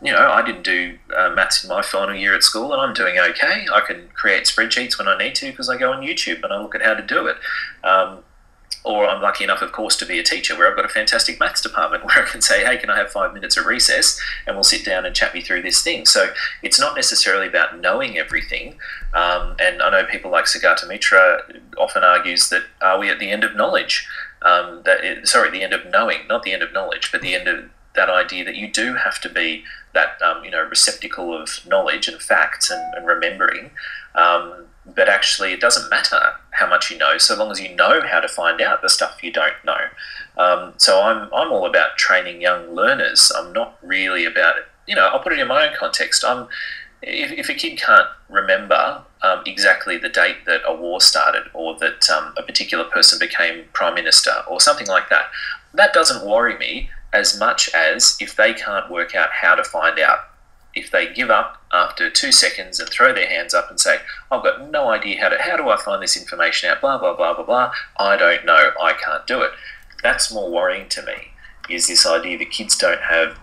you 0.00 0.12
know, 0.12 0.30
I 0.30 0.42
didn't 0.42 0.62
do 0.62 0.96
uh, 1.16 1.30
maths 1.30 1.64
in 1.64 1.68
my 1.68 1.82
final 1.82 2.14
year 2.14 2.36
at 2.36 2.44
school 2.44 2.72
and 2.72 2.80
I'm 2.80 2.94
doing 2.94 3.18
okay. 3.18 3.66
I 3.72 3.80
can 3.80 4.08
create 4.14 4.44
spreadsheets 4.44 4.96
when 4.96 5.08
I 5.08 5.18
need 5.18 5.34
to 5.36 5.50
because 5.50 5.68
I 5.68 5.76
go 5.76 5.90
on 5.92 6.04
YouTube 6.04 6.44
and 6.44 6.52
I 6.52 6.62
look 6.62 6.76
at 6.76 6.82
how 6.82 6.94
to 6.94 7.02
do 7.02 7.26
it. 7.26 7.36
Or 8.84 9.06
I'm 9.06 9.22
lucky 9.22 9.44
enough, 9.44 9.62
of 9.62 9.70
course, 9.70 9.96
to 9.96 10.06
be 10.06 10.18
a 10.18 10.24
teacher 10.24 10.56
where 10.56 10.68
I've 10.68 10.76
got 10.76 10.84
a 10.84 10.88
fantastic 10.88 11.38
maths 11.38 11.60
department 11.60 12.04
where 12.06 12.24
I 12.24 12.28
can 12.28 12.40
say, 12.40 12.64
hey, 12.64 12.76
can 12.76 12.90
I 12.90 12.96
have 12.96 13.10
five 13.10 13.32
minutes 13.32 13.56
of 13.56 13.66
recess 13.66 14.20
and 14.46 14.56
we'll 14.56 14.64
sit 14.64 14.84
down 14.84 15.06
and 15.06 15.14
chat 15.14 15.34
me 15.34 15.40
through 15.40 15.62
this 15.62 15.82
thing. 15.82 16.06
So 16.06 16.32
it's 16.62 16.80
not 16.80 16.96
necessarily 16.96 17.46
about 17.46 17.80
knowing 17.80 18.18
everything. 18.18 18.78
Um, 19.14 19.56
and 19.60 19.82
I 19.82 19.90
know 19.90 20.04
people 20.04 20.30
like 20.30 20.46
Siddhartha 20.46 20.86
Mitra 20.86 21.42
often 21.78 22.02
argues 22.02 22.48
that 22.48 22.62
are 22.80 22.98
we 22.98 23.08
at 23.08 23.18
the 23.18 23.30
end 23.30 23.44
of 23.44 23.54
knowledge? 23.54 24.06
Um, 24.42 24.82
that 24.84 25.04
it, 25.04 25.28
sorry, 25.28 25.50
the 25.50 25.62
end 25.62 25.72
of 25.72 25.86
knowing, 25.86 26.26
not 26.28 26.42
the 26.42 26.52
end 26.52 26.62
of 26.62 26.72
knowledge, 26.72 27.12
but 27.12 27.20
the 27.20 27.34
end 27.34 27.46
of 27.46 27.70
that 27.94 28.08
idea 28.08 28.44
that 28.44 28.56
you 28.56 28.70
do 28.70 28.94
have 28.94 29.20
to 29.20 29.28
be 29.28 29.64
that 29.94 30.20
um, 30.22 30.44
you 30.44 30.50
know 30.50 30.62
receptacle 30.62 31.36
of 31.40 31.60
knowledge 31.66 32.08
and 32.08 32.20
facts 32.20 32.70
and, 32.70 32.94
and 32.94 33.06
remembering. 33.06 33.70
Um, 34.14 34.66
but 34.84 35.08
actually, 35.08 35.52
it 35.52 35.60
doesn't 35.60 35.88
matter 35.90 36.20
how 36.50 36.68
much 36.68 36.90
you 36.90 36.98
know, 36.98 37.18
so 37.18 37.36
long 37.36 37.50
as 37.50 37.60
you 37.60 37.74
know 37.74 38.02
how 38.06 38.20
to 38.20 38.28
find 38.28 38.60
out 38.60 38.82
the 38.82 38.88
stuff 38.88 39.22
you 39.22 39.32
don't 39.32 39.54
know. 39.64 39.86
Um, 40.36 40.74
so 40.76 41.02
I'm 41.02 41.32
I'm 41.32 41.52
all 41.52 41.66
about 41.66 41.96
training 41.96 42.40
young 42.40 42.74
learners. 42.74 43.30
I'm 43.36 43.52
not 43.52 43.78
really 43.82 44.24
about 44.24 44.54
you 44.86 44.94
know 44.94 45.08
I'll 45.08 45.20
put 45.20 45.32
it 45.32 45.38
in 45.38 45.48
my 45.48 45.68
own 45.68 45.74
context. 45.76 46.24
I'm 46.24 46.48
if, 47.02 47.32
if 47.32 47.48
a 47.48 47.54
kid 47.54 47.78
can't 47.80 48.06
remember 48.28 49.02
um, 49.22 49.42
exactly 49.44 49.98
the 49.98 50.08
date 50.08 50.44
that 50.46 50.62
a 50.66 50.74
war 50.74 51.00
started 51.00 51.44
or 51.52 51.76
that 51.78 52.08
um, 52.10 52.32
a 52.36 52.42
particular 52.42 52.84
person 52.84 53.18
became 53.18 53.64
prime 53.72 53.94
minister 53.94 54.32
or 54.48 54.60
something 54.60 54.86
like 54.86 55.10
that, 55.10 55.26
that 55.74 55.92
doesn't 55.92 56.26
worry 56.26 56.56
me 56.58 56.90
as 57.12 57.38
much 57.38 57.68
as 57.74 58.16
if 58.20 58.36
they 58.36 58.54
can't 58.54 58.90
work 58.90 59.14
out 59.14 59.28
how 59.30 59.54
to 59.54 59.64
find 59.64 59.98
out 59.98 60.20
if 60.74 60.90
they 60.90 61.12
give 61.12 61.30
up 61.30 61.61
after 61.72 62.10
two 62.10 62.32
seconds 62.32 62.78
and 62.78 62.88
throw 62.88 63.12
their 63.14 63.28
hands 63.28 63.54
up 63.54 63.70
and 63.70 63.80
say, 63.80 63.98
I've 64.30 64.42
got 64.42 64.70
no 64.70 64.88
idea 64.88 65.20
how 65.20 65.30
to, 65.30 65.36
how 65.40 65.56
do 65.56 65.68
I 65.68 65.76
find 65.76 66.02
this 66.02 66.16
information 66.16 66.70
out, 66.70 66.80
blah, 66.80 66.98
blah, 66.98 67.16
blah, 67.16 67.34
blah, 67.34 67.44
blah, 67.44 67.72
I 67.96 68.16
don't 68.16 68.44
know, 68.44 68.72
I 68.80 68.92
can't 68.92 69.26
do 69.26 69.40
it. 69.40 69.52
That's 70.02 70.32
more 70.32 70.50
worrying 70.50 70.88
to 70.90 71.02
me, 71.02 71.32
is 71.70 71.86
this 71.88 72.06
idea 72.06 72.38
that 72.38 72.50
kids 72.50 72.76
don't 72.76 73.00
have 73.00 73.38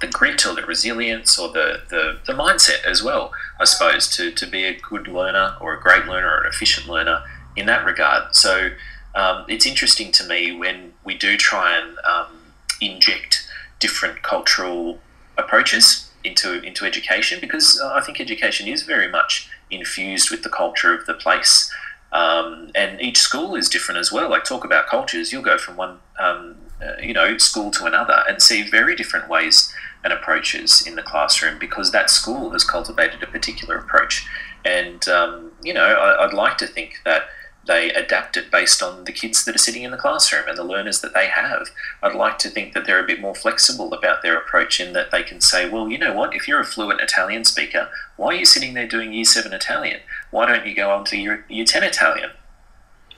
the 0.00 0.06
grit 0.08 0.44
or 0.46 0.54
the 0.54 0.62
resilience 0.62 1.38
or 1.38 1.48
the, 1.48 1.82
the, 1.88 2.18
the 2.26 2.32
mindset 2.32 2.84
as 2.84 3.02
well, 3.02 3.32
I 3.60 3.64
suppose, 3.64 4.08
to, 4.16 4.32
to 4.32 4.46
be 4.46 4.64
a 4.64 4.78
good 4.78 5.06
learner 5.06 5.56
or 5.60 5.74
a 5.74 5.80
great 5.80 6.06
learner 6.06 6.28
or 6.28 6.40
an 6.42 6.48
efficient 6.48 6.88
learner 6.88 7.22
in 7.56 7.66
that 7.66 7.84
regard. 7.84 8.34
So 8.34 8.70
um, 9.14 9.44
it's 9.48 9.66
interesting 9.66 10.10
to 10.12 10.26
me 10.26 10.56
when 10.56 10.94
we 11.04 11.16
do 11.16 11.36
try 11.36 11.78
and 11.78 11.98
um, 11.98 12.38
inject 12.80 13.48
different 13.78 14.22
cultural 14.22 14.98
approaches 15.38 16.03
into 16.24 16.62
into 16.62 16.84
education 16.84 17.38
because 17.40 17.80
I 17.80 18.00
think 18.00 18.20
education 18.20 18.66
is 18.66 18.82
very 18.82 19.08
much 19.08 19.48
infused 19.70 20.30
with 20.30 20.42
the 20.42 20.48
culture 20.48 20.94
of 20.94 21.06
the 21.06 21.14
place. 21.14 21.70
Um, 22.12 22.70
and 22.76 23.00
each 23.00 23.18
school 23.18 23.56
is 23.56 23.68
different 23.68 23.98
as 23.98 24.12
well. 24.12 24.30
Like 24.30 24.44
talk 24.44 24.64
about 24.64 24.86
cultures, 24.86 25.32
you'll 25.32 25.42
go 25.42 25.58
from 25.58 25.76
one 25.76 25.98
um, 26.18 26.56
uh, 26.84 26.96
you 27.00 27.12
know, 27.12 27.38
school 27.38 27.70
to 27.70 27.86
another 27.86 28.24
and 28.28 28.42
see 28.42 28.62
very 28.68 28.96
different 28.96 29.28
ways 29.28 29.72
and 30.02 30.12
approaches 30.12 30.86
in 30.86 30.96
the 30.96 31.02
classroom 31.02 31.58
because 31.58 31.92
that 31.92 32.10
school 32.10 32.50
has 32.50 32.64
cultivated 32.64 33.22
a 33.22 33.26
particular 33.26 33.76
approach. 33.76 34.26
And, 34.64 35.06
um, 35.08 35.52
you 35.62 35.72
know, 35.72 35.84
I, 35.84 36.24
I'd 36.24 36.34
like 36.34 36.58
to 36.58 36.66
think 36.66 36.96
that 37.04 37.22
they 37.66 37.90
adapt 37.90 38.36
it 38.36 38.50
based 38.50 38.82
on 38.82 39.04
the 39.04 39.12
kids 39.12 39.44
that 39.44 39.54
are 39.54 39.58
sitting 39.58 39.82
in 39.82 39.90
the 39.90 39.96
classroom 39.96 40.48
and 40.48 40.58
the 40.58 40.64
learners 40.64 41.00
that 41.00 41.14
they 41.14 41.28
have. 41.28 41.68
I'd 42.02 42.14
like 42.14 42.38
to 42.38 42.50
think 42.50 42.74
that 42.74 42.86
they're 42.86 43.02
a 43.02 43.06
bit 43.06 43.20
more 43.20 43.34
flexible 43.34 43.92
about 43.92 44.22
their 44.22 44.36
approach 44.36 44.80
in 44.80 44.92
that 44.92 45.10
they 45.10 45.22
can 45.22 45.40
say, 45.40 45.68
well, 45.68 45.88
you 45.88 45.98
know 45.98 46.12
what, 46.12 46.34
if 46.34 46.46
you're 46.46 46.60
a 46.60 46.64
fluent 46.64 47.00
Italian 47.00 47.44
speaker, 47.44 47.88
why 48.16 48.28
are 48.28 48.38
you 48.38 48.44
sitting 48.44 48.74
there 48.74 48.86
doing 48.86 49.12
Year 49.12 49.24
7 49.24 49.52
Italian? 49.52 50.00
Why 50.30 50.46
don't 50.46 50.66
you 50.66 50.74
go 50.74 50.90
on 50.90 51.04
to 51.06 51.16
Year, 51.16 51.44
year 51.48 51.64
10 51.64 51.82
Italian? 51.82 52.30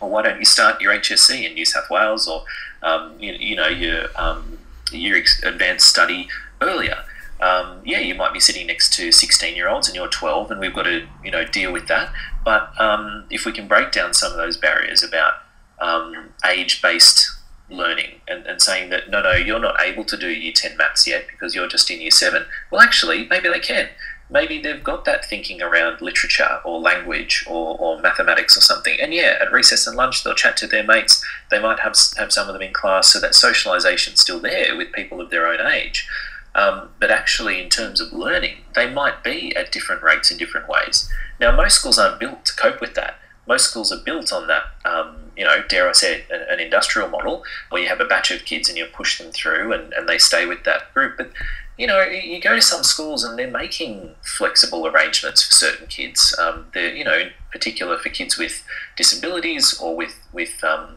Or 0.01 0.11
why 0.11 0.22
don't 0.22 0.38
you 0.38 0.44
start 0.44 0.80
your 0.80 0.92
HSC 0.92 1.44
in 1.44 1.55
New 1.55 1.64
South 1.64 1.90
Wales 1.90 2.28
or, 2.28 2.44
um, 2.82 3.16
you, 3.18 3.32
you, 3.32 3.57
know, 3.57 3.68
your, 3.68 4.09
um, 4.16 4.59
your 4.92 5.18
advanced 5.42 5.88
study 5.88 6.28
earlier? 6.61 7.03
um, 7.40 7.80
yeah, 7.84 7.99
you 7.99 8.14
might 8.14 8.32
be 8.32 8.40
sitting 8.40 8.66
next 8.66 8.94
to 8.94 9.12
16 9.12 9.57
year 9.57 9.68
olds 9.68 9.88
and 9.88 9.94
you're 9.94 10.09
12, 10.09 10.51
and 10.51 10.61
we've 10.61 10.74
got 10.74 10.84
to, 10.84 11.07
you 11.22 11.30
know, 11.30 11.44
deal 11.44 11.72
with 11.72 11.86
that. 11.88 12.12
But 12.47 12.80
um, 12.80 13.24
if 13.28 13.44
we 13.44 13.51
can 13.51 13.66
break 13.66 13.90
down 13.90 14.14
some 14.14 14.30
of 14.30 14.38
those 14.38 14.57
barriers 14.57 15.03
about 15.03 15.34
um, 15.80 16.28
age 16.49 16.80
based 16.80 17.28
learning 17.68 18.20
and, 18.28 18.47
and 18.47 18.62
saying 18.62 18.90
that, 18.90 19.11
no, 19.11 19.20
no, 19.20 19.32
you're 19.32 19.59
not 19.59 19.80
able 19.80 20.05
to 20.05 20.16
do 20.16 20.28
year 20.28 20.53
10 20.55 20.76
maths 20.76 21.09
yet 21.09 21.26
because 21.28 21.57
you're 21.57 21.66
just 21.66 21.90
in 21.90 22.01
year 22.01 22.12
7, 22.12 22.44
well, 22.70 22.80
actually, 22.80 23.26
maybe 23.26 23.49
they 23.49 23.59
can. 23.59 23.88
Maybe 24.30 24.62
they've 24.62 24.82
got 24.82 25.05
that 25.07 25.24
thinking 25.24 25.61
around 25.61 26.01
literature 26.01 26.61
or 26.64 26.78
language 26.78 27.44
or, 27.49 27.76
or 27.80 28.01
mathematics 28.01 28.57
or 28.57 28.61
something. 28.61 28.97
And 29.01 29.12
yeah, 29.12 29.38
at 29.40 29.51
recess 29.51 29.84
and 29.88 29.97
lunch, 29.97 30.22
they'll 30.22 30.34
chat 30.34 30.57
to 30.59 30.68
their 30.68 30.84
mates. 30.84 31.24
They 31.51 31.61
might 31.61 31.80
have, 31.80 31.97
have 32.16 32.32
some 32.32 32.47
of 32.47 32.53
them 32.53 32.62
in 32.62 32.72
class, 32.72 33.09
so 33.09 33.18
that 33.18 33.32
socialization's 33.32 34.20
still 34.20 34.38
there 34.38 34.76
with 34.76 34.92
people 34.92 35.20
of 35.20 35.30
their 35.30 35.49
own 35.49 35.61
age. 35.66 36.09
Um, 36.57 36.88
but 36.98 37.11
actually, 37.11 37.61
in 37.61 37.68
terms 37.68 38.00
of 38.00 38.14
learning, 38.14 38.57
they 38.74 38.88
might 38.90 39.22
be 39.22 39.54
at 39.54 39.70
different 39.70 40.02
rates 40.02 40.30
in 40.30 40.38
different 40.38 40.68
ways. 40.68 41.07
Now, 41.38 41.54
most 41.54 41.78
schools 41.78 41.98
aren't 41.98 42.18
built 42.18 42.46
to 42.46 42.57
cope 42.57 42.80
with 42.80 42.94
that. 42.94 43.18
Most 43.46 43.70
schools 43.70 43.92
are 43.92 44.02
built 44.02 44.32
on 44.32 44.46
that, 44.46 44.62
um, 44.86 45.32
you 45.36 45.44
know, 45.44 45.62
dare 45.68 45.86
I 45.86 45.92
say, 45.92 46.24
an, 46.30 46.46
an, 46.48 46.59
industrial 46.59 47.11
model 47.11 47.44
where 47.68 47.82
you 47.82 47.88
have 47.88 48.00
a 48.00 48.07
batch 48.07 48.30
of 48.30 48.46
kids 48.46 48.70
and 48.70 48.78
you 48.78 48.86
push 48.86 49.18
them 49.18 49.32
through 49.32 49.72
and, 49.74 49.92
and 49.92 50.09
they 50.09 50.16
stay 50.16 50.46
with 50.46 50.64
that 50.64 50.92
group. 50.94 51.18
But, 51.18 51.30
you 51.76 51.86
know, 51.86 52.02
you 52.02 52.40
go 52.40 52.54
to 52.54 52.62
some 52.62 52.82
schools 52.82 53.22
and 53.22 53.38
they're 53.38 53.50
making 53.50 54.14
flexible 54.22 54.86
arrangements 54.86 55.46
for 55.46 55.52
certain 55.52 55.86
kids. 55.88 56.34
Um, 56.40 56.68
they're, 56.72 56.92
you 56.92 57.04
know, 57.04 57.18
in 57.18 57.30
particular 57.52 57.98
for 57.98 58.09
kids 58.09 58.38
with 58.38 58.64
disabilities 58.96 59.78
or 59.78 59.94
with, 59.94 60.18
with 60.32 60.64
um, 60.64 60.96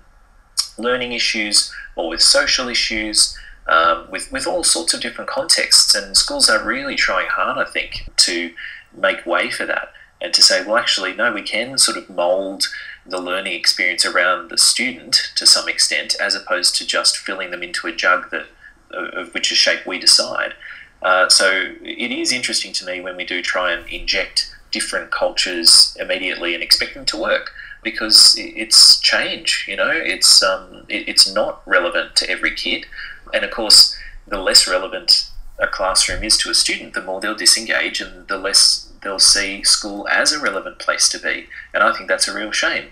learning 0.78 1.12
issues 1.12 1.72
or 1.98 2.08
with 2.08 2.22
social 2.22 2.70
issues 2.70 3.38
um, 3.70 4.08
with, 4.12 4.32
with 4.32 4.48
all 4.48 4.64
sorts 4.64 4.94
of 4.94 5.02
different 5.02 5.30
contexts. 5.30 5.96
And 5.96 6.18
schools 6.18 6.50
are 6.50 6.64
really 6.64 6.96
trying 6.96 7.28
hard, 7.28 7.58
I 7.58 7.70
think, 7.70 8.10
to 8.18 8.52
make 8.96 9.26
way 9.26 9.50
for 9.50 9.66
that 9.66 9.94
and 10.22 10.34
to 10.34 10.42
say, 10.42 10.66
well, 10.66 10.78
actually, 10.78 11.14
no, 11.14 11.32
we 11.32 11.42
can 11.42 11.78
sort 11.78 11.98
of 11.98 12.10
mold 12.10 12.68
the 13.06 13.22
learning 13.22 13.54
experience 13.54 14.06
around 14.06 14.50
the 14.50 14.58
student 14.58 15.32
to 15.36 15.46
some 15.46 15.70
extent, 15.70 16.16
as 16.20 16.36
opposed 16.36 16.76
to 16.76 16.86
just 16.86 17.18
filling 17.18 17.52
them 17.52 17.64
into 17.64 17.88
a 17.88 17.96
jug 17.96 18.30
that 18.32 18.48
of 18.92 19.34
which 19.34 19.46
shape 19.46 19.86
we 19.86 20.00
decide. 20.00 20.56
Uh, 21.02 21.30
so 21.30 21.76
it 21.82 22.12
is 22.12 22.32
interesting 22.32 22.74
to 22.74 22.86
me 22.86 23.00
when 23.00 23.16
we 23.16 23.24
do 23.24 23.42
try 23.42 23.72
and 23.72 23.88
inject 23.88 24.54
different 24.72 25.12
cultures 25.12 25.96
immediately 26.00 26.54
and 26.54 26.64
expect 26.64 26.94
them 26.94 27.06
to 27.06 27.18
work 27.18 27.52
because 27.84 28.36
it's 28.38 29.00
change. 29.00 29.66
You 29.68 29.78
know, 29.78 29.92
it's 29.92 30.44
um, 30.44 30.86
it, 30.90 31.08
it's 31.08 31.32
not 31.32 31.62
relevant 31.66 32.16
to 32.18 32.30
every 32.30 32.54
kid. 32.54 32.86
And 33.34 33.44
of 33.44 33.52
course, 33.52 33.98
the 34.28 34.38
less 34.38 34.68
relevant 34.68 35.30
a 35.58 35.68
classroom 35.68 36.24
is 36.24 36.38
to 36.38 36.50
a 36.50 36.54
student, 36.54 36.94
the 36.94 37.02
more 37.02 37.20
they'll 37.20 37.36
disengage 37.36 38.00
and 38.02 38.28
the 38.28 38.38
less 38.38 38.92
they'll 39.02 39.20
see 39.20 39.64
school 39.64 40.08
as 40.08 40.32
a 40.32 40.40
relevant 40.40 40.80
place 40.80 41.10
to 41.10 41.20
be. 41.20 41.48
And 41.74 41.84
I 41.84 41.94
think 41.94 42.10
that's 42.10 42.28
a 42.28 42.36
real 42.36 42.52
shame. 42.52 42.90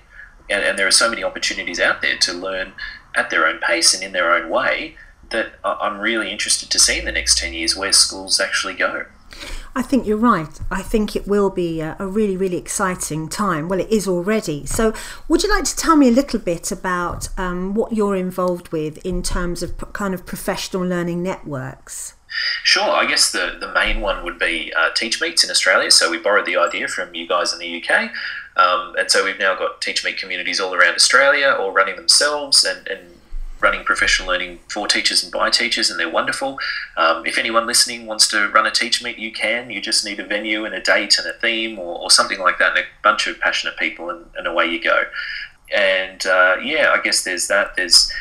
And, 0.50 0.64
and 0.64 0.80
there 0.80 0.88
are 0.88 0.92
so 0.92 1.10
many 1.10 1.24
opportunities 1.24 1.80
out 1.80 2.02
there 2.02 2.18
to 2.18 2.34
learn 2.34 2.74
at 3.16 3.30
their 3.30 3.46
own 3.46 3.60
pace 3.60 3.94
and 3.94 4.04
in 4.04 4.12
their 4.12 4.32
own 4.32 4.50
way 4.50 4.96
that 5.30 5.54
I'm 5.64 6.00
really 6.00 6.32
interested 6.32 6.70
to 6.70 6.80
see 6.80 7.00
in 7.00 7.06
the 7.06 7.12
next 7.12 7.38
10 7.38 7.54
years 7.54 7.76
where 7.76 7.92
schools 7.92 8.40
actually 8.40 8.76
go. 8.76 9.06
I 9.78 9.84
think 9.84 10.08
you're 10.08 10.18
right. 10.18 10.60
I 10.72 10.82
think 10.82 11.16
it 11.16 11.28
will 11.28 11.52
be 11.52 11.82
a, 11.82 11.96
a, 12.00 12.08
really, 12.08 12.36
really 12.36 12.58
exciting 12.58 13.30
time. 13.30 13.70
Well, 13.70 13.80
it 13.80 13.92
is 13.92 14.08
already. 14.08 14.66
So, 14.66 14.92
would 15.28 15.44
you 15.44 15.52
like 15.52 15.66
to 15.66 15.76
tell 15.76 15.96
me 15.96 16.08
a 16.08 16.12
little 16.12 16.40
bit 16.40 16.72
about 16.72 17.30
um, 17.38 17.76
what 17.76 17.94
you're 17.94 18.16
involved 18.16 18.70
with 18.70 18.98
in 19.06 19.22
terms 19.22 19.62
of 19.62 19.78
kind 19.94 20.16
of 20.16 20.26
professional 20.26 20.82
learning 20.82 21.22
networks? 21.22 22.16
Sure. 22.64 22.90
I 22.90 23.06
guess 23.06 23.32
the, 23.32 23.58
the 23.60 23.72
main 23.72 24.02
one 24.02 24.26
would 24.26 24.40
be 24.40 24.74
uh, 24.76 24.90
Teach 24.96 25.22
in 25.22 25.52
Australia. 25.52 25.92
So, 25.92 26.10
we 26.10 26.18
borrowed 26.18 26.48
the 26.48 26.58
idea 26.58 26.88
from 26.88 27.14
you 27.14 27.28
guys 27.28 27.54
in 27.54 27.60
the 27.60 27.84
UK. 27.84 28.10
Um, 28.56 28.96
and 28.98 29.12
so, 29.12 29.24
we've 29.24 29.38
now 29.38 29.54
got 29.54 29.80
Teach 29.80 30.04
Meet 30.04 30.18
communities 30.18 30.60
all 30.60 30.74
around 30.74 30.96
Australia, 30.96 31.56
all 31.56 31.72
running 31.72 31.98
themselves 31.98 32.64
and, 32.64 32.88
and 32.88 33.17
running 33.60 33.84
professional 33.84 34.30
learning 34.30 34.60
for 34.70 34.88
teachers 34.88 35.24
and 35.24 35.32
by 35.32 35.50
teachers, 35.50 35.90
and 35.90 36.00
they're 36.00 36.10
wonderful. 36.10 36.60
Um, 36.96 37.26
if 37.26 37.38
anyone 37.38 37.66
listening 37.66 38.06
wants 38.06 38.28
to 38.30 38.50
run 38.50 38.66
a 38.66 38.72
teach 38.72 39.04
meet, 39.04 39.18
you 39.18 39.32
can. 39.32 39.70
You 39.70 39.82
just 39.82 40.06
need 40.06 40.20
a 40.20 40.26
venue 40.26 40.66
and 40.66 40.74
a 40.74 40.82
date 40.82 41.18
and 41.18 41.28
a 41.28 41.34
theme 41.34 41.80
or, 41.80 42.00
or 42.00 42.12
something 42.12 42.40
like 42.40 42.60
that, 42.60 42.78
and 42.78 42.80
a 42.80 42.88
bunch 43.04 43.28
of 43.28 43.40
passionate 43.40 43.78
people, 43.78 44.10
and, 44.10 44.26
and 44.36 44.48
away 44.48 44.68
you 44.68 44.82
go. 44.82 45.04
And 45.76 46.26
uh, 46.26 46.58
yeah, 46.64 46.94
I 46.96 47.02
guess 47.02 47.24
there's 47.24 47.48
that. 47.48 47.76
There's 47.76 48.12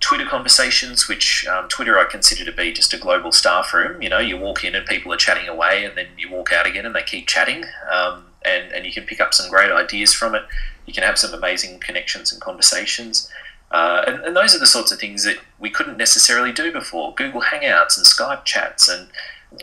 Twitter 0.00 0.26
conversations, 0.26 1.08
which 1.08 1.46
um, 1.46 1.68
Twitter 1.68 1.98
I 1.98 2.04
consider 2.04 2.44
to 2.44 2.52
be 2.52 2.72
just 2.72 2.92
a 2.92 2.98
global 2.98 3.32
staff 3.32 3.72
room. 3.72 4.02
You 4.02 4.10
know, 4.10 4.18
you 4.18 4.36
walk 4.36 4.64
in 4.64 4.74
and 4.74 4.84
people 4.86 5.12
are 5.12 5.16
chatting 5.16 5.48
away, 5.48 5.84
and 5.84 5.96
then 5.96 6.08
you 6.18 6.30
walk 6.30 6.52
out 6.52 6.66
again 6.66 6.84
and 6.84 6.94
they 6.94 7.02
keep 7.02 7.26
chatting, 7.26 7.64
um, 7.90 8.26
and 8.44 8.70
and 8.72 8.84
you 8.84 8.92
can 8.92 9.04
pick 9.04 9.20
up 9.20 9.32
some 9.32 9.50
great 9.50 9.70
ideas 9.70 10.12
from 10.12 10.34
it. 10.34 10.42
You 10.84 10.92
can 10.92 11.04
have 11.04 11.16
some 11.16 11.32
amazing 11.32 11.78
connections 11.80 12.32
and 12.32 12.40
conversations. 12.42 13.30
Uh, 13.74 14.04
and, 14.06 14.24
and, 14.24 14.36
those 14.36 14.54
are 14.54 14.60
the 14.60 14.68
sorts 14.68 14.92
of 14.92 15.00
things 15.00 15.24
that 15.24 15.36
we 15.58 15.68
couldn't 15.68 15.96
necessarily 15.96 16.52
do 16.52 16.70
before. 16.70 17.12
Google 17.16 17.40
Hangouts 17.40 17.96
and 17.96 18.06
Skype 18.06 18.44
chats, 18.44 18.88
and 18.88 19.08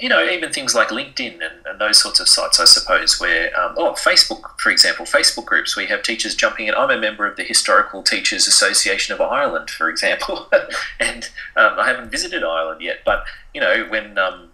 you 0.02 0.10
know 0.10 0.22
even 0.28 0.52
things 0.52 0.76
like 0.76 0.90
LinkedIn 0.90 1.36
and, 1.36 1.66
and 1.66 1.80
those 1.80 2.02
sorts 2.02 2.20
of 2.20 2.28
sites, 2.28 2.60
I 2.60 2.66
suppose. 2.66 3.22
Where 3.22 3.58
um, 3.58 3.76
oh, 3.78 3.94
Facebook, 3.94 4.60
for 4.60 4.70
example, 4.70 5.06
Facebook 5.06 5.46
groups. 5.46 5.78
We 5.78 5.86
have 5.86 6.04
teachers 6.04 6.36
jumping 6.36 6.68
in. 6.68 6.76
I'm 6.76 6.90
a 6.90 7.00
member 7.00 7.26
of 7.26 7.38
the 7.38 7.44
Historical 7.46 8.04
Teachers 8.04 8.48
Association 8.48 9.16
of 9.16 9.22
Ireland, 9.22 9.70
for 9.70 9.90
example, 9.90 10.52
and 11.00 11.30
um, 11.56 11.80
I 11.80 11.88
haven't 11.88 12.12
visited 12.12 12.44
Ireland 12.44 12.82
yet. 12.82 13.04
But 13.06 13.24
you 13.54 13.62
know 13.62 13.86
when 13.88 14.18
um, 14.18 14.50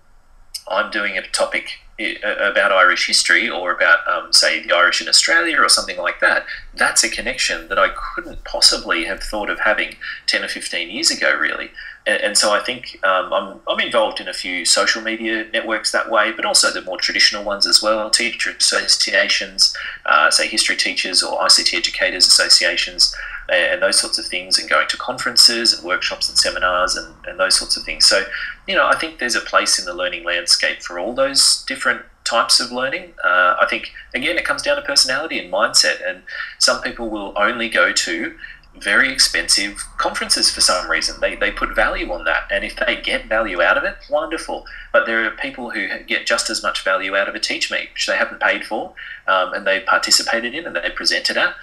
I'm 0.67 0.91
doing 0.91 1.17
a 1.17 1.23
topic 1.29 1.79
about 1.99 2.71
Irish 2.71 3.07
history 3.07 3.49
or 3.49 3.71
about, 3.71 4.07
um, 4.07 4.31
say, 4.31 4.63
the 4.63 4.75
Irish 4.75 5.01
in 5.01 5.07
Australia 5.07 5.59
or 5.59 5.67
something 5.67 5.97
like 5.97 6.19
that, 6.19 6.45
that's 6.75 7.03
a 7.03 7.09
connection 7.09 7.67
that 7.69 7.79
I 7.79 7.89
couldn't 7.89 8.43
possibly 8.43 9.05
have 9.05 9.21
thought 9.21 9.49
of 9.49 9.59
having 9.61 9.95
10 10.27 10.43
or 10.43 10.47
15 10.47 10.89
years 10.91 11.09
ago, 11.09 11.35
really. 11.35 11.71
And, 12.07 12.21
and 12.21 12.37
so 12.37 12.51
I 12.53 12.59
think 12.59 12.99
um, 13.03 13.31
I'm, 13.33 13.59
I'm 13.67 13.79
involved 13.79 14.19
in 14.19 14.27
a 14.27 14.33
few 14.33 14.65
social 14.65 15.01
media 15.01 15.45
networks 15.51 15.91
that 15.91 16.09
way, 16.09 16.31
but 16.31 16.45
also 16.45 16.71
the 16.71 16.81
more 16.81 16.97
traditional 16.97 17.43
ones 17.43 17.67
as 17.67 17.83
well 17.83 18.09
teacher 18.09 18.51
associations, 18.51 19.75
uh, 20.05 20.31
say, 20.31 20.47
history 20.47 20.77
teachers 20.77 21.21
or 21.21 21.37
ICT 21.39 21.77
educators 21.77 22.25
associations 22.25 23.13
and 23.49 23.81
those 23.81 23.97
sorts 23.97 24.17
of 24.17 24.25
things, 24.25 24.59
and 24.59 24.69
going 24.69 24.87
to 24.89 24.97
conferences 24.97 25.73
and 25.73 25.83
workshops 25.85 26.27
and 26.27 26.37
seminars 26.37 26.97
and, 26.97 27.13
and 27.25 27.39
those 27.39 27.55
sorts 27.55 27.77
of 27.77 27.83
things. 27.83 28.05
So, 28.05 28.23
you 28.67 28.75
know, 28.75 28.85
I 28.85 28.97
think 28.97 29.19
there's 29.19 29.35
a 29.35 29.41
place 29.41 29.79
in 29.79 29.85
the 29.85 29.93
learning 29.93 30.25
landscape 30.25 30.81
for 30.81 30.99
all 30.99 31.13
those 31.13 31.63
different 31.65 32.01
types 32.27 32.59
of 32.59 32.73
learning. 32.73 33.13
Uh, 33.23 33.55
I 33.61 33.65
think, 33.69 33.91
again, 34.13 34.37
it 34.37 34.43
comes 34.43 34.61
down 34.61 34.75
to 34.75 34.81
personality 34.81 35.39
and 35.39 35.51
mindset. 35.51 36.05
And 36.05 36.23
some 36.59 36.81
people 36.81 37.09
will 37.09 37.33
only 37.37 37.69
go 37.69 37.93
to 37.93 38.35
very 38.81 39.11
expensive 39.11 39.83
conferences 39.97 40.49
for 40.49 40.61
some 40.61 40.89
reason. 40.89 41.19
They, 41.19 41.35
they 41.35 41.51
put 41.51 41.75
value 41.75 42.11
on 42.11 42.23
that. 42.25 42.43
And 42.51 42.63
if 42.63 42.75
they 42.75 42.99
get 43.01 43.25
value 43.27 43.61
out 43.61 43.77
of 43.77 43.83
it, 43.83 43.95
wonderful. 44.09 44.65
But 44.91 45.05
there 45.05 45.25
are 45.25 45.31
people 45.31 45.71
who 45.71 45.87
get 46.03 46.25
just 46.25 46.49
as 46.49 46.63
much 46.63 46.83
value 46.83 47.15
out 47.15 47.29
of 47.29 47.35
a 47.35 47.39
Teach 47.39 47.71
Meet, 47.71 47.89
which 47.93 48.07
they 48.07 48.17
haven't 48.17 48.41
paid 48.41 48.65
for 48.65 48.93
um, 49.27 49.53
and 49.53 49.65
they 49.65 49.79
participated 49.79 50.53
in 50.53 50.65
and 50.65 50.75
they 50.75 50.89
presented 50.89 51.37
at 51.37 51.55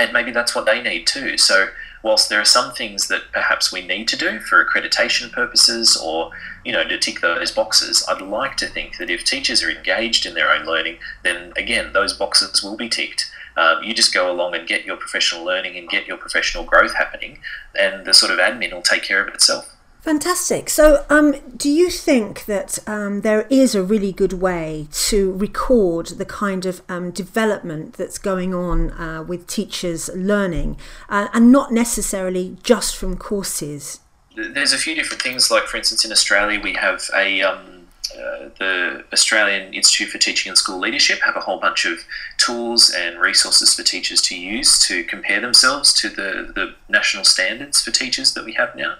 and 0.00 0.12
maybe 0.12 0.30
that's 0.30 0.54
what 0.54 0.66
they 0.66 0.82
need 0.82 1.06
too. 1.06 1.36
So, 1.36 1.68
whilst 2.02 2.30
there 2.30 2.40
are 2.40 2.46
some 2.46 2.72
things 2.72 3.08
that 3.08 3.30
perhaps 3.32 3.70
we 3.70 3.86
need 3.86 4.08
to 4.08 4.16
do 4.16 4.40
for 4.40 4.64
accreditation 4.64 5.30
purposes 5.30 5.96
or 6.02 6.30
you 6.64 6.72
know 6.72 6.84
to 6.84 6.98
tick 6.98 7.20
those 7.20 7.52
boxes, 7.52 8.04
I'd 8.08 8.22
like 8.22 8.56
to 8.58 8.66
think 8.66 8.96
that 8.96 9.10
if 9.10 9.24
teachers 9.24 9.62
are 9.62 9.70
engaged 9.70 10.24
in 10.24 10.34
their 10.34 10.50
own 10.50 10.64
learning, 10.64 10.98
then 11.22 11.52
again 11.56 11.92
those 11.92 12.14
boxes 12.14 12.62
will 12.62 12.76
be 12.76 12.88
ticked. 12.88 13.30
Um, 13.56 13.82
you 13.82 13.94
just 13.94 14.12
go 14.12 14.30
along 14.30 14.54
and 14.54 14.66
get 14.66 14.84
your 14.84 14.96
professional 14.96 15.44
learning 15.44 15.76
and 15.76 15.88
get 15.88 16.06
your 16.06 16.16
professional 16.16 16.64
growth 16.64 16.94
happening, 16.94 17.38
and 17.78 18.04
the 18.04 18.14
sort 18.14 18.32
of 18.32 18.38
admin 18.38 18.72
will 18.72 18.82
take 18.82 19.02
care 19.02 19.22
of 19.22 19.32
itself. 19.32 19.76
Fantastic. 20.00 20.70
So, 20.70 21.04
um, 21.10 21.34
do 21.54 21.68
you 21.68 21.90
think 21.90 22.46
that 22.46 22.78
um, 22.86 23.20
there 23.20 23.46
is 23.50 23.74
a 23.74 23.82
really 23.82 24.12
good 24.12 24.32
way 24.32 24.88
to 24.92 25.32
record 25.32 26.06
the 26.06 26.24
kind 26.24 26.64
of 26.64 26.80
um, 26.88 27.10
development 27.10 27.94
that's 27.94 28.16
going 28.16 28.54
on 28.54 28.92
uh, 28.92 29.22
with 29.22 29.46
teachers 29.46 30.08
learning 30.14 30.78
uh, 31.10 31.28
and 31.34 31.52
not 31.52 31.70
necessarily 31.70 32.56
just 32.62 32.96
from 32.96 33.18
courses? 33.18 34.00
there's 34.36 34.72
a 34.72 34.78
few 34.78 34.94
different 34.94 35.22
things. 35.22 35.50
Like 35.50 35.64
for 35.64 35.76
instance, 35.76 36.04
in 36.04 36.12
Australia, 36.12 36.60
we 36.60 36.74
have 36.74 37.02
a 37.14 37.42
um, 37.42 37.69
uh, 38.14 38.48
the 38.58 39.04
Australian 39.12 39.72
Institute 39.74 40.08
for 40.08 40.18
Teaching 40.18 40.50
and 40.50 40.58
School 40.58 40.78
Leadership 40.78 41.20
have 41.20 41.36
a 41.36 41.40
whole 41.40 41.60
bunch 41.60 41.84
of 41.84 42.04
tools 42.38 42.90
and 42.96 43.18
resources 43.20 43.74
for 43.74 43.82
teachers 43.82 44.20
to 44.22 44.38
use 44.38 44.78
to 44.86 45.04
compare 45.04 45.40
themselves 45.40 45.92
to 45.94 46.08
the, 46.08 46.52
the 46.54 46.74
national 46.88 47.24
standards 47.24 47.80
for 47.80 47.90
teachers 47.90 48.34
that 48.34 48.44
we 48.44 48.52
have 48.54 48.74
now. 48.74 48.92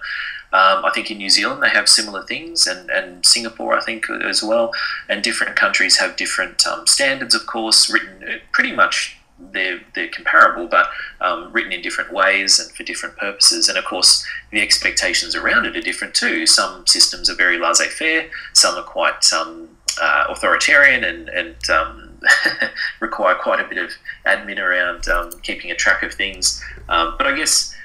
Um, 0.53 0.83
I 0.83 0.91
think 0.93 1.09
in 1.09 1.17
New 1.17 1.29
Zealand 1.29 1.63
they 1.63 1.69
have 1.69 1.87
similar 1.87 2.23
things, 2.23 2.67
and, 2.67 2.89
and 2.89 3.25
Singapore, 3.25 3.77
I 3.77 3.81
think, 3.81 4.09
as 4.09 4.43
well. 4.43 4.71
And 5.07 5.23
different 5.23 5.55
countries 5.55 5.97
have 5.99 6.17
different 6.17 6.67
um, 6.67 6.87
standards, 6.87 7.33
of 7.33 7.45
course, 7.45 7.89
written 7.91 8.23
uh, 8.27 8.37
pretty 8.51 8.73
much 8.73 9.17
they're, 9.51 9.81
they're 9.95 10.09
comparable, 10.09 10.67
but 10.67 10.89
um, 11.19 11.51
written 11.51 11.71
in 11.71 11.81
different 11.81 12.13
ways 12.13 12.59
and 12.59 12.71
for 12.71 12.83
different 12.83 13.17
purposes. 13.17 13.67
And 13.67 13.77
of 13.77 13.85
course, 13.85 14.25
the 14.51 14.61
expectations 14.61 15.35
around 15.35 15.65
it 15.65 15.75
are 15.75 15.81
different 15.81 16.13
too. 16.13 16.45
Some 16.45 16.85
systems 16.87 17.29
are 17.29 17.35
very 17.35 17.57
laissez 17.57 17.87
faire, 17.87 18.29
some 18.53 18.75
are 18.75 18.83
quite 18.83 19.31
um, 19.33 19.69
uh, 20.01 20.25
authoritarian 20.29 21.03
and, 21.03 21.29
and 21.29 21.69
um, 21.69 22.19
require 22.99 23.35
quite 23.35 23.59
a 23.59 23.67
bit 23.67 23.77
of 23.77 23.91
admin 24.25 24.59
around 24.59 25.07
um, 25.07 25.31
keeping 25.41 25.71
a 25.71 25.75
track 25.75 26.03
of 26.03 26.13
things. 26.13 26.61
Um, 26.89 27.15
but 27.17 27.27
I 27.27 27.35
guess 27.35 27.75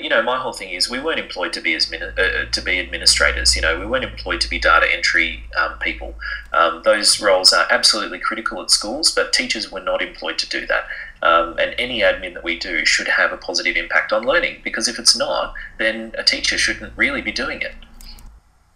you 0.00 0.08
know, 0.08 0.22
my 0.22 0.38
whole 0.38 0.52
thing 0.52 0.70
is 0.70 0.90
we 0.90 0.98
weren't 0.98 1.20
employed 1.20 1.52
to 1.52 1.60
be 1.60 1.74
as 1.74 1.92
uh, 1.92 1.96
uh, 2.20 2.44
to 2.50 2.60
be 2.60 2.78
administrators. 2.80 3.54
You 3.54 3.62
know, 3.62 3.78
we 3.78 3.86
weren't 3.86 4.04
employed 4.04 4.40
to 4.40 4.50
be 4.50 4.58
data 4.58 4.86
entry 4.92 5.44
um, 5.56 5.78
people. 5.78 6.14
Um, 6.52 6.82
those 6.84 7.20
roles 7.20 7.52
are 7.52 7.66
absolutely 7.70 8.18
critical 8.18 8.60
at 8.62 8.70
schools, 8.70 9.12
but 9.12 9.32
teachers 9.32 9.70
were 9.70 9.80
not 9.80 10.02
employed 10.02 10.38
to 10.38 10.48
do 10.48 10.66
that. 10.66 10.86
Um, 11.22 11.58
and 11.58 11.74
any 11.78 12.00
admin 12.00 12.34
that 12.34 12.44
we 12.44 12.58
do 12.58 12.84
should 12.84 13.08
have 13.08 13.32
a 13.32 13.36
positive 13.36 13.76
impact 13.76 14.12
on 14.12 14.24
learning 14.24 14.60
because 14.62 14.88
if 14.88 14.98
it's 14.98 15.16
not, 15.16 15.54
then 15.78 16.12
a 16.18 16.22
teacher 16.22 16.58
shouldn't 16.58 16.92
really 16.96 17.22
be 17.22 17.32
doing 17.32 17.60
it. 17.60 17.74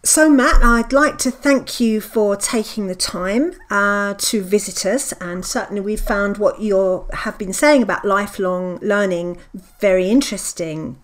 So, 0.03 0.31
Matt, 0.31 0.63
I'd 0.63 0.93
like 0.93 1.19
to 1.19 1.29
thank 1.29 1.79
you 1.79 2.01
for 2.01 2.35
taking 2.35 2.87
the 2.87 2.95
time 2.95 3.53
uh, 3.69 4.15
to 4.17 4.41
visit 4.41 4.83
us, 4.83 5.11
and 5.21 5.45
certainly 5.45 5.79
we've 5.79 6.01
found 6.01 6.39
what 6.39 6.59
you 6.59 7.05
have 7.13 7.37
been 7.37 7.53
saying 7.53 7.83
about 7.83 8.03
lifelong 8.03 8.79
learning 8.81 9.37
very 9.79 10.09
interesting. 10.09 10.97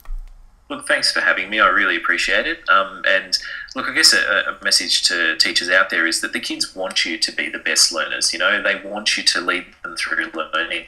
Look, 0.70 0.86
thanks 0.86 1.12
for 1.14 1.22
having 1.22 1.50
me. 1.50 1.62
I 1.62 1.68
really 1.68 1.96
appreciate 1.96 2.46
it. 2.46 2.68
Um, 2.70 3.02
and 3.08 3.38
look, 3.74 3.88
I 3.88 3.94
guess 3.94 4.14
a, 4.14 4.18
a, 4.18 4.64
message 4.64 5.04
to 5.04 5.38
teachers 5.38 5.70
out 5.70 5.90
there 5.90 6.06
is 6.06 6.20
that 6.20 6.34
the 6.34 6.42
kids 6.42 6.76
want 6.76 7.06
you 7.06 7.18
to 7.18 7.32
be 7.32 7.48
the 7.48 7.60
best 7.60 7.94
learners. 7.94 8.34
You 8.34 8.40
know, 8.40 8.62
they 8.62 8.76
want 8.84 9.16
you 9.16 9.24
to 9.24 9.40
lead 9.40 9.66
them 9.84 9.96
through 9.96 10.30
learning. 10.34 10.86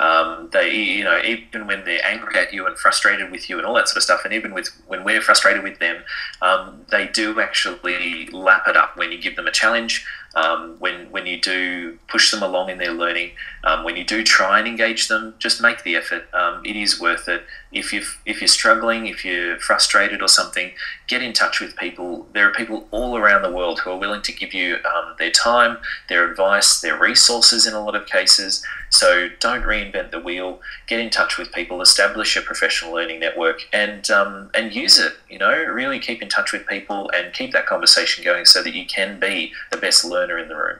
Um, 0.00 0.48
they, 0.52 0.74
you 0.74 1.04
know, 1.04 1.20
even 1.22 1.66
when 1.66 1.84
they're 1.84 2.04
angry 2.04 2.36
at 2.38 2.52
you 2.52 2.66
and 2.66 2.76
frustrated 2.76 3.30
with 3.30 3.48
you 3.48 3.58
and 3.58 3.66
all 3.66 3.74
that 3.74 3.86
sort 3.86 3.98
of 3.98 4.02
stuff, 4.02 4.22
and 4.24 4.32
even 4.32 4.52
with 4.52 4.68
when 4.88 5.04
we're 5.04 5.20
frustrated 5.20 5.62
with 5.62 5.78
them, 5.78 6.02
um, 6.42 6.86
they 6.90 7.06
do 7.06 7.38
actually 7.38 8.26
lap 8.28 8.64
it 8.66 8.76
up 8.76 8.96
when 8.96 9.12
you 9.12 9.20
give 9.20 9.36
them 9.36 9.46
a 9.46 9.52
challenge. 9.52 10.06
Um, 10.34 10.76
when 10.78 11.10
when 11.10 11.26
you 11.26 11.40
do 11.40 11.98
push 12.08 12.30
them 12.30 12.42
along 12.42 12.70
in 12.70 12.78
their 12.78 12.92
learning, 12.92 13.32
um, 13.64 13.84
when 13.84 13.96
you 13.96 14.04
do 14.04 14.24
try 14.24 14.58
and 14.58 14.66
engage 14.66 15.08
them, 15.08 15.34
just 15.38 15.60
make 15.60 15.82
the 15.82 15.96
effort. 15.96 16.32
Um, 16.32 16.64
it 16.64 16.76
is 16.76 17.00
worth 17.00 17.28
it. 17.28 17.44
If 17.72 17.92
you 17.92 18.02
if 18.26 18.40
you're 18.40 18.48
struggling, 18.48 19.06
if 19.06 19.24
you're 19.24 19.58
frustrated 19.58 20.22
or 20.22 20.28
something, 20.28 20.72
get 21.06 21.22
in 21.22 21.32
touch 21.32 21.60
with 21.60 21.76
people. 21.76 22.26
There 22.32 22.48
are 22.48 22.52
people 22.52 22.88
all 22.90 23.16
around 23.16 23.42
the 23.42 23.50
world 23.50 23.80
who 23.80 23.90
are 23.90 23.98
willing 23.98 24.22
to 24.22 24.32
give 24.32 24.52
you 24.52 24.78
um, 24.84 25.14
their 25.18 25.30
time, 25.30 25.78
their 26.08 26.28
advice, 26.28 26.80
their 26.80 26.98
resources 26.98 27.66
in 27.66 27.74
a 27.74 27.84
lot 27.84 27.94
of 27.94 28.06
cases. 28.06 28.64
So 28.88 29.28
don't 29.38 29.62
reinvent 29.62 30.10
the 30.10 30.20
wheel. 30.20 30.60
Get 30.88 30.98
in 30.98 31.10
touch 31.10 31.38
with 31.38 31.52
people, 31.52 31.80
establish 31.80 32.36
a 32.36 32.40
professional 32.40 32.92
learning 32.92 33.20
network, 33.20 33.60
and 33.72 34.10
um, 34.10 34.50
and 34.52 34.74
use 34.74 34.98
it. 34.98 35.12
You 35.28 35.38
know, 35.38 35.52
really 35.52 36.00
keep 36.00 36.22
in 36.22 36.28
touch 36.28 36.52
with 36.52 36.66
people 36.66 37.10
and 37.14 37.32
keep 37.32 37.52
that 37.52 37.66
conversation 37.66 38.24
going 38.24 38.46
so 38.46 38.62
that 38.62 38.74
you 38.74 38.84
can 38.86 39.20
be 39.20 39.52
the 39.70 39.76
best 39.76 40.04
learner 40.04 40.38
in 40.38 40.48
the 40.48 40.56
room. 40.56 40.78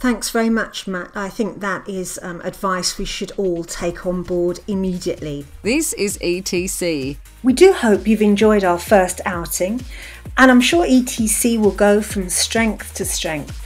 Thanks 0.00 0.30
very 0.30 0.48
much, 0.48 0.86
Matt. 0.86 1.10
I 1.16 1.28
think 1.28 1.58
that 1.58 1.88
is 1.88 2.20
um, 2.22 2.40
advice 2.42 2.98
we 2.98 3.04
should 3.04 3.32
all 3.32 3.64
take 3.64 4.06
on 4.06 4.22
board 4.22 4.60
immediately. 4.68 5.44
This 5.62 5.92
is 5.94 6.18
ETC. 6.18 7.16
We 7.42 7.52
do 7.52 7.72
hope 7.72 8.06
you've 8.06 8.22
enjoyed 8.22 8.62
our 8.62 8.78
first 8.78 9.20
outing, 9.24 9.80
and 10.36 10.52
I'm 10.52 10.60
sure 10.60 10.86
ETC 10.86 11.58
will 11.58 11.72
go 11.72 12.00
from 12.00 12.28
strength 12.28 12.94
to 12.94 13.04
strength. 13.04 13.60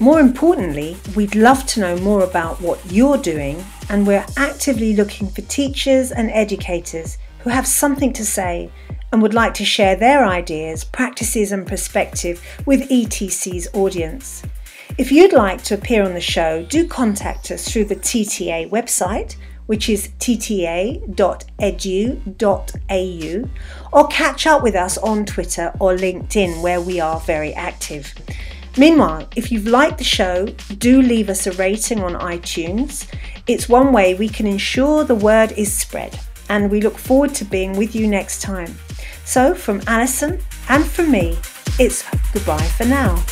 More 0.00 0.18
importantly, 0.18 0.96
we'd 1.14 1.36
love 1.36 1.64
to 1.66 1.80
know 1.80 1.96
more 1.98 2.24
about 2.24 2.60
what 2.60 2.80
you're 2.90 3.18
doing, 3.18 3.64
and 3.88 4.08
we're 4.08 4.26
actively 4.36 4.96
looking 4.96 5.28
for 5.28 5.42
teachers 5.42 6.10
and 6.10 6.32
educators 6.32 7.16
who 7.40 7.50
have 7.50 7.66
something 7.66 8.12
to 8.14 8.24
say 8.24 8.72
and 9.12 9.22
would 9.22 9.34
like 9.34 9.54
to 9.54 9.64
share 9.64 9.94
their 9.94 10.26
ideas, 10.26 10.82
practices, 10.82 11.52
and 11.52 11.64
perspective 11.64 12.44
with 12.66 12.88
ETC's 12.88 13.68
audience. 13.72 14.42
If 14.98 15.10
you'd 15.12 15.32
like 15.32 15.62
to 15.64 15.74
appear 15.74 16.02
on 16.02 16.14
the 16.14 16.20
show, 16.20 16.64
do 16.64 16.86
contact 16.86 17.50
us 17.50 17.70
through 17.70 17.84
the 17.86 17.96
TTA 17.96 18.68
website, 18.70 19.36
which 19.66 19.88
is 19.88 20.08
tta.edu.au, 20.18 21.08
or 23.92 24.08
catch 24.08 24.46
up 24.46 24.62
with 24.62 24.74
us 24.74 24.98
on 24.98 25.24
Twitter 25.24 25.72
or 25.78 25.94
LinkedIn, 25.94 26.60
where 26.60 26.80
we 26.80 27.00
are 27.00 27.20
very 27.20 27.54
active. 27.54 28.12
Meanwhile, 28.76 29.28
if 29.36 29.50
you've 29.50 29.66
liked 29.66 29.98
the 29.98 30.04
show, 30.04 30.46
do 30.78 31.00
leave 31.00 31.28
us 31.28 31.46
a 31.46 31.52
rating 31.52 32.02
on 32.02 32.14
iTunes. 32.14 33.06
It's 33.46 33.68
one 33.68 33.92
way 33.92 34.14
we 34.14 34.28
can 34.28 34.46
ensure 34.46 35.04
the 35.04 35.14
word 35.14 35.52
is 35.52 35.72
spread, 35.72 36.18
and 36.48 36.70
we 36.70 36.80
look 36.80 36.98
forward 36.98 37.34
to 37.36 37.44
being 37.44 37.72
with 37.74 37.94
you 37.94 38.06
next 38.06 38.42
time. 38.42 38.74
So, 39.24 39.54
from 39.54 39.82
Alison 39.86 40.40
and 40.68 40.84
from 40.84 41.10
me, 41.10 41.38
it's 41.78 42.04
goodbye 42.32 42.68
for 42.76 42.84
now. 42.84 43.24